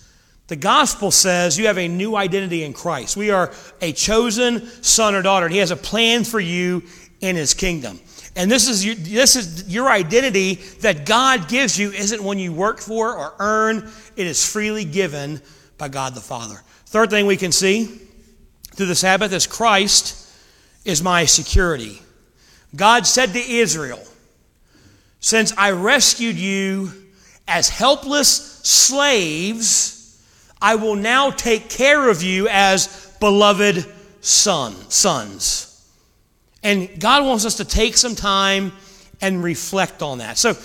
The 0.47 0.56
gospel 0.56 1.10
says 1.10 1.58
you 1.58 1.66
have 1.66 1.80
a 1.80 1.88
new 1.88 2.16
identity 2.16 2.64
in 2.64 2.74
Christ. 2.74 3.18
We 3.18 3.32
are 3.32 3.51
a 3.82 3.91
chosen 3.93 4.68
son 4.84 5.16
or 5.16 5.24
daughter, 5.24 5.47
and 5.47 5.53
He 5.53 5.60
has 5.60 5.72
a 5.72 5.76
plan 5.76 6.24
for 6.24 6.39
you 6.39 6.84
in 7.26 7.36
His 7.36 7.53
kingdom. 7.53 7.99
And 8.36 8.51
this 8.51 8.67
is, 8.67 8.86
your, 8.86 8.95
this 8.95 9.36
is 9.36 9.73
your 9.73 9.89
identity 9.89 10.55
that 10.82 11.05
God 11.05 11.47
gives 11.47 11.80
you, 11.80 11.91
isn't 11.91 12.21
one 12.23 12.38
you 12.38 12.51
work 12.51 12.80
for 12.80 13.17
or 13.17 13.34
earn, 13.39 13.89
it 14.15 14.28
is 14.28 14.45
freely 14.45 14.84
given 14.84 15.41
by 15.78 15.88
God 15.88 16.15
the 16.15 16.21
Father. 16.21 16.61
Third 16.86 17.09
thing 17.09 17.26
we 17.26 17.38
can 17.38 17.51
see 17.51 17.86
through 18.73 18.88
the 18.88 18.95
Sabbath 18.95 19.32
is 19.32 19.47
Christ 19.47 20.32
is 20.84 21.01
my 21.01 21.26
security. 21.26 22.01
God 22.76 23.07
said 23.07 23.34
to 23.34 23.39
Israel, 23.39 24.03
Since 25.21 25.53
I 25.57 25.71
rescued 25.71 26.36
you 26.36 26.91
as 27.47 27.69
helpless 27.69 28.59
slaves, 28.63 30.21
I 30.61 30.76
will 30.76 30.95
now 30.95 31.32
take 31.32 31.69
care 31.69 32.09
of 32.09 32.21
you 32.21 32.47
as 32.49 33.15
beloved 33.19 33.86
son, 34.19 34.73
sons. 34.89 35.74
And 36.66 36.99
God 36.99 37.24
wants 37.24 37.45
us 37.45 37.57
to 37.57 37.66
take 37.66 37.95
some 37.95 38.16
time 38.16 38.74
and 39.22 39.43
reflect 39.43 40.01
on 40.01 40.18
that. 40.18 40.38
So 40.39 40.57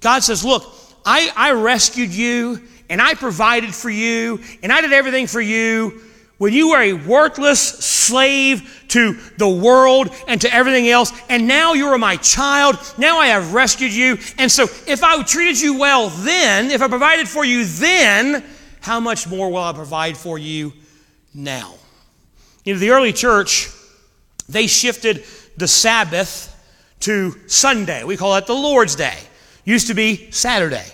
God 0.00 0.24
says, 0.24 0.44
Look, 0.44 0.64
I, 1.06 1.30
I 1.36 1.52
rescued 1.52 2.10
you 2.10 2.60
and 2.90 3.00
I 3.00 3.14
provided 3.14 3.72
for 3.72 3.88
you 3.88 4.40
and 4.62 4.72
I 4.72 4.80
did 4.80 4.92
everything 4.92 5.28
for 5.28 5.40
you 5.40 6.02
when 6.38 6.52
you 6.52 6.70
were 6.70 6.80
a 6.80 6.92
worthless 6.94 7.60
slave 7.60 8.84
to 8.88 9.14
the 9.38 9.48
world 9.48 10.12
and 10.26 10.40
to 10.40 10.52
everything 10.52 10.88
else, 10.88 11.12
and 11.28 11.46
now 11.46 11.74
you 11.74 11.86
are 11.86 11.98
my 11.98 12.16
child, 12.16 12.76
now 12.98 13.18
I 13.18 13.28
have 13.28 13.54
rescued 13.54 13.92
you. 13.92 14.18
And 14.36 14.50
so, 14.50 14.64
if 14.64 15.04
I 15.04 15.22
treated 15.22 15.60
you 15.60 15.78
well 15.78 16.08
then, 16.08 16.72
if 16.72 16.82
I 16.82 16.88
provided 16.88 17.28
for 17.28 17.44
you 17.44 17.64
then, 17.64 18.44
how 18.80 18.98
much 18.98 19.28
more 19.28 19.48
will 19.48 19.62
I 19.62 19.72
provide 19.72 20.16
for 20.16 20.36
you 20.36 20.72
now? 21.32 21.76
You 22.64 22.74
know, 22.74 22.80
the 22.80 22.90
early 22.90 23.12
church, 23.12 23.70
they 24.48 24.66
shifted 24.66 25.24
the 25.56 25.68
Sabbath 25.68 26.50
to 27.00 27.34
Sunday. 27.46 28.04
We 28.04 28.16
call 28.16 28.36
it 28.36 28.46
the 28.46 28.54
Lord's 28.54 28.96
Day. 28.96 29.18
Used 29.64 29.88
to 29.88 29.94
be 29.94 30.30
Saturday 30.30 30.86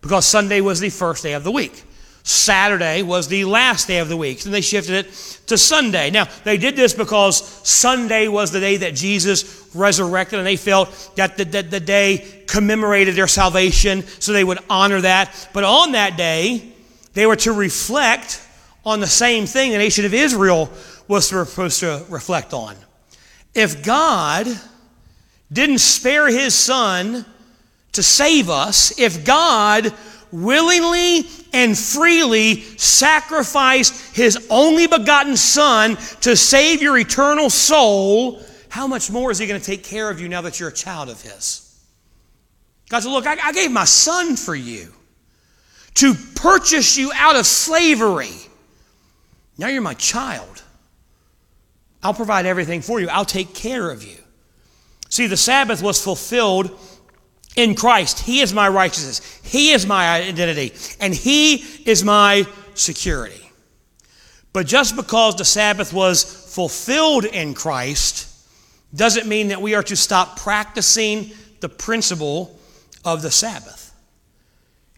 because 0.00 0.26
Sunday 0.26 0.60
was 0.60 0.80
the 0.80 0.90
first 0.90 1.22
day 1.22 1.32
of 1.32 1.44
the 1.44 1.50
week. 1.50 1.84
Saturday 2.22 3.02
was 3.02 3.28
the 3.28 3.44
last 3.44 3.86
day 3.86 3.98
of 3.98 4.08
the 4.08 4.16
week. 4.16 4.44
And 4.46 4.54
they 4.54 4.62
shifted 4.62 5.06
it 5.06 5.12
to 5.46 5.58
Sunday. 5.58 6.10
Now, 6.10 6.26
they 6.42 6.56
did 6.56 6.74
this 6.74 6.94
because 6.94 7.44
Sunday 7.68 8.28
was 8.28 8.50
the 8.50 8.60
day 8.60 8.78
that 8.78 8.94
Jesus 8.94 9.68
resurrected, 9.74 10.38
and 10.38 10.46
they 10.46 10.56
felt 10.56 11.12
that 11.16 11.36
the, 11.36 11.44
that 11.44 11.70
the 11.70 11.80
day 11.80 12.44
commemorated 12.46 13.14
their 13.14 13.26
salvation, 13.26 14.02
so 14.20 14.32
they 14.32 14.44
would 14.44 14.58
honor 14.70 15.02
that. 15.02 15.50
But 15.52 15.64
on 15.64 15.92
that 15.92 16.16
day, 16.16 16.72
they 17.12 17.26
were 17.26 17.36
to 17.36 17.52
reflect 17.52 18.40
on 18.86 19.00
the 19.00 19.06
same 19.06 19.44
thing 19.44 19.72
the 19.72 19.78
nation 19.78 20.06
of 20.06 20.14
Israel 20.14 20.70
was 21.08 21.28
supposed 21.28 21.80
to 21.80 22.04
reflect 22.08 22.54
on. 22.54 22.74
If 23.54 23.84
God 23.84 24.48
didn't 25.52 25.78
spare 25.78 26.28
his 26.28 26.54
son 26.54 27.24
to 27.92 28.02
save 28.02 28.50
us, 28.50 28.98
if 28.98 29.24
God 29.24 29.92
willingly 30.32 31.28
and 31.52 31.78
freely 31.78 32.62
sacrificed 32.76 34.16
his 34.16 34.48
only 34.50 34.88
begotten 34.88 35.36
son 35.36 35.96
to 36.22 36.36
save 36.36 36.82
your 36.82 36.98
eternal 36.98 37.48
soul, 37.48 38.42
how 38.68 38.88
much 38.88 39.12
more 39.12 39.30
is 39.30 39.38
he 39.38 39.46
going 39.46 39.60
to 39.60 39.64
take 39.64 39.84
care 39.84 40.10
of 40.10 40.20
you 40.20 40.28
now 40.28 40.40
that 40.40 40.58
you're 40.58 40.70
a 40.70 40.72
child 40.72 41.08
of 41.08 41.22
his? 41.22 41.60
God 42.88 43.04
said, 43.04 43.12
Look, 43.12 43.26
I, 43.26 43.36
I 43.40 43.52
gave 43.52 43.70
my 43.70 43.84
son 43.84 44.34
for 44.34 44.56
you 44.56 44.92
to 45.94 46.14
purchase 46.34 46.96
you 46.96 47.12
out 47.14 47.36
of 47.36 47.46
slavery. 47.46 48.34
Now 49.56 49.68
you're 49.68 49.82
my 49.82 49.94
child. 49.94 50.63
I'll 52.04 52.14
provide 52.14 52.44
everything 52.44 52.82
for 52.82 53.00
you, 53.00 53.08
I'll 53.08 53.24
take 53.24 53.54
care 53.54 53.90
of 53.90 54.04
you. 54.04 54.18
See, 55.08 55.26
the 55.26 55.36
Sabbath 55.36 55.82
was 55.82 56.02
fulfilled 56.02 56.78
in 57.56 57.74
Christ. 57.74 58.20
He 58.20 58.40
is 58.40 58.52
my 58.52 58.68
righteousness, 58.68 59.40
He 59.42 59.72
is 59.72 59.86
my 59.86 60.20
identity, 60.20 60.74
and 61.00 61.14
He 61.14 61.56
is 61.86 62.04
my 62.04 62.46
security. 62.74 63.40
But 64.52 64.66
just 64.66 64.94
because 64.94 65.34
the 65.34 65.44
Sabbath 65.44 65.92
was 65.92 66.22
fulfilled 66.54 67.24
in 67.24 67.54
Christ 67.54 68.30
doesn't 68.94 69.26
mean 69.26 69.48
that 69.48 69.60
we 69.60 69.74
are 69.74 69.82
to 69.82 69.96
stop 69.96 70.38
practicing 70.38 71.32
the 71.60 71.68
principle 71.68 72.56
of 73.04 73.22
the 73.22 73.30
Sabbath. 73.30 73.92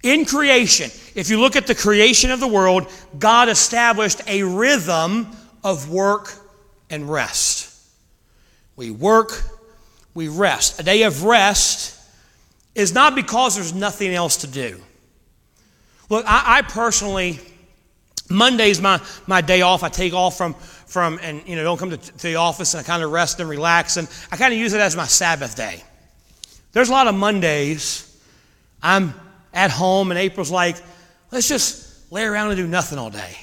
In 0.03 0.25
creation, 0.25 0.91
if 1.15 1.31
you 1.31 1.41
look 1.41 1.57
at 1.57 1.67
the 1.67 1.75
creation 1.75 2.31
of 2.31 2.41
the 2.41 2.47
world, 2.47 2.93
God 3.19 3.49
established 3.49 4.21
a 4.27 4.43
rhythm 4.43 5.29
of 5.65 5.91
work 5.91 6.46
and 6.91 7.11
rest. 7.11 7.73
We 8.77 8.91
work, 8.91 9.33
we 10.15 10.29
rest. 10.29 10.81
A 10.81 10.83
day 10.83 11.03
of 11.03 11.25
rest 11.25 11.99
is 12.75 12.93
not 12.93 13.15
because 13.15 13.57
there's 13.57 13.75
nothing 13.75 14.13
else 14.13 14.39
to 14.39 14.47
do. 14.47 14.81
Look, 16.09 16.25
I, 16.27 16.59
I 16.59 16.63
personally, 16.63 17.41
Monday's 18.29 18.81
my, 18.81 19.01
my 19.27 19.41
day 19.41 19.63
off. 19.63 19.83
I 19.83 19.89
take 19.89 20.13
off 20.13 20.37
from, 20.37 20.55
from 20.55 21.19
and 21.23 21.43
you 21.47 21.57
know, 21.57 21.65
don't 21.65 21.79
come 21.79 21.91
to, 21.91 21.97
to 21.97 22.23
the 22.23 22.37
office 22.37 22.75
and 22.75 22.81
I 22.81 22.87
kind 22.87 23.03
of 23.03 23.11
rest 23.11 23.41
and 23.41 23.49
relax. 23.49 23.97
And 23.97 24.09
I 24.31 24.37
kind 24.37 24.53
of 24.53 24.59
use 24.59 24.73
it 24.75 24.81
as 24.81 24.95
my 24.95 25.07
Sabbath 25.07 25.57
day. 25.57 25.83
There's 26.73 26.91
a 26.91 26.93
lot 26.93 27.07
of 27.07 27.15
Mondays 27.15 28.03
I'm 28.83 29.15
at 29.53 29.71
home, 29.71 30.11
and 30.11 30.19
April's 30.19 30.51
like, 30.51 30.77
let's 31.33 31.49
just 31.49 32.13
lay 32.13 32.25
around 32.25 32.51
and 32.51 32.57
do 32.57 32.67
nothing 32.67 32.99
all 32.99 33.11
day. 33.11 33.37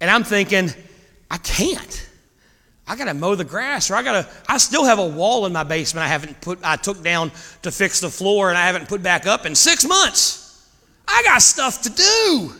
And 0.00 0.10
I'm 0.10 0.24
thinking, 0.24 0.70
I 1.30 1.38
can't. 1.38 2.05
I 2.88 2.94
gotta 2.96 3.14
mow 3.14 3.34
the 3.34 3.44
grass, 3.44 3.90
or 3.90 3.94
I 3.94 4.02
gotta. 4.02 4.28
I 4.48 4.58
still 4.58 4.84
have 4.84 4.98
a 4.98 5.06
wall 5.06 5.46
in 5.46 5.52
my 5.52 5.64
basement 5.64 6.04
I 6.04 6.08
haven't 6.08 6.40
put. 6.40 6.60
I 6.62 6.76
took 6.76 7.02
down 7.02 7.32
to 7.62 7.72
fix 7.72 8.00
the 8.00 8.10
floor, 8.10 8.48
and 8.48 8.56
I 8.56 8.66
haven't 8.66 8.88
put 8.88 9.02
back 9.02 9.26
up 9.26 9.44
in 9.44 9.54
six 9.54 9.84
months. 9.84 10.68
I 11.08 11.22
got 11.24 11.42
stuff 11.42 11.82
to 11.82 11.90
do. 11.90 12.52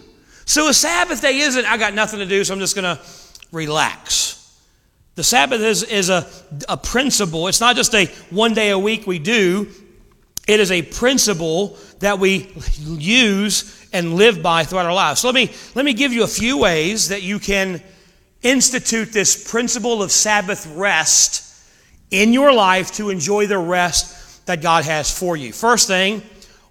So 0.45 0.69
a 0.69 0.75
Sabbath 0.75 1.23
day 1.23 1.39
isn't. 1.39 1.65
I 1.65 1.77
got 1.77 1.95
nothing 1.95 2.19
to 2.19 2.27
do, 2.27 2.43
so 2.43 2.55
I'm 2.55 2.61
just 2.61 2.75
gonna 2.75 3.01
relax. 3.53 4.27
The 5.15 5.25
Sabbath 5.25 5.63
is, 5.63 5.83
is 5.83 6.11
a, 6.11 6.29
a 6.69 6.77
principle. 6.77 7.49
It's 7.49 7.61
not 7.61 7.75
just 7.75 7.95
a 7.95 8.07
one 8.31 8.53
day 8.53 8.71
a 8.71 8.79
week 8.79 9.07
we 9.07 9.19
do. 9.19 9.69
It 10.47 10.61
is 10.61 10.71
a 10.71 10.83
principle 10.83 11.79
that 12.01 12.19
we 12.19 12.53
use 12.79 13.89
and 13.93 14.15
live 14.15 14.43
by 14.43 14.65
throughout 14.65 14.87
our 14.87 14.95
lives. 14.95 15.21
So 15.21 15.29
let 15.29 15.35
me, 15.35 15.51
let 15.75 15.85
me 15.85 15.95
give 15.95 16.13
you 16.13 16.23
a 16.23 16.29
few 16.29 16.59
ways 16.59 17.09
that 17.09 17.23
you 17.23 17.39
can 17.39 17.83
institute 18.43 19.13
this 19.13 19.51
principle 19.51 20.03
of 20.03 20.13
Sabbath 20.13 20.67
rest 20.75 21.43
in 22.11 22.33
your 22.33 22.53
life 22.53 22.93
to 22.93 23.11
enjoy 23.11 23.47
the 23.47 23.59
rest 23.59 24.47
that 24.47 24.63
God 24.63 24.85
has 24.85 25.17
for 25.17 25.37
you. 25.37 25.53
First 25.53 25.89
thing, 25.89 26.23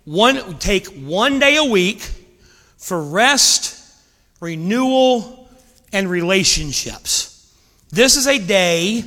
one, 0.06 0.58
take 0.60 0.88
one 0.88 1.40
day 1.40 1.58
a 1.58 1.64
week 1.64 2.10
for 2.78 3.02
rest, 3.02 3.82
renewal, 4.40 5.50
and 5.92 6.10
relationships. 6.10 7.54
This 7.90 8.16
is 8.16 8.28
a 8.28 8.38
day 8.38 9.04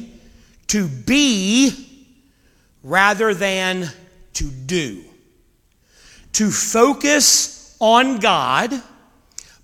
to 0.68 0.88
be 0.88 2.06
rather 2.82 3.34
than 3.34 3.90
to 4.34 4.50
do. 4.50 5.04
To 6.34 6.50
focus 6.50 7.76
on 7.80 8.18
God, 8.18 8.72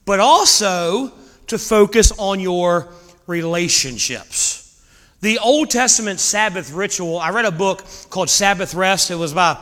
but 0.05 0.21
also 0.21 1.13
to 1.55 1.59
focus 1.59 2.13
on 2.19 2.41
your 2.41 2.93
relationships. 3.27 4.61
The 5.21 5.39
Old 5.39 5.71
Testament 5.71 6.21
Sabbath 6.21 6.73
ritual, 6.73 7.19
I 7.19 7.31
read 7.31 7.47
a 7.47 7.51
book 7.51 7.85
called 8.11 8.29
Sabbath 8.29 8.75
Rest. 8.75 9.11
It 9.11 9.15
was 9.15 9.33
by 9.33 9.57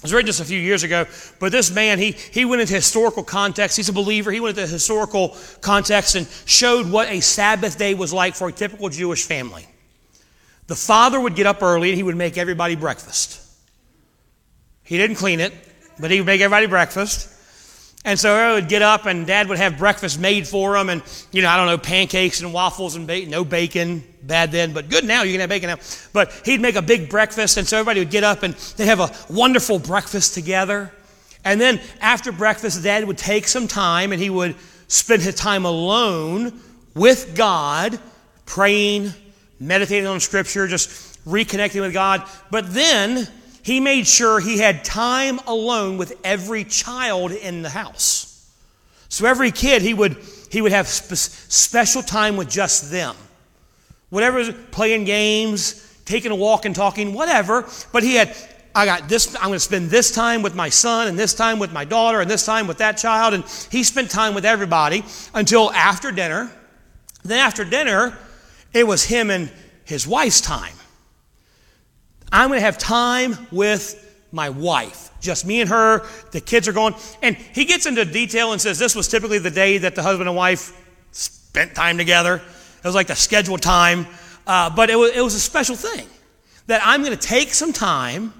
I 0.00 0.04
was 0.04 0.14
reading 0.14 0.28
just 0.28 0.40
a 0.40 0.46
few 0.46 0.58
years 0.58 0.82
ago, 0.82 1.06
but 1.40 1.52
this 1.52 1.70
man, 1.70 1.98
he, 1.98 2.12
he 2.12 2.46
went 2.46 2.62
into 2.62 2.72
historical 2.72 3.22
context. 3.22 3.76
He's 3.76 3.90
a 3.90 3.92
believer. 3.92 4.30
He 4.30 4.40
went 4.40 4.56
into 4.56 4.70
historical 4.70 5.36
context 5.60 6.14
and 6.14 6.26
showed 6.46 6.90
what 6.90 7.10
a 7.10 7.20
Sabbath 7.20 7.76
day 7.76 7.92
was 7.92 8.10
like 8.10 8.34
for 8.34 8.48
a 8.48 8.52
typical 8.52 8.88
Jewish 8.88 9.26
family. 9.26 9.66
The 10.68 10.74
father 10.76 11.20
would 11.20 11.34
get 11.34 11.46
up 11.46 11.62
early 11.62 11.90
and 11.90 11.98
he 11.98 12.02
would 12.02 12.16
make 12.16 12.38
everybody 12.38 12.76
breakfast. 12.76 13.42
He 14.84 14.96
didn't 14.96 15.16
clean 15.16 15.38
it, 15.38 15.52
but 15.98 16.10
he 16.10 16.20
would 16.20 16.26
make 16.26 16.40
everybody 16.40 16.66
breakfast. 16.66 17.28
And 18.04 18.18
so 18.18 18.34
I 18.34 18.54
would 18.54 18.68
get 18.68 18.80
up 18.80 19.04
and 19.04 19.26
dad 19.26 19.48
would 19.48 19.58
have 19.58 19.76
breakfast 19.76 20.18
made 20.18 20.48
for 20.48 20.74
him 20.76 20.88
and, 20.88 21.02
you 21.32 21.42
know, 21.42 21.48
I 21.48 21.56
don't 21.58 21.66
know, 21.66 21.76
pancakes 21.76 22.40
and 22.40 22.52
waffles 22.52 22.96
and 22.96 23.06
no 23.28 23.44
bacon, 23.44 24.02
bad 24.22 24.52
then, 24.52 24.72
but 24.72 24.88
good 24.88 25.04
now, 25.04 25.22
you 25.22 25.32
can 25.32 25.40
have 25.40 25.50
bacon 25.50 25.68
now. 25.68 25.76
But 26.14 26.32
he'd 26.44 26.62
make 26.62 26.76
a 26.76 26.82
big 26.82 27.10
breakfast 27.10 27.58
and 27.58 27.68
so 27.68 27.76
everybody 27.76 28.00
would 28.00 28.10
get 28.10 28.24
up 28.24 28.42
and 28.42 28.54
they'd 28.54 28.86
have 28.86 29.00
a 29.00 29.10
wonderful 29.28 29.78
breakfast 29.78 30.32
together. 30.32 30.92
And 31.44 31.60
then 31.60 31.78
after 32.00 32.32
breakfast, 32.32 32.82
dad 32.82 33.04
would 33.04 33.18
take 33.18 33.46
some 33.46 33.68
time 33.68 34.12
and 34.12 34.20
he 34.20 34.30
would 34.30 34.56
spend 34.88 35.20
his 35.20 35.34
time 35.34 35.66
alone 35.66 36.58
with 36.94 37.34
God, 37.36 37.98
praying, 38.46 39.12
meditating 39.58 40.06
on 40.06 40.20
scripture, 40.20 40.66
just 40.66 40.88
reconnecting 41.26 41.80
with 41.82 41.92
God. 41.92 42.26
But 42.50 42.72
then 42.72 43.28
he 43.62 43.80
made 43.80 44.06
sure 44.06 44.40
he 44.40 44.58
had 44.58 44.84
time 44.84 45.38
alone 45.46 45.98
with 45.98 46.18
every 46.24 46.64
child 46.64 47.32
in 47.32 47.62
the 47.62 47.68
house. 47.70 48.48
So 49.08 49.26
every 49.26 49.50
kid, 49.50 49.82
he 49.82 49.92
would, 49.92 50.16
he 50.50 50.62
would 50.62 50.72
have 50.72 50.88
spe- 50.88 51.50
special 51.50 52.02
time 52.02 52.36
with 52.36 52.48
just 52.48 52.90
them. 52.90 53.16
Whatever, 54.08 54.52
playing 54.52 55.04
games, 55.04 55.86
taking 56.04 56.30
a 56.30 56.34
walk 56.36 56.64
and 56.64 56.74
talking, 56.74 57.12
whatever. 57.12 57.68
But 57.92 58.02
he 58.02 58.14
had, 58.14 58.34
I 58.74 58.86
got 58.86 59.08
this, 59.08 59.34
I'm 59.36 59.48
going 59.48 59.54
to 59.54 59.60
spend 59.60 59.90
this 59.90 60.10
time 60.10 60.42
with 60.42 60.54
my 60.54 60.68
son 60.68 61.08
and 61.08 61.18
this 61.18 61.34
time 61.34 61.58
with 61.58 61.72
my 61.72 61.84
daughter 61.84 62.20
and 62.20 62.30
this 62.30 62.46
time 62.46 62.66
with 62.66 62.78
that 62.78 62.98
child. 62.98 63.34
And 63.34 63.44
he 63.70 63.82
spent 63.82 64.10
time 64.10 64.34
with 64.34 64.44
everybody 64.44 65.04
until 65.34 65.70
after 65.72 66.10
dinner. 66.12 66.50
Then 67.24 67.38
after 67.38 67.64
dinner, 67.64 68.16
it 68.72 68.86
was 68.86 69.04
him 69.04 69.30
and 69.30 69.50
his 69.84 70.06
wife's 70.06 70.40
time. 70.40 70.74
I'm 72.32 72.48
going 72.48 72.58
to 72.60 72.64
have 72.64 72.78
time 72.78 73.36
with 73.50 74.06
my 74.32 74.50
wife. 74.50 75.10
Just 75.20 75.44
me 75.44 75.60
and 75.60 75.70
her. 75.70 76.06
The 76.30 76.40
kids 76.40 76.68
are 76.68 76.72
going. 76.72 76.94
And 77.22 77.36
he 77.36 77.64
gets 77.64 77.86
into 77.86 78.04
detail 78.04 78.52
and 78.52 78.60
says 78.60 78.78
this 78.78 78.94
was 78.94 79.08
typically 79.08 79.38
the 79.38 79.50
day 79.50 79.78
that 79.78 79.94
the 79.94 80.02
husband 80.02 80.28
and 80.28 80.36
wife 80.36 80.76
spent 81.12 81.74
time 81.74 81.98
together. 81.98 82.36
It 82.36 82.84
was 82.84 82.94
like 82.94 83.08
the 83.08 83.16
scheduled 83.16 83.62
time. 83.62 84.06
Uh, 84.46 84.70
but 84.70 84.90
it 84.90 84.96
was, 84.96 85.12
it 85.14 85.20
was 85.20 85.34
a 85.34 85.40
special 85.40 85.76
thing 85.76 86.06
that 86.66 86.80
I'm 86.84 87.02
going 87.02 87.16
to 87.16 87.28
take 87.28 87.52
some 87.52 87.72
time. 87.72 88.32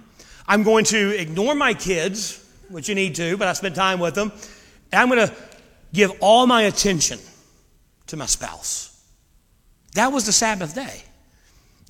I'm 0.46 0.62
going 0.62 0.84
to 0.86 1.20
ignore 1.20 1.54
my 1.54 1.74
kids, 1.74 2.44
which 2.68 2.88
you 2.88 2.94
need 2.94 3.14
to, 3.16 3.36
but 3.36 3.48
I 3.48 3.52
spend 3.52 3.74
time 3.74 4.00
with 4.00 4.14
them. 4.14 4.32
And 4.92 5.00
I'm 5.00 5.08
going 5.08 5.28
to 5.28 5.34
give 5.92 6.12
all 6.20 6.46
my 6.46 6.62
attention 6.62 7.18
to 8.06 8.16
my 8.16 8.26
spouse. 8.26 9.04
That 9.94 10.12
was 10.12 10.26
the 10.26 10.32
Sabbath 10.32 10.74
day. 10.74 11.02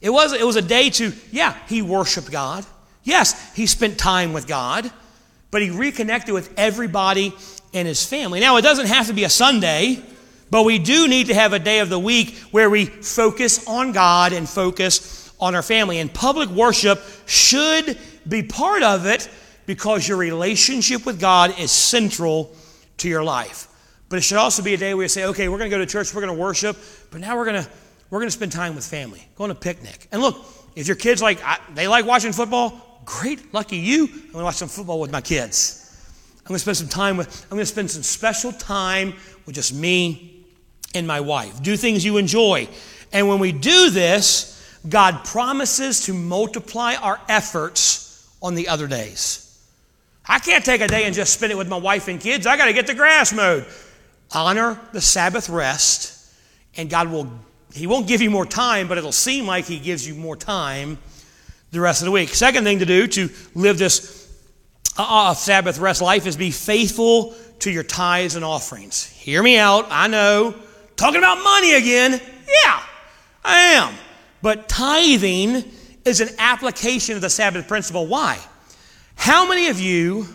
It 0.00 0.10
was, 0.10 0.32
it 0.32 0.46
was 0.46 0.56
a 0.56 0.62
day 0.62 0.90
to, 0.90 1.12
yeah, 1.30 1.56
he 1.68 1.82
worshiped 1.82 2.30
God. 2.30 2.64
Yes, 3.02 3.54
he 3.54 3.66
spent 3.66 3.98
time 3.98 4.32
with 4.32 4.46
God, 4.46 4.90
but 5.50 5.62
he 5.62 5.70
reconnected 5.70 6.34
with 6.34 6.52
everybody 6.56 7.34
in 7.72 7.86
his 7.86 8.04
family. 8.04 8.40
Now, 8.40 8.56
it 8.56 8.62
doesn't 8.62 8.86
have 8.86 9.06
to 9.08 9.12
be 9.12 9.24
a 9.24 9.30
Sunday, 9.30 10.02
but 10.50 10.64
we 10.64 10.78
do 10.78 11.06
need 11.06 11.28
to 11.28 11.34
have 11.34 11.52
a 11.52 11.58
day 11.58 11.78
of 11.80 11.88
the 11.88 11.98
week 11.98 12.36
where 12.50 12.68
we 12.68 12.86
focus 12.86 13.66
on 13.66 13.92
God 13.92 14.32
and 14.32 14.48
focus 14.48 15.32
on 15.38 15.54
our 15.54 15.62
family. 15.62 15.98
And 15.98 16.12
public 16.12 16.48
worship 16.48 17.00
should 17.26 17.98
be 18.28 18.42
part 18.42 18.82
of 18.82 19.06
it 19.06 19.28
because 19.66 20.08
your 20.08 20.18
relationship 20.18 21.06
with 21.06 21.20
God 21.20 21.58
is 21.58 21.70
central 21.70 22.54
to 22.98 23.08
your 23.08 23.22
life. 23.22 23.68
But 24.08 24.16
it 24.16 24.22
should 24.22 24.38
also 24.38 24.62
be 24.62 24.74
a 24.74 24.76
day 24.76 24.92
where 24.94 25.04
you 25.04 25.08
say, 25.08 25.26
okay, 25.26 25.48
we're 25.48 25.58
going 25.58 25.70
to 25.70 25.76
go 25.76 25.78
to 25.78 25.86
church, 25.86 26.12
we're 26.12 26.22
going 26.22 26.34
to 26.34 26.40
worship, 26.40 26.76
but 27.10 27.20
now 27.20 27.36
we're 27.36 27.44
going 27.44 27.62
to 27.62 27.70
we're 28.10 28.18
going 28.18 28.28
to 28.28 28.32
spend 28.36 28.52
time 28.52 28.74
with 28.74 28.84
family, 28.84 29.26
go 29.36 29.44
on 29.44 29.50
a 29.50 29.54
picnic. 29.54 30.08
And 30.12 30.20
look, 30.20 30.44
if 30.74 30.86
your 30.86 30.96
kids 30.96 31.22
like, 31.22 31.40
they 31.74 31.88
like 31.88 32.04
watching 32.04 32.32
football, 32.32 33.00
great, 33.04 33.54
lucky 33.54 33.76
you. 33.76 34.04
I'm 34.04 34.10
going 34.10 34.32
to 34.32 34.44
watch 34.44 34.56
some 34.56 34.68
football 34.68 35.00
with 35.00 35.12
my 35.12 35.20
kids. 35.20 35.76
I'm 36.40 36.48
going 36.48 36.56
to 36.56 36.60
spend 36.60 36.76
some 36.76 36.88
time 36.88 37.16
with, 37.16 37.44
I'm 37.44 37.50
going 37.56 37.62
to 37.62 37.66
spend 37.66 37.90
some 37.90 38.02
special 38.02 38.52
time 38.52 39.14
with 39.46 39.54
just 39.54 39.72
me 39.72 40.44
and 40.94 41.06
my 41.06 41.20
wife. 41.20 41.62
Do 41.62 41.76
things 41.76 42.04
you 42.04 42.16
enjoy. 42.16 42.68
And 43.12 43.28
when 43.28 43.38
we 43.38 43.52
do 43.52 43.90
this, 43.90 44.78
God 44.88 45.24
promises 45.24 46.06
to 46.06 46.14
multiply 46.14 46.94
our 46.94 47.20
efforts 47.28 48.28
on 48.42 48.54
the 48.54 48.68
other 48.68 48.86
days. 48.86 49.46
I 50.26 50.38
can't 50.38 50.64
take 50.64 50.80
a 50.80 50.88
day 50.88 51.04
and 51.04 51.14
just 51.14 51.32
spend 51.32 51.52
it 51.52 51.58
with 51.58 51.68
my 51.68 51.76
wife 51.76 52.08
and 52.08 52.20
kids. 52.20 52.46
I 52.46 52.56
got 52.56 52.66
to 52.66 52.72
get 52.72 52.86
the 52.86 52.94
grass 52.94 53.32
mowed. 53.32 53.66
Honor 54.32 54.80
the 54.92 55.00
Sabbath 55.00 55.48
rest, 55.48 56.32
and 56.76 56.88
God 56.88 57.10
will 57.10 57.30
he 57.72 57.86
won't 57.86 58.06
give 58.06 58.20
you 58.20 58.30
more 58.30 58.46
time, 58.46 58.88
but 58.88 58.98
it'll 58.98 59.12
seem 59.12 59.46
like 59.46 59.66
He 59.66 59.78
gives 59.78 60.06
you 60.06 60.14
more 60.14 60.36
time 60.36 60.98
the 61.70 61.80
rest 61.80 62.02
of 62.02 62.06
the 62.06 62.10
week. 62.10 62.30
Second 62.30 62.64
thing 62.64 62.80
to 62.80 62.86
do 62.86 63.06
to 63.06 63.30
live 63.54 63.78
this 63.78 64.28
uh, 64.96 65.34
Sabbath 65.34 65.78
rest 65.78 66.02
life 66.02 66.26
is 66.26 66.36
be 66.36 66.50
faithful 66.50 67.34
to 67.60 67.70
your 67.70 67.82
tithes 67.82 68.34
and 68.36 68.44
offerings. 68.44 69.06
Hear 69.06 69.42
me 69.42 69.56
out. 69.58 69.86
I 69.90 70.08
know. 70.08 70.54
Talking 70.96 71.18
about 71.18 71.42
money 71.42 71.74
again. 71.74 72.12
Yeah, 72.12 72.82
I 73.44 73.58
am. 73.74 73.94
But 74.42 74.68
tithing 74.68 75.64
is 76.04 76.20
an 76.20 76.30
application 76.38 77.14
of 77.14 77.20
the 77.20 77.30
Sabbath 77.30 77.68
principle. 77.68 78.06
Why? 78.06 78.38
How 79.14 79.46
many 79.46 79.68
of 79.68 79.78
you 79.78 80.26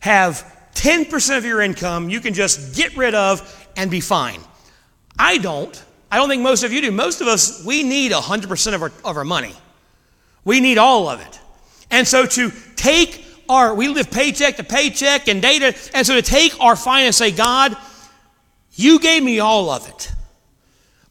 have 0.00 0.44
10% 0.74 1.38
of 1.38 1.44
your 1.44 1.60
income 1.60 2.10
you 2.10 2.20
can 2.20 2.34
just 2.34 2.76
get 2.76 2.96
rid 2.96 3.14
of 3.14 3.68
and 3.76 3.90
be 3.90 4.00
fine? 4.00 4.40
I 5.18 5.38
don't. 5.38 5.82
I 6.12 6.16
don't 6.16 6.28
think 6.28 6.42
most 6.42 6.62
of 6.62 6.74
you 6.74 6.82
do. 6.82 6.90
Most 6.90 7.22
of 7.22 7.26
us, 7.26 7.64
we 7.64 7.82
need 7.82 8.12
100% 8.12 8.74
of 8.74 8.82
our, 8.82 8.92
of 9.02 9.16
our 9.16 9.24
money. 9.24 9.54
We 10.44 10.60
need 10.60 10.76
all 10.76 11.08
of 11.08 11.22
it. 11.22 11.40
And 11.90 12.06
so 12.06 12.26
to 12.26 12.52
take 12.76 13.24
our, 13.48 13.74
we 13.74 13.88
live 13.88 14.10
paycheck 14.10 14.56
to 14.56 14.62
paycheck 14.62 15.28
and 15.28 15.40
data, 15.40 15.74
and 15.94 16.06
so 16.06 16.14
to 16.14 16.20
take 16.20 16.60
our 16.60 16.76
finance 16.76 17.18
and 17.22 17.32
say, 17.32 17.34
God, 17.34 17.74
you 18.74 18.98
gave 18.98 19.22
me 19.22 19.40
all 19.40 19.70
of 19.70 19.88
it. 19.88 20.12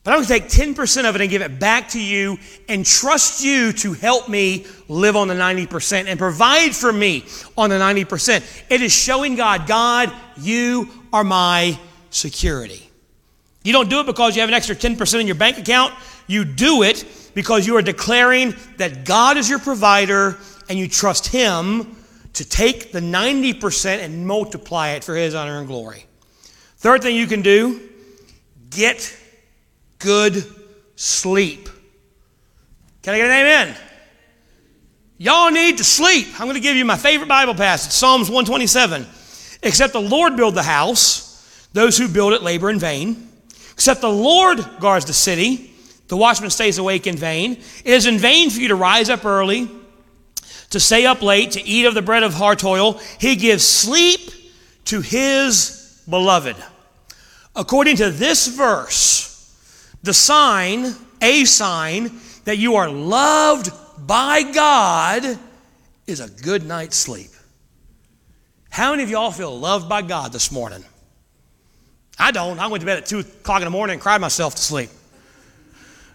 But 0.03 0.11
I'm 0.11 0.17
going 0.17 0.27
to 0.27 0.47
take 0.55 0.75
10% 0.75 1.09
of 1.09 1.15
it 1.15 1.21
and 1.21 1.31
give 1.31 1.41
it 1.41 1.59
back 1.59 1.89
to 1.89 1.99
you 1.99 2.37
and 2.69 2.85
trust 2.85 3.43
you 3.43 3.73
to 3.73 3.93
help 3.93 4.29
me 4.29 4.67
live 4.87 5.15
on 5.15 5.27
the 5.27 5.33
90% 5.33 6.05
and 6.05 6.19
provide 6.19 6.75
for 6.75 6.93
me 6.93 7.25
on 7.57 7.71
the 7.71 7.77
90%. 7.77 8.65
It 8.69 8.81
is 8.81 8.91
showing 8.91 9.33
God, 9.33 9.65
God, 9.65 10.13
you 10.37 10.89
are 11.11 11.23
my 11.23 11.79
security. 12.11 12.90
You 13.63 13.73
don't 13.73 13.89
do 13.89 13.99
it 13.99 14.05
because 14.05 14.35
you 14.35 14.41
have 14.41 14.49
an 14.49 14.55
extra 14.55 14.75
10% 14.75 15.19
in 15.19 15.27
your 15.27 15.35
bank 15.35 15.57
account. 15.57 15.93
You 16.27 16.45
do 16.45 16.83
it 16.83 17.05
because 17.33 17.67
you 17.67 17.75
are 17.77 17.81
declaring 17.81 18.55
that 18.77 19.05
God 19.05 19.37
is 19.37 19.49
your 19.49 19.59
provider 19.59 20.37
and 20.67 20.79
you 20.79 20.87
trust 20.87 21.27
Him 21.27 21.95
to 22.33 22.47
take 22.47 22.91
the 22.91 22.99
90% 22.99 23.99
and 24.03 24.25
multiply 24.25 24.89
it 24.89 25.03
for 25.03 25.15
His 25.15 25.35
honor 25.35 25.59
and 25.59 25.67
glory. 25.67 26.05
Third 26.77 27.01
thing 27.03 27.15
you 27.15 27.27
can 27.27 27.41
do 27.41 27.89
get 28.69 29.15
good 29.99 30.43
sleep. 30.95 31.69
Can 33.03 33.13
I 33.13 33.17
get 33.17 33.27
an 33.27 33.31
amen? 33.31 33.77
Y'all 35.17 35.51
need 35.51 35.77
to 35.77 35.83
sleep. 35.83 36.27
I'm 36.39 36.47
going 36.47 36.55
to 36.55 36.61
give 36.61 36.75
you 36.75 36.85
my 36.85 36.97
favorite 36.97 37.27
Bible 37.27 37.53
passage, 37.53 37.91
Psalms 37.91 38.29
127. 38.29 39.05
Except 39.61 39.93
the 39.93 40.01
Lord 40.01 40.35
build 40.35 40.55
the 40.55 40.63
house, 40.63 41.67
those 41.73 41.97
who 41.97 42.07
build 42.07 42.33
it 42.33 42.41
labor 42.41 42.71
in 42.71 42.79
vain. 42.79 43.30
Except 43.81 44.01
the 44.01 44.11
Lord 44.11 44.63
guards 44.79 45.05
the 45.05 45.13
city, 45.13 45.73
the 46.07 46.15
watchman 46.15 46.51
stays 46.51 46.77
awake 46.77 47.07
in 47.07 47.17
vain. 47.17 47.53
It 47.53 47.93
is 47.93 48.05
in 48.05 48.19
vain 48.19 48.51
for 48.51 48.59
you 48.59 48.67
to 48.67 48.75
rise 48.75 49.09
up 49.09 49.25
early, 49.25 49.67
to 50.69 50.79
stay 50.79 51.07
up 51.07 51.23
late, 51.23 51.53
to 51.53 51.63
eat 51.63 51.87
of 51.87 51.95
the 51.95 52.03
bread 52.03 52.21
of 52.21 52.35
hard 52.35 52.59
toil. 52.59 53.01
He 53.19 53.35
gives 53.35 53.65
sleep 53.65 54.19
to 54.85 55.01
his 55.01 56.03
beloved. 56.07 56.57
According 57.55 57.95
to 57.95 58.11
this 58.11 58.45
verse, 58.45 59.51
the 60.03 60.13
sign, 60.13 60.93
a 61.19 61.43
sign 61.45 62.11
that 62.43 62.59
you 62.59 62.75
are 62.75 62.87
loved 62.87 63.71
by 63.97 64.43
God, 64.43 65.39
is 66.05 66.19
a 66.19 66.29
good 66.29 66.67
night's 66.67 66.97
sleep. 66.97 67.31
How 68.69 68.91
many 68.91 69.01
of 69.01 69.09
y'all 69.09 69.31
feel 69.31 69.57
loved 69.57 69.89
by 69.89 70.03
God 70.03 70.33
this 70.33 70.51
morning? 70.51 70.85
I 72.19 72.31
don't. 72.31 72.59
I 72.59 72.67
went 72.67 72.81
to 72.81 72.85
bed 72.85 72.97
at 72.99 73.05
2 73.05 73.19
o'clock 73.19 73.61
in 73.61 73.65
the 73.65 73.71
morning 73.71 73.95
and 73.95 74.01
cried 74.01 74.21
myself 74.21 74.55
to 74.55 74.61
sleep. 74.61 74.89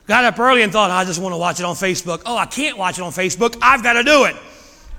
Got 0.06 0.24
up 0.24 0.38
early 0.38 0.62
and 0.62 0.72
thought, 0.72 0.90
I 0.90 1.04
just 1.04 1.20
want 1.20 1.32
to 1.32 1.36
watch 1.36 1.58
it 1.58 1.64
on 1.64 1.74
Facebook. 1.74 2.22
Oh, 2.24 2.36
I 2.36 2.46
can't 2.46 2.78
watch 2.78 2.98
it 2.98 3.02
on 3.02 3.10
Facebook. 3.10 3.58
I've 3.60 3.82
got 3.82 3.94
to 3.94 4.04
do 4.04 4.24
it. 4.24 4.36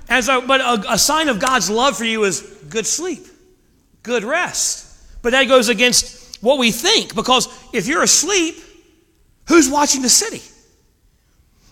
And 0.08 0.24
so, 0.24 0.46
but 0.46 0.60
a, 0.60 0.92
a 0.92 0.98
sign 0.98 1.28
of 1.28 1.38
God's 1.38 1.70
love 1.70 1.96
for 1.96 2.04
you 2.04 2.24
is 2.24 2.40
good 2.68 2.86
sleep, 2.86 3.26
good 4.02 4.24
rest. 4.24 4.86
But 5.22 5.32
that 5.32 5.44
goes 5.44 5.68
against 5.68 6.42
what 6.42 6.58
we 6.58 6.70
think 6.70 7.14
because 7.14 7.48
if 7.72 7.86
you're 7.86 8.02
asleep, 8.02 8.56
who's 9.48 9.68
watching 9.68 10.02
the 10.02 10.08
city? 10.08 10.42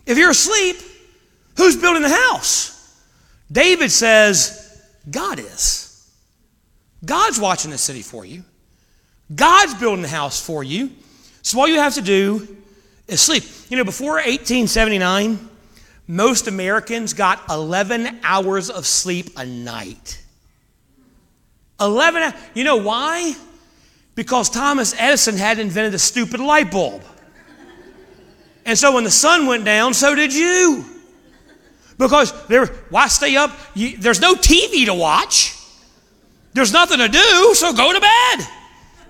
If 0.06 0.18
you're 0.18 0.30
asleep, 0.30 0.76
who's 1.56 1.76
building 1.76 2.02
the 2.02 2.08
house? 2.08 2.72
David 3.50 3.90
says, 3.90 4.82
God 5.10 5.38
is. 5.38 6.10
God's 7.04 7.38
watching 7.38 7.70
the 7.70 7.78
city 7.78 8.02
for 8.02 8.24
you. 8.24 8.44
God's 9.34 9.74
building 9.74 10.02
the 10.02 10.08
house 10.08 10.40
for 10.40 10.62
you. 10.62 10.90
So 11.42 11.60
all 11.60 11.68
you 11.68 11.76
have 11.76 11.94
to 11.94 12.02
do 12.02 12.56
is 13.08 13.20
sleep. 13.20 13.44
You 13.68 13.76
know, 13.76 13.84
before 13.84 14.14
1879, 14.14 15.38
most 16.06 16.46
Americans 16.46 17.12
got 17.12 17.42
11 17.50 18.20
hours 18.22 18.70
of 18.70 18.86
sleep 18.86 19.30
a 19.36 19.44
night. 19.44 20.22
11 21.80 22.32
You 22.54 22.64
know 22.64 22.76
why? 22.76 23.34
Because 24.14 24.48
Thomas 24.48 24.94
Edison 24.98 25.36
had 25.36 25.58
invented 25.58 25.92
the 25.92 25.98
stupid 25.98 26.40
light 26.40 26.70
bulb. 26.70 27.02
And 28.64 28.76
so 28.76 28.94
when 28.94 29.04
the 29.04 29.10
sun 29.10 29.46
went 29.46 29.64
down, 29.64 29.94
so 29.94 30.14
did 30.14 30.34
you. 30.34 30.84
Because 31.98 32.32
there, 32.46 32.66
why 32.90 33.08
stay 33.08 33.36
up? 33.36 33.50
You, 33.74 33.96
there's 33.96 34.20
no 34.20 34.34
TV 34.34 34.86
to 34.86 34.94
watch. 34.94 35.56
There's 36.52 36.72
nothing 36.72 36.98
to 36.98 37.08
do, 37.08 37.54
so 37.54 37.72
go 37.72 37.92
to 37.92 38.00
bed. 38.00 38.48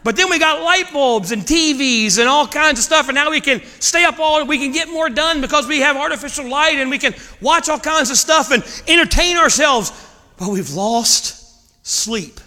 But 0.06 0.14
then 0.14 0.30
we 0.30 0.38
got 0.38 0.62
light 0.62 0.92
bulbs 0.92 1.32
and 1.32 1.42
TVs 1.42 2.20
and 2.20 2.28
all 2.28 2.46
kinds 2.46 2.78
of 2.78 2.84
stuff, 2.84 3.08
and 3.08 3.16
now 3.16 3.28
we 3.28 3.40
can 3.40 3.60
stay 3.80 4.04
up 4.04 4.20
all, 4.20 4.46
we 4.46 4.56
can 4.56 4.70
get 4.70 4.88
more 4.88 5.10
done 5.10 5.40
because 5.40 5.66
we 5.66 5.80
have 5.80 5.96
artificial 5.96 6.48
light 6.48 6.76
and 6.76 6.90
we 6.90 6.98
can 6.98 7.12
watch 7.40 7.68
all 7.68 7.80
kinds 7.80 8.08
of 8.10 8.16
stuff 8.16 8.52
and 8.52 8.62
entertain 8.86 9.36
ourselves. 9.36 9.90
But 10.36 10.50
we've 10.50 10.70
lost 10.70 11.84
sleep. 11.84 12.38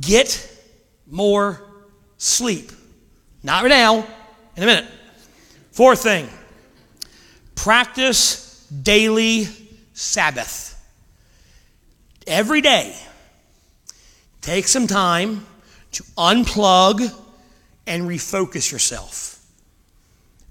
Get 0.00 0.48
more 1.10 1.60
sleep. 2.18 2.70
Not 3.42 3.64
right 3.64 3.70
now, 3.70 4.06
in 4.56 4.62
a 4.62 4.66
minute. 4.66 4.86
Fourth 5.72 6.04
thing 6.04 6.28
practice 7.56 8.64
daily 8.68 9.48
Sabbath. 9.92 10.80
Every 12.28 12.60
day, 12.60 12.96
take 14.40 14.68
some 14.68 14.86
time 14.86 15.46
to 15.92 16.02
unplug 16.16 17.02
and 17.86 18.02
refocus 18.04 18.70
yourself. 18.70 19.44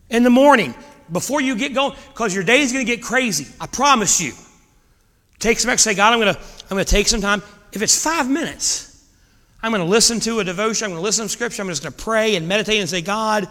In 0.10 0.24
the 0.24 0.30
morning, 0.30 0.74
before 1.12 1.42
you 1.42 1.56
get 1.56 1.74
going, 1.74 1.96
because 2.10 2.34
your 2.34 2.44
day 2.44 2.62
is 2.62 2.72
going 2.72 2.86
to 2.86 2.96
get 2.96 3.04
crazy, 3.04 3.48
I 3.60 3.68
promise 3.68 4.22
you. 4.22 4.34
Take 5.39 5.60
some 5.60 5.72
extra, 5.72 5.92
say, 5.92 5.98
God, 5.98 6.14
I'm 6.14 6.20
going 6.20 6.34
to 6.34 6.39
I'm 6.39 6.76
going 6.76 6.86
to 6.86 6.92
take 6.92 7.08
some 7.08 7.22
time. 7.22 7.42
If 7.74 7.82
it's 7.82 8.02
five 8.02 8.30
minutes, 8.30 9.06
I'm 9.64 9.72
going 9.72 9.84
to 9.84 9.89
listen 9.89 10.20
to 10.22 10.39
a 10.39 10.44
devotion, 10.44 10.86
I'm 10.86 10.92
going 10.92 11.02
to 11.02 11.06
listen 11.06 11.26
to 11.26 11.30
scripture, 11.30 11.62
I'm 11.62 11.68
just 11.68 11.84
going 11.84 11.94
to 11.94 12.04
pray 12.04 12.36
and 12.36 12.48
meditate 12.48 12.80
and 12.80 12.89
say, 12.89 13.02
God, 13.02 13.48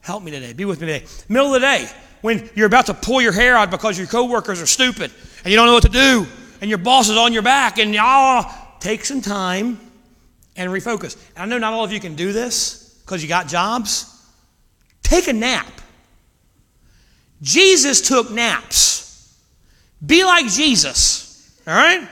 help 0.00 0.22
me 0.22 0.30
today. 0.30 0.52
Be 0.52 0.64
with 0.64 0.80
me 0.80 0.86
today. 0.86 1.06
Middle 1.28 1.54
of 1.54 1.60
the 1.60 1.66
day, 1.66 1.88
when 2.20 2.48
you're 2.54 2.66
about 2.66 2.86
to 2.86 2.94
pull 2.94 3.20
your 3.20 3.32
hair 3.32 3.56
out 3.56 3.70
because 3.70 3.98
your 3.98 4.06
coworkers 4.06 4.62
are 4.62 4.66
stupid 4.66 5.10
and 5.44 5.50
you 5.50 5.56
don't 5.56 5.66
know 5.66 5.74
what 5.74 5.82
to 5.84 5.88
do, 5.88 6.26
and 6.60 6.68
your 6.68 6.78
boss 6.78 7.08
is 7.08 7.16
on 7.16 7.32
your 7.32 7.42
back, 7.42 7.78
and 7.78 7.92
y'all 7.92 8.48
take 8.78 9.04
some 9.04 9.20
time 9.20 9.80
and 10.56 10.70
refocus. 10.70 11.16
And 11.34 11.42
I 11.42 11.46
know 11.46 11.58
not 11.58 11.72
all 11.72 11.84
of 11.84 11.92
you 11.92 12.00
can 12.00 12.14
do 12.14 12.32
this 12.32 13.00
because 13.04 13.22
you 13.22 13.28
got 13.28 13.48
jobs. 13.48 14.08
Take 15.02 15.28
a 15.28 15.32
nap. 15.32 15.80
Jesus 17.40 18.06
took 18.06 18.30
naps. 18.30 19.36
Be 20.04 20.24
like 20.24 20.46
Jesus. 20.48 21.60
All 21.66 21.74
right? 21.74 22.08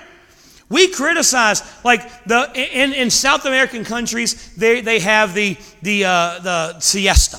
We 0.69 0.89
criticize, 0.89 1.63
like 1.85 2.25
the 2.25 2.51
in, 2.55 2.93
in 2.93 3.11
South 3.11 3.45
American 3.45 3.85
countries, 3.85 4.55
they, 4.55 4.81
they 4.81 5.01
have 5.01 5.35
the 5.35 5.57
the 5.83 6.05
uh, 6.05 6.39
the 6.39 6.81
siesta. 6.81 7.39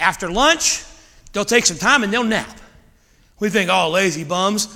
After 0.00 0.30
lunch, 0.30 0.82
they'll 1.32 1.44
take 1.44 1.66
some 1.66 1.76
time 1.76 2.02
and 2.02 2.12
they'll 2.12 2.24
nap. 2.24 2.58
We 3.40 3.50
think, 3.50 3.68
oh, 3.70 3.90
lazy 3.90 4.24
bums. 4.24 4.68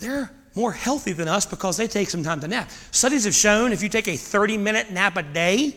They're 0.00 0.30
more 0.54 0.72
healthy 0.72 1.12
than 1.12 1.28
us 1.28 1.46
because 1.46 1.76
they 1.76 1.86
take 1.86 2.10
some 2.10 2.22
time 2.22 2.40
to 2.40 2.48
nap. 2.48 2.70
Studies 2.90 3.24
have 3.24 3.34
shown 3.34 3.72
if 3.72 3.82
you 3.82 3.88
take 3.88 4.08
a 4.08 4.16
30 4.16 4.58
minute 4.58 4.90
nap 4.90 5.16
a 5.16 5.22
day, 5.22 5.74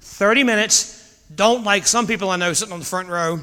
30 0.00 0.44
minutes, 0.44 1.22
don't 1.34 1.64
like 1.64 1.86
some 1.86 2.06
people 2.06 2.30
I 2.30 2.36
know 2.36 2.52
sitting 2.52 2.72
on 2.72 2.80
the 2.80 2.86
front 2.86 3.08
row, 3.08 3.40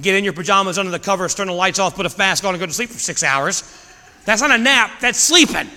get 0.00 0.14
in 0.14 0.24
your 0.24 0.32
pajamas 0.32 0.78
under 0.78 0.90
the 0.90 0.98
covers, 0.98 1.34
turn 1.34 1.48
the 1.48 1.52
lights 1.52 1.78
off, 1.78 1.94
put 1.96 2.06
a 2.06 2.18
mask 2.18 2.44
on, 2.44 2.54
and 2.54 2.60
go 2.60 2.66
to 2.66 2.72
sleep 2.72 2.90
for 2.90 2.98
six 2.98 3.22
hours. 3.22 3.62
That's 4.24 4.42
not 4.42 4.50
a 4.50 4.58
nap, 4.58 4.92
that's 5.00 5.18
sleeping. 5.18 5.68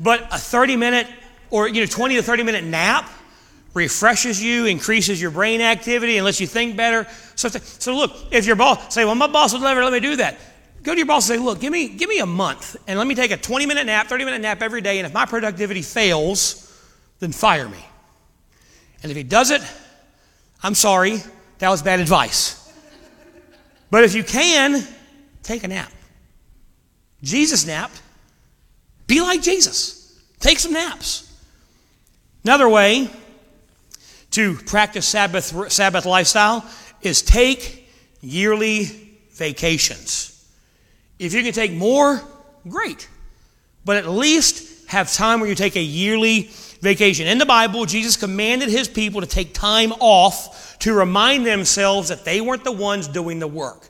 But 0.00 0.22
a 0.32 0.38
30 0.38 0.76
minute 0.76 1.06
or 1.50 1.68
you 1.68 1.80
know 1.80 1.86
20 1.86 2.16
to 2.16 2.22
30 2.22 2.42
minute 2.42 2.64
nap 2.64 3.10
refreshes 3.74 4.42
you, 4.42 4.66
increases 4.66 5.20
your 5.20 5.30
brain 5.30 5.60
activity, 5.60 6.16
and 6.16 6.24
lets 6.24 6.40
you 6.40 6.46
think 6.46 6.76
better. 6.76 7.06
So, 7.34 7.48
so 7.48 7.94
look, 7.94 8.12
if 8.30 8.46
your 8.46 8.56
boss 8.56 8.94
say, 8.94 9.04
"Well, 9.04 9.14
my 9.14 9.26
boss 9.26 9.52
would 9.52 9.62
never 9.62 9.82
let 9.82 9.92
me 9.92 10.00
do 10.00 10.16
that," 10.16 10.38
Go 10.88 10.94
to 10.94 11.00
your 11.00 11.06
boss 11.06 11.28
and 11.28 11.38
say, 11.38 11.44
look, 11.44 11.60
give 11.60 11.70
me, 11.70 11.88
give 11.88 12.08
me 12.08 12.18
a 12.20 12.24
month 12.24 12.74
and 12.86 12.98
let 12.98 13.06
me 13.06 13.14
take 13.14 13.30
a 13.30 13.36
20 13.36 13.66
minute 13.66 13.84
nap, 13.84 14.06
30 14.06 14.24
minute 14.24 14.40
nap 14.40 14.62
every 14.62 14.80
day. 14.80 14.96
And 14.98 15.06
if 15.06 15.12
my 15.12 15.26
productivity 15.26 15.82
fails, 15.82 16.64
then 17.18 17.30
fire 17.30 17.68
me. 17.68 17.84
And 19.02 19.10
if 19.10 19.16
he 19.18 19.22
does 19.22 19.50
it, 19.50 19.60
I'm 20.62 20.74
sorry, 20.74 21.18
that 21.58 21.68
was 21.68 21.82
bad 21.82 22.00
advice. 22.00 22.72
But 23.90 24.04
if 24.04 24.14
you 24.14 24.24
can, 24.24 24.82
take 25.42 25.62
a 25.62 25.68
nap. 25.68 25.92
Jesus 27.22 27.66
napped. 27.66 28.00
Be 29.06 29.20
like 29.20 29.42
Jesus. 29.42 30.18
Take 30.40 30.58
some 30.58 30.72
naps. 30.72 31.30
Another 32.44 32.66
way 32.66 33.10
to 34.30 34.54
practice 34.54 35.06
Sabbath, 35.06 35.70
Sabbath 35.70 36.06
lifestyle 36.06 36.64
is 37.02 37.20
take 37.20 37.90
yearly 38.22 38.84
vacations. 39.32 40.34
If 41.18 41.34
you 41.34 41.42
can 41.42 41.52
take 41.52 41.72
more, 41.72 42.22
great. 42.68 43.08
But 43.84 43.96
at 43.96 44.08
least 44.08 44.88
have 44.88 45.12
time 45.12 45.40
where 45.40 45.48
you 45.48 45.54
take 45.54 45.76
a 45.76 45.82
yearly 45.82 46.50
vacation. 46.80 47.26
In 47.26 47.38
the 47.38 47.46
Bible, 47.46 47.84
Jesus 47.84 48.16
commanded 48.16 48.68
his 48.68 48.88
people 48.88 49.20
to 49.20 49.26
take 49.26 49.52
time 49.52 49.92
off 50.00 50.78
to 50.80 50.94
remind 50.94 51.44
themselves 51.44 52.08
that 52.08 52.24
they 52.24 52.40
weren't 52.40 52.64
the 52.64 52.72
ones 52.72 53.08
doing 53.08 53.38
the 53.38 53.46
work. 53.46 53.88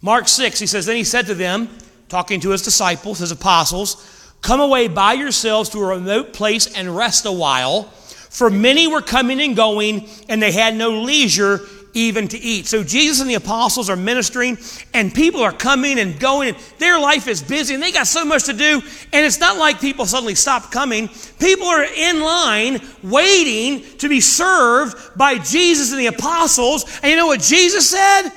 Mark 0.00 0.28
6, 0.28 0.58
he 0.58 0.66
says, 0.66 0.86
Then 0.86 0.96
he 0.96 1.04
said 1.04 1.26
to 1.26 1.34
them, 1.34 1.68
talking 2.08 2.40
to 2.40 2.50
his 2.50 2.62
disciples, 2.62 3.18
his 3.18 3.32
apostles, 3.32 4.14
Come 4.40 4.60
away 4.60 4.86
by 4.88 5.14
yourselves 5.14 5.70
to 5.70 5.80
a 5.80 5.86
remote 5.86 6.32
place 6.32 6.72
and 6.72 6.96
rest 6.96 7.26
a 7.26 7.32
while. 7.32 7.84
For 8.30 8.50
many 8.50 8.86
were 8.86 9.02
coming 9.02 9.40
and 9.40 9.56
going, 9.56 10.08
and 10.28 10.40
they 10.40 10.52
had 10.52 10.76
no 10.76 10.90
leisure 10.90 11.60
even 11.94 12.28
to 12.28 12.38
eat. 12.38 12.66
So 12.66 12.82
Jesus 12.82 13.20
and 13.20 13.28
the 13.28 13.34
apostles 13.34 13.90
are 13.90 13.96
ministering, 13.96 14.58
and 14.94 15.14
people 15.14 15.40
are 15.42 15.52
coming 15.52 15.98
and 15.98 16.18
going, 16.18 16.50
and 16.50 16.58
their 16.78 16.98
life 16.98 17.28
is 17.28 17.42
busy, 17.42 17.74
and 17.74 17.82
they 17.82 17.92
got 17.92 18.06
so 18.06 18.24
much 18.24 18.44
to 18.44 18.52
do. 18.52 18.80
And 19.12 19.26
it's 19.26 19.40
not 19.40 19.56
like 19.56 19.80
people 19.80 20.06
suddenly 20.06 20.34
stop 20.34 20.70
coming. 20.70 21.08
People 21.38 21.66
are 21.66 21.84
in 21.84 22.20
line 22.20 22.80
waiting 23.02 23.84
to 23.98 24.08
be 24.08 24.20
served 24.20 25.16
by 25.16 25.38
Jesus 25.38 25.90
and 25.90 26.00
the 26.00 26.06
apostles. 26.06 26.84
And 27.02 27.10
you 27.10 27.16
know 27.16 27.26
what 27.26 27.40
Jesus 27.40 27.88
said? 27.88 28.30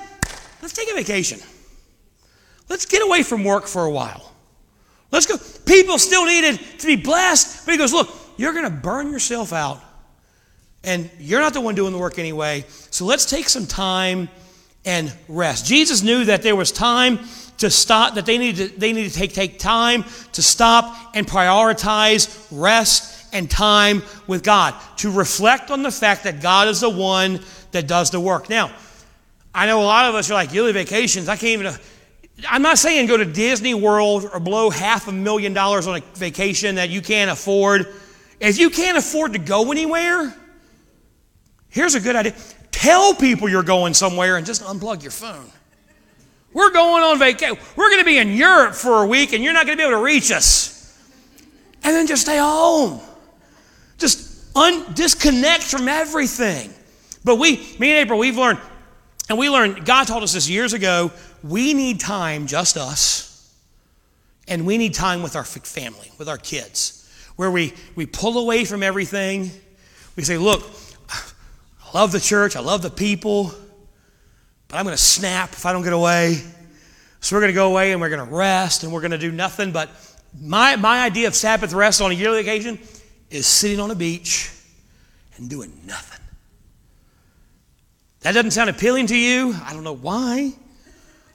Let's 0.62 0.74
take 0.74 0.90
a 0.92 0.96
vacation. 0.96 1.40
Let's 2.70 2.86
get 2.86 3.04
away 3.04 3.24
from 3.24 3.44
work 3.44 3.68
for 3.68 3.84
a 3.84 3.92
while. 3.92 4.32
Let's 5.12 5.26
go. 5.26 5.38
People 5.66 6.00
still 6.00 6.26
needed 6.26 6.60
to 6.80 6.88
be 6.88 6.96
blessed, 6.96 7.66
but 7.66 7.74
he 7.74 7.78
goes, 7.78 7.92
Look, 7.92 8.10
you're 8.38 8.54
going 8.54 8.66
to 8.66 8.72
burn 8.72 9.12
yourself 9.12 9.52
out 9.52 9.82
and 10.84 11.10
you're 11.20 11.42
not 11.42 11.54
the 11.54 11.62
one 11.62 11.76
doing 11.76 11.92
the 11.92 12.00
work 12.00 12.18
anyway. 12.20 12.66
So 12.90 13.06
let's 13.06 13.26
take 13.26 13.50
some 13.50 13.68
time 13.68 14.30
and 14.86 15.14
rest. 15.28 15.66
Jesus 15.66 16.02
knew 16.02 16.26
that 16.26 16.42
there 16.42 16.56
was 16.56 16.72
time 16.72 17.20
to 17.60 17.70
stop, 17.70 18.16
that 18.16 18.26
they 18.26 18.38
needed 18.38 18.72
to, 18.72 18.80
they 18.80 18.92
needed 18.92 19.12
to 19.12 19.20
take, 19.20 19.34
take 19.34 19.60
time 19.60 20.04
to 20.34 20.42
stop 20.42 21.16
and 21.16 21.28
prioritize 21.28 22.48
rest 22.52 23.28
and 23.34 23.50
time 23.50 24.02
with 24.28 24.44
God, 24.44 24.74
to 24.98 25.12
reflect 25.12 25.72
on 25.72 25.84
the 25.84 25.92
fact 25.92 26.24
that 26.24 26.42
God 26.42 26.68
is 26.68 26.82
the 26.82 26.90
one 26.90 27.40
that 27.72 27.88
does 27.88 28.10
the 28.10 28.20
work. 28.20 28.50
Now, 28.50 28.72
I 29.54 29.68
know 29.68 29.82
a 29.82 29.84
lot 29.84 30.10
of 30.10 30.16
us 30.16 30.30
are 30.32 30.34
like, 30.34 30.54
yearly 30.54 30.72
vacations, 30.72 31.30
I 31.30 31.36
can't 31.36 31.62
even. 31.62 31.74
I'm 32.50 32.64
not 32.64 32.80
saying 32.80 33.06
go 33.06 33.18
to 33.18 33.26
Disney 33.26 33.74
World 33.76 34.28
or 34.34 34.40
blow 34.40 34.70
half 34.72 35.08
a 35.08 35.12
million 35.12 35.54
dollars 35.54 35.86
on 35.86 35.98
a 35.98 36.02
vacation 36.16 36.76
that 36.76 36.90
you 36.90 37.02
can't 37.02 37.30
afford. 37.30 37.86
If 38.40 38.58
you 38.58 38.72
can't 38.72 38.98
afford 38.98 39.34
to 39.34 39.40
go 39.40 39.72
anywhere, 39.72 40.34
Here's 41.72 41.96
a 41.96 42.00
good 42.00 42.16
idea 42.16 42.36
tell 42.72 43.14
people 43.14 43.50
you're 43.50 43.64
going 43.64 43.94
somewhere 43.94 44.38
and 44.38 44.46
just 44.46 44.64
unplug 44.64 45.02
your 45.02 45.12
phone. 45.12 45.50
We're 46.54 46.72
going 46.72 47.04
on 47.04 47.20
vacation. 47.20 47.58
We're 47.76 47.90
going 47.90 48.02
to 48.02 48.06
be 48.06 48.18
in 48.18 48.34
Europe 48.34 48.74
for 48.74 49.04
a 49.04 49.08
week 49.08 49.34
and 49.34 49.44
you're 49.44 49.54
not 49.54 49.66
going 49.66 49.78
to 49.78 49.82
be 49.82 49.88
able 49.88 50.00
to 50.00 50.04
reach 50.04 50.32
us. 50.32 51.00
And 51.84 51.96
then 51.96 52.08
just 52.08 52.24
stay 52.24 52.38
home. 52.38 53.00
Just 53.98 54.56
un- 54.56 54.94
disconnect 54.94 55.64
from 55.64 55.88
everything. 55.88 56.74
But 57.24 57.36
we, 57.36 57.58
me 57.80 57.92
and 57.92 58.00
April, 58.00 58.20
we've 58.20 58.38
learned, 58.38 58.60
and 59.30 59.38
we 59.38 59.50
learned, 59.50 59.86
God 59.86 60.08
told 60.08 60.24
us 60.24 60.34
this 60.34 60.50
years 60.50 60.74
ago, 60.74 61.12
we 61.44 61.74
need 61.74 62.00
time, 62.00 62.48
just 62.48 62.78
us, 62.78 63.54
and 64.48 64.66
we 64.66 64.78
need 64.78 64.94
time 64.94 65.22
with 65.22 65.36
our 65.36 65.44
family, 65.44 66.12
with 66.18 66.28
our 66.28 66.38
kids, 66.38 67.08
where 67.36 67.52
we, 67.52 67.74
we 67.96 68.06
pull 68.06 68.38
away 68.40 68.66
from 68.66 68.84
everything. 68.84 69.52
We 70.16 70.24
say, 70.24 70.38
look, 70.38 70.64
I 71.92 71.98
love 71.98 72.12
the 72.12 72.20
church, 72.20 72.56
I 72.56 72.62
love 72.62 72.82
the 72.82 72.90
people, 72.90 73.54
but 74.68 74.78
I'm 74.78 74.86
going 74.86 74.96
to 74.96 75.02
snap 75.02 75.52
if 75.52 75.66
I 75.66 75.74
don't 75.74 75.84
get 75.84 75.94
away. 75.94 76.42
So 77.20 77.36
we're 77.36 77.42
going 77.42 77.52
to 77.52 77.56
go 77.56 77.70
away 77.70 77.92
and 77.92 78.00
we're 78.00 78.10
going 78.10 78.26
to 78.26 78.34
rest 78.34 78.84
and 78.84 78.94
we're 78.94 79.02
going 79.02 79.12
to 79.12 79.18
do 79.18 79.32
nothing. 79.32 79.72
But 79.72 79.90
my, 80.40 80.78
my 80.78 81.04
idea 81.04 81.28
of 81.28 81.36
Sabbath 81.36 81.74
rest 81.74 82.02
on 82.02 82.12
a 82.12 82.14
yearly 82.14 82.40
occasion 82.40 82.80
is 83.30 83.46
sitting 83.46 83.80
on 83.80 83.92
a 83.92 83.96
beach 83.96 84.52
and 85.36 85.50
doing 85.50 85.72
nothing. 85.86 86.20
That 88.22 88.34
doesn't 88.34 88.52
sound 88.52 88.70
appealing 88.70 89.08
to 89.08 89.18
you. 89.18 89.54
I 89.66 89.74
don't 89.74 89.84
know 89.84 89.96
why. 89.96 90.54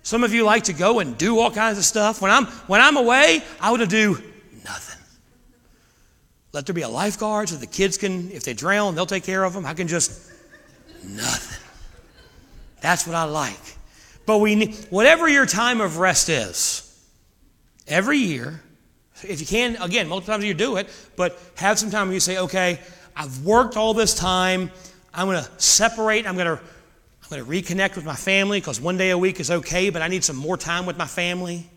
Some 0.02 0.24
of 0.24 0.32
you 0.32 0.44
like 0.44 0.64
to 0.64 0.72
go 0.72 1.00
and 1.00 1.18
do 1.18 1.38
all 1.38 1.50
kinds 1.50 1.78
of 1.78 1.84
stuff. 1.84 2.22
When 2.22 2.30
I'm, 2.30 2.46
when 2.66 2.80
I'm 2.80 2.96
away, 2.96 3.42
I 3.60 3.70
want 3.70 3.82
to 3.82 3.88
do 3.88 4.22
nothing. 4.64 5.02
Let 6.52 6.64
there 6.64 6.74
be 6.74 6.82
a 6.82 6.88
lifeguard 6.88 7.50
so 7.50 7.56
the 7.56 7.66
kids 7.66 7.98
can, 7.98 8.30
if 8.30 8.44
they 8.44 8.54
drown, 8.54 8.94
they'll 8.94 9.04
take 9.04 9.24
care 9.24 9.44
of 9.44 9.52
them. 9.52 9.66
I 9.66 9.74
can 9.74 9.88
just, 9.88 10.32
nothing. 11.06 11.62
That's 12.80 13.06
what 13.06 13.16
I 13.16 13.24
like. 13.24 13.76
But 14.26 14.38
we 14.38 14.54
need, 14.54 14.74
whatever 14.90 15.28
your 15.28 15.46
time 15.46 15.80
of 15.80 15.98
rest 15.98 16.28
is, 16.28 16.82
every 17.86 18.18
year, 18.18 18.60
if 19.22 19.40
you 19.40 19.46
can, 19.46 19.76
again, 19.76 20.08
multiple 20.08 20.34
times 20.34 20.44
you 20.44 20.54
do 20.54 20.76
it, 20.76 20.88
but 21.16 21.40
have 21.56 21.78
some 21.78 21.90
time 21.90 22.08
where 22.08 22.14
you 22.14 22.20
say, 22.20 22.38
okay, 22.38 22.80
I've 23.14 23.44
worked 23.44 23.76
all 23.76 23.94
this 23.94 24.14
time. 24.14 24.70
I'm 25.14 25.26
going 25.26 25.42
to 25.42 25.50
separate. 25.58 26.26
I'm 26.26 26.34
going 26.34 26.58
to 26.58 26.62
I'm 27.28 27.42
going 27.42 27.62
to 27.62 27.74
reconnect 27.74 27.96
with 27.96 28.04
my 28.04 28.14
family 28.14 28.60
because 28.60 28.80
one 28.80 28.96
day 28.96 29.10
a 29.10 29.18
week 29.18 29.40
is 29.40 29.50
okay, 29.50 29.90
but 29.90 30.00
I 30.00 30.06
need 30.06 30.22
some 30.22 30.36
more 30.36 30.56
time 30.56 30.86
with 30.86 30.96
my 30.96 31.06
family. 31.06 31.68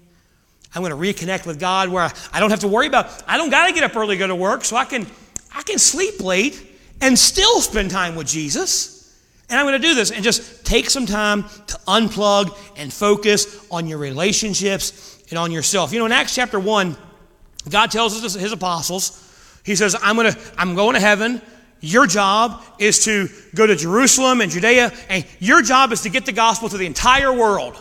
I'm 0.76 0.84
going 0.84 0.92
to 0.92 0.98
reconnect 0.98 1.48
with 1.48 1.60
God 1.60 1.90
where 1.90 2.04
I, 2.04 2.14
I 2.32 2.40
don't 2.40 2.52
have 2.52 2.60
to 2.60 2.68
worry 2.68 2.86
about, 2.86 3.24
I 3.28 3.38
don't 3.38 3.50
got 3.50 3.66
to 3.66 3.74
get 3.74 3.84
up 3.84 3.96
early 3.96 4.16
to 4.16 4.20
go 4.20 4.28
to 4.28 4.36
work, 4.36 4.64
so 4.64 4.76
I 4.76 4.86
can, 4.86 5.08
I 5.56 5.64
can 5.64 5.80
sleep 5.80 6.20
late 6.20 6.78
and 7.02 7.18
still 7.18 7.62
spend 7.62 7.90
time 7.90 8.16
with 8.16 8.28
Jesus. 8.28 8.99
And 9.50 9.60
I'm 9.60 9.66
going 9.66 9.82
to 9.82 9.88
do 9.88 9.96
this 9.96 10.12
and 10.12 10.24
just 10.24 10.66
take 10.66 10.90
some 10.90 11.06
time 11.06 11.44
to 11.44 11.78
unplug 11.88 12.56
and 12.78 12.94
focus 12.94 13.66
on 13.72 13.88
your 13.88 13.98
relationships 13.98 15.24
and 15.30 15.40
on 15.40 15.52
yourself. 15.52 15.92
You 15.92 16.00
know, 16.00 16.06
in 16.06 16.12
Acts 16.12 16.36
chapter 16.36 16.60
1, 16.60 16.96
God 17.70 17.92
tells 17.92 18.24
us 18.24 18.34
his 18.36 18.52
apostles, 18.52 19.62
He 19.66 19.76
says, 19.76 19.96
I'm, 20.02 20.16
gonna, 20.16 20.36
I'm 20.58 20.76
going 20.76 20.94
to 20.94 21.00
heaven. 21.00 21.42
Your 21.82 22.06
job 22.06 22.64
is 22.78 23.06
to 23.06 23.30
go 23.56 23.66
to 23.66 23.76
Jerusalem 23.76 24.42
and 24.42 24.52
Judea, 24.52 24.92
and 25.10 25.26
your 25.40 25.62
job 25.62 25.92
is 25.92 26.02
to 26.02 26.10
get 26.10 26.26
the 26.26 26.32
gospel 26.32 26.70
to 26.70 26.78
the 26.78 26.86
entire 26.86 27.34
world. 27.34 27.78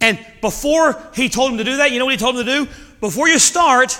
And 0.00 0.18
before 0.40 1.00
he 1.14 1.28
told 1.28 1.52
them 1.52 1.58
to 1.58 1.64
do 1.64 1.76
that, 1.76 1.92
you 1.92 1.98
know 1.98 2.06
what 2.06 2.14
he 2.14 2.18
told 2.18 2.36
them 2.36 2.46
to 2.46 2.64
do? 2.64 2.70
Before 3.00 3.28
you 3.28 3.38
start, 3.38 3.98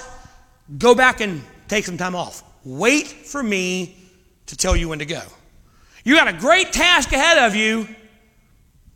go 0.79 0.95
back 0.95 1.21
and 1.21 1.43
take 1.69 1.85
some 1.85 1.97
time 1.97 2.17
off. 2.17 2.43
Wait 2.65 3.07
for 3.07 3.43
me 3.43 3.97
to 4.47 4.57
tell 4.57 4.75
you 4.75 4.89
when 4.89 4.99
to 4.99 5.07
go. 5.07 5.23
You 6.05 6.17
got 6.17 6.29
a 6.29 6.33
great 6.33 6.73
task 6.73 7.13
ahead 7.13 7.39
of 7.39 7.55
you. 7.55 7.89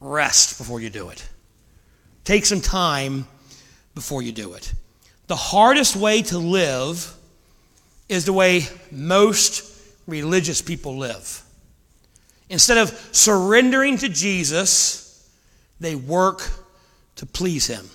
Rest 0.00 0.58
before 0.58 0.80
you 0.80 0.90
do 0.90 1.08
it. 1.10 1.26
Take 2.24 2.44
some 2.44 2.60
time 2.60 3.26
before 3.94 4.22
you 4.22 4.32
do 4.32 4.54
it. 4.54 4.72
The 5.28 5.36
hardest 5.36 5.96
way 5.96 6.22
to 6.22 6.38
live 6.38 7.12
is 8.08 8.24
the 8.24 8.32
way 8.32 8.66
most 8.90 9.72
religious 10.06 10.62
people 10.62 10.96
live. 10.96 11.42
Instead 12.48 12.78
of 12.78 12.90
surrendering 13.12 13.98
to 13.98 14.08
Jesus, 14.08 15.28
they 15.80 15.94
work 15.94 16.48
to 17.16 17.26
please 17.26 17.66
him. 17.66 17.88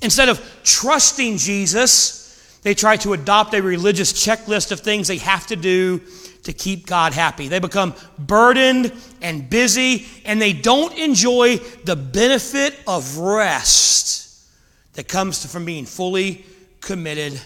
Instead 0.00 0.28
of 0.28 0.40
trusting 0.62 1.38
Jesus, 1.38 2.58
they 2.62 2.74
try 2.74 2.96
to 2.98 3.12
adopt 3.12 3.54
a 3.54 3.62
religious 3.62 4.12
checklist 4.12 4.70
of 4.72 4.80
things 4.80 5.08
they 5.08 5.18
have 5.18 5.46
to 5.48 5.56
do 5.56 6.00
to 6.44 6.52
keep 6.52 6.86
God 6.86 7.12
happy. 7.12 7.48
They 7.48 7.58
become 7.58 7.94
burdened 8.18 8.92
and 9.20 9.48
busy, 9.50 10.06
and 10.24 10.40
they 10.40 10.52
don't 10.52 10.96
enjoy 10.96 11.56
the 11.56 11.96
benefit 11.96 12.78
of 12.86 13.18
rest 13.18 14.48
that 14.94 15.08
comes 15.08 15.44
from 15.50 15.64
being 15.64 15.86
fully 15.86 16.44
committed 16.80 17.40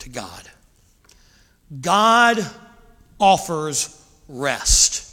to 0.00 0.08
God. 0.08 0.42
God 1.80 2.44
offers 3.18 4.04
rest. 4.28 5.06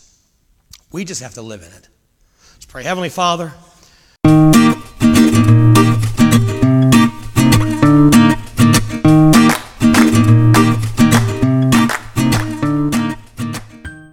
We 0.91 1.05
just 1.05 1.21
have 1.21 1.35
to 1.35 1.41
live 1.41 1.61
in 1.61 1.67
it. 1.67 1.87
Let's 2.53 2.65
pray. 2.65 2.83
Heavenly 2.83 3.09
Father, 3.09 3.53